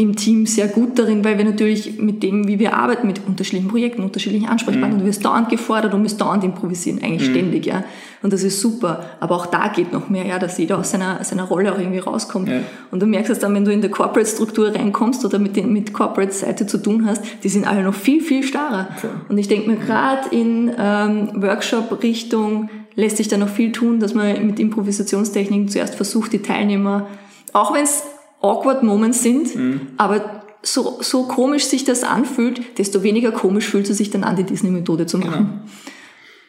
im 0.00 0.16
Team 0.16 0.46
sehr 0.46 0.66
gut 0.66 0.98
darin, 0.98 1.22
weil 1.24 1.36
wir 1.36 1.44
natürlich 1.44 1.98
mit 1.98 2.22
dem, 2.22 2.48
wie 2.48 2.58
wir 2.58 2.74
arbeiten, 2.74 3.06
mit 3.06 3.20
unterschiedlichen 3.26 3.68
Projekten, 3.68 4.02
unterschiedlichen 4.02 4.48
Ansprechpartnern, 4.48 5.00
du 5.00 5.04
wirst 5.04 5.22
dauernd 5.22 5.50
gefordert 5.50 5.92
und 5.92 6.00
musst 6.00 6.18
dauernd 6.18 6.42
improvisieren, 6.42 7.02
eigentlich 7.02 7.28
ständig, 7.28 7.66
ja. 7.66 7.84
Und 8.22 8.32
das 8.32 8.42
ist 8.42 8.60
super. 8.60 9.04
Aber 9.20 9.36
auch 9.36 9.44
da 9.44 9.68
geht 9.68 9.92
noch 9.92 10.08
mehr, 10.08 10.24
ja, 10.24 10.38
dass 10.38 10.56
jeder 10.56 10.78
aus 10.78 10.90
seiner, 10.90 11.22
seiner 11.22 11.44
Rolle 11.44 11.74
auch 11.74 11.78
irgendwie 11.78 11.98
rauskommt. 11.98 12.48
Ja. 12.48 12.60
Und 12.90 13.02
du 13.02 13.06
merkst 13.06 13.30
es 13.30 13.40
dann, 13.40 13.54
wenn 13.54 13.66
du 13.66 13.72
in 13.72 13.82
der 13.82 13.90
Corporate-Struktur 13.90 14.74
reinkommst 14.74 15.22
oder 15.22 15.38
mit 15.38 15.56
den 15.56 15.70
mit 15.70 15.92
Corporate-Seite 15.92 16.66
zu 16.66 16.78
tun 16.78 17.04
hast, 17.04 17.22
die 17.44 17.50
sind 17.50 17.66
alle 17.66 17.82
noch 17.82 17.94
viel, 17.94 18.22
viel 18.22 18.42
starrer. 18.42 18.88
Und 19.28 19.36
ich 19.36 19.48
denke 19.48 19.70
mir, 19.70 19.76
gerade 19.76 20.34
in 20.34 20.72
ähm, 20.78 21.42
Workshop-Richtung 21.42 22.70
lässt 22.94 23.18
sich 23.18 23.28
da 23.28 23.36
noch 23.36 23.50
viel 23.50 23.70
tun, 23.72 24.00
dass 24.00 24.14
man 24.14 24.46
mit 24.46 24.58
Improvisationstechniken 24.58 25.68
zuerst 25.68 25.94
versucht, 25.94 26.32
die 26.32 26.40
Teilnehmer, 26.40 27.06
auch 27.52 27.74
wenn 27.74 27.84
es 27.84 28.02
awkward 28.40 28.82
Moments 28.82 29.22
sind, 29.22 29.48
aber 29.96 30.42
so, 30.62 30.98
so 31.02 31.24
komisch 31.24 31.64
sich 31.64 31.84
das 31.84 32.02
anfühlt, 32.04 32.78
desto 32.78 33.02
weniger 33.02 33.32
komisch 33.32 33.66
fühlt 33.66 33.88
es 33.88 33.96
sich 33.98 34.10
dann 34.10 34.24
an, 34.24 34.36
die 34.36 34.44
Disney-Methode 34.44 35.06
zu 35.06 35.18
machen. 35.18 35.62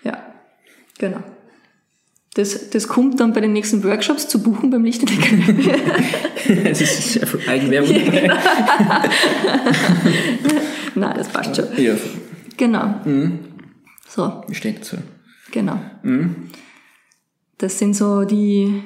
Ja, 0.04 0.17
genau. 0.97 1.19
Das, 2.34 2.69
das 2.69 2.88
kommt 2.88 3.19
dann 3.19 3.34
bei 3.34 3.41
den 3.41 3.51
nächsten 3.54 3.84
Workshops 3.84 4.27
zu 4.30 4.41
buchen 4.41 4.69
beim 4.69 4.86
Licht 4.86 5.01
in 5.04 5.19
Galerie. 5.19 5.71
Es 6.63 6.80
ist 7.17 7.47
Eigenwerbung 7.47 7.93
dabei. 8.06 8.38
Nein, 10.95 11.13
das 11.17 11.27
passt 11.30 11.56
schon. 11.56 11.65
Ja, 11.77 11.93
Genau. 12.58 12.95
So, 14.08 14.43
wie 14.47 14.56
steht 14.56 14.86
so. 14.86 14.97
genau. 15.51 15.80
Das 17.58 17.77
sind 17.80 17.95
so 17.95 18.23
die, 18.23 18.82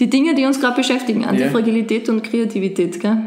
die 0.00 0.10
Dinge, 0.10 0.34
die 0.34 0.46
uns 0.46 0.60
gerade 0.60 0.76
beschäftigen. 0.76 1.24
Antifragilität 1.24 2.08
und 2.08 2.24
Kreativität. 2.24 2.98
Gell? 3.00 3.18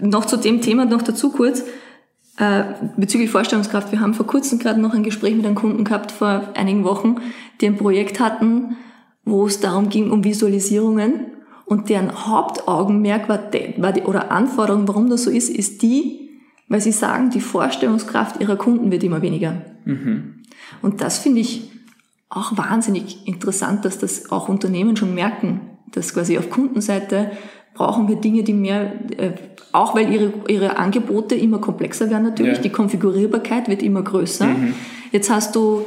Noch 0.00 0.26
zu 0.26 0.36
dem 0.36 0.60
Thema 0.60 0.84
noch 0.84 1.02
dazu 1.02 1.30
kurz. 1.30 1.64
Äh, 2.36 2.64
bezüglich 2.96 3.30
Vorstellungskraft. 3.30 3.92
Wir 3.92 4.00
haben 4.00 4.12
vor 4.12 4.26
kurzem 4.26 4.58
gerade 4.58 4.80
noch 4.80 4.92
ein 4.92 5.04
Gespräch 5.04 5.36
mit 5.36 5.46
einem 5.46 5.54
Kunden 5.54 5.84
gehabt, 5.84 6.10
vor 6.10 6.48
einigen 6.54 6.82
Wochen, 6.82 7.16
die 7.60 7.66
ein 7.66 7.76
Projekt 7.76 8.18
hatten, 8.18 8.76
wo 9.24 9.46
es 9.46 9.60
darum 9.60 9.88
ging, 9.88 10.10
um 10.10 10.24
Visualisierungen. 10.24 11.26
Und 11.64 11.88
deren 11.88 12.26
Hauptaugenmerk 12.26 13.28
war, 13.28 13.38
de, 13.38 13.80
war 13.80 13.92
die, 13.92 14.02
oder 14.02 14.32
Anforderung, 14.32 14.88
warum 14.88 15.08
das 15.08 15.22
so 15.22 15.30
ist, 15.30 15.48
ist 15.48 15.82
die, 15.82 16.28
weil 16.68 16.80
sie 16.80 16.92
sagen, 16.92 17.30
die 17.30 17.40
Vorstellungskraft 17.40 18.40
ihrer 18.40 18.56
Kunden 18.56 18.90
wird 18.90 19.04
immer 19.04 19.22
weniger. 19.22 19.62
Und 20.82 21.00
das 21.00 21.18
finde 21.18 21.40
ich 21.40 21.70
auch 22.28 22.56
wahnsinnig 22.58 23.28
interessant, 23.28 23.84
dass 23.84 23.98
das 23.98 24.32
auch 24.32 24.48
Unternehmen 24.48 24.96
schon 24.96 25.14
merken, 25.14 25.60
dass 25.94 26.12
quasi 26.14 26.38
auf 26.38 26.50
Kundenseite 26.50 27.30
brauchen 27.74 28.08
wir 28.08 28.16
Dinge, 28.16 28.44
die 28.44 28.52
mehr, 28.52 28.92
äh, 29.16 29.30
auch 29.72 29.94
weil 29.94 30.12
ihre, 30.12 30.32
ihre 30.48 30.76
Angebote 30.76 31.34
immer 31.34 31.58
komplexer 31.58 32.08
werden 32.10 32.22
natürlich, 32.24 32.56
Ja. 32.58 32.62
die 32.62 32.70
Konfigurierbarkeit 32.70 33.68
wird 33.68 33.82
immer 33.82 34.02
größer. 34.02 34.48
Jetzt 35.10 35.30
hast 35.30 35.56
du 35.56 35.84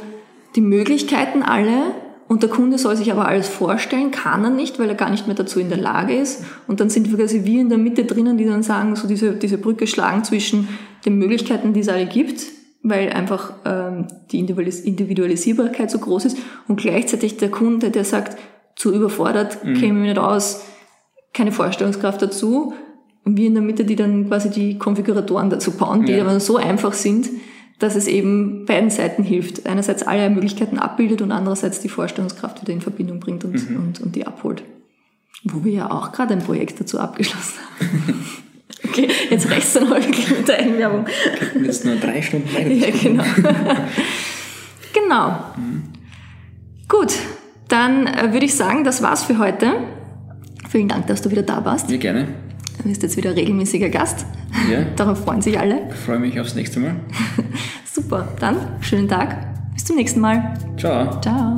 die 0.54 0.60
Möglichkeiten 0.60 1.42
alle 1.42 1.94
und 2.28 2.42
der 2.42 2.50
Kunde 2.50 2.76
soll 2.76 2.94
sich 2.96 3.10
aber 3.10 3.26
alles 3.26 3.48
vorstellen, 3.48 4.10
kann 4.10 4.44
er 4.44 4.50
nicht, 4.50 4.78
weil 4.78 4.88
er 4.90 4.94
gar 4.94 5.08
nicht 5.10 5.26
mehr 5.26 5.36
dazu 5.36 5.60
in 5.60 5.70
der 5.70 5.78
Lage 5.78 6.14
ist. 6.14 6.44
Und 6.66 6.80
dann 6.80 6.90
sind 6.90 7.10
wir 7.10 7.16
quasi 7.18 7.44
wir 7.44 7.60
in 7.62 7.70
der 7.70 7.78
Mitte 7.78 8.04
drinnen, 8.04 8.36
die 8.36 8.44
dann 8.44 8.62
sagen, 8.62 8.94
so 8.96 9.08
diese, 9.08 9.32
diese 9.32 9.56
Brücke 9.56 9.86
schlagen 9.86 10.24
zwischen 10.24 10.68
den 11.06 11.16
Möglichkeiten, 11.18 11.72
die 11.72 11.80
es 11.80 11.88
alle 11.88 12.04
gibt, 12.04 12.42
weil 12.82 13.10
einfach 13.10 13.54
ähm, 13.64 14.08
die 14.30 14.40
Individualis 14.40 14.80
Individualisierbarkeit 14.80 15.90
so 15.90 15.98
groß 15.98 16.26
ist 16.26 16.36
und 16.68 16.78
gleichzeitig 16.78 17.38
der 17.38 17.50
Kunde, 17.50 17.90
der 17.90 18.04
sagt, 18.04 18.36
zu 18.78 18.94
überfordert, 18.94 19.58
käme 19.62 20.00
ich 20.00 20.08
nicht 20.14 20.18
aus, 20.18 20.64
keine 21.34 21.52
Vorstellungskraft 21.52 22.22
dazu. 22.22 22.72
Und 23.24 23.36
wir 23.36 23.48
in 23.48 23.54
der 23.54 23.62
Mitte, 23.62 23.84
die 23.84 23.96
dann 23.96 24.28
quasi 24.28 24.48
die 24.50 24.78
Konfiguratoren 24.78 25.50
dazu 25.50 25.72
bauen, 25.72 26.06
die 26.06 26.12
Ja. 26.12 26.22
aber 26.22 26.40
so 26.40 26.56
einfach 26.56 26.92
sind, 26.94 27.28
dass 27.78 27.94
es 27.96 28.06
eben 28.06 28.64
beiden 28.64 28.88
Seiten 28.90 29.22
hilft. 29.24 29.66
Einerseits 29.66 30.02
alle 30.04 30.30
Möglichkeiten 30.30 30.78
abbildet 30.78 31.20
und 31.22 31.32
andererseits 31.32 31.80
die 31.80 31.88
Vorstellungskraft 31.88 32.62
wieder 32.62 32.72
in 32.72 32.80
Verbindung 32.80 33.20
bringt 33.20 33.44
und, 33.44 33.54
und, 33.68 34.00
und 34.00 34.16
die 34.16 34.26
abholt. 34.26 34.62
Wo 35.44 35.64
wir 35.64 35.72
ja 35.72 35.90
auch 35.90 36.12
gerade 36.12 36.34
ein 36.34 36.42
Projekt 36.42 36.80
dazu 36.80 36.98
abgeschlossen 36.98 37.58
haben. 37.80 38.24
okay, 38.84 39.08
jetzt 39.30 39.50
reicht's 39.50 39.74
dann 39.74 39.88
mit 39.90 40.48
der 40.48 40.58
Eigenwerbung. 40.60 41.06
Und 41.54 41.64
jetzt 41.64 41.84
nur 41.84 41.96
drei 41.96 42.22
Stunden 42.22 42.48
weiter. 42.54 42.70
Ja, 42.70 42.90
genau. 42.90 43.24
genau. 44.94 45.38
Gut, 46.88 47.12
dann 47.78 48.06
äh, 48.08 48.32
würde 48.32 48.44
ich 48.44 48.56
sagen, 48.56 48.82
das 48.82 49.02
war's 49.02 49.22
für 49.22 49.38
heute. 49.38 49.74
Vielen 50.68 50.88
Dank, 50.88 51.06
dass 51.06 51.22
du 51.22 51.30
wieder 51.30 51.42
da 51.42 51.64
warst. 51.64 51.88
Ja, 51.90 51.96
gerne. 51.96 52.26
Du 52.78 52.88
bist 52.88 53.02
jetzt 53.02 53.16
wieder 53.16 53.34
regelmäßiger 53.34 53.88
Gast. 53.88 54.26
Ja, 54.70 54.82
Darauf 54.96 55.24
freuen 55.24 55.40
sich 55.42 55.58
alle. 55.58 55.88
ich 55.90 55.96
freue 55.96 56.18
mich 56.18 56.38
aufs 56.40 56.54
nächste 56.54 56.80
Mal. 56.80 56.96
Super, 57.92 58.28
dann 58.40 58.56
schönen 58.80 59.08
Tag. 59.08 59.36
Bis 59.74 59.84
zum 59.84 59.96
nächsten 59.96 60.20
Mal. 60.20 60.54
Ciao. 60.76 61.20
Ciao. 61.20 61.56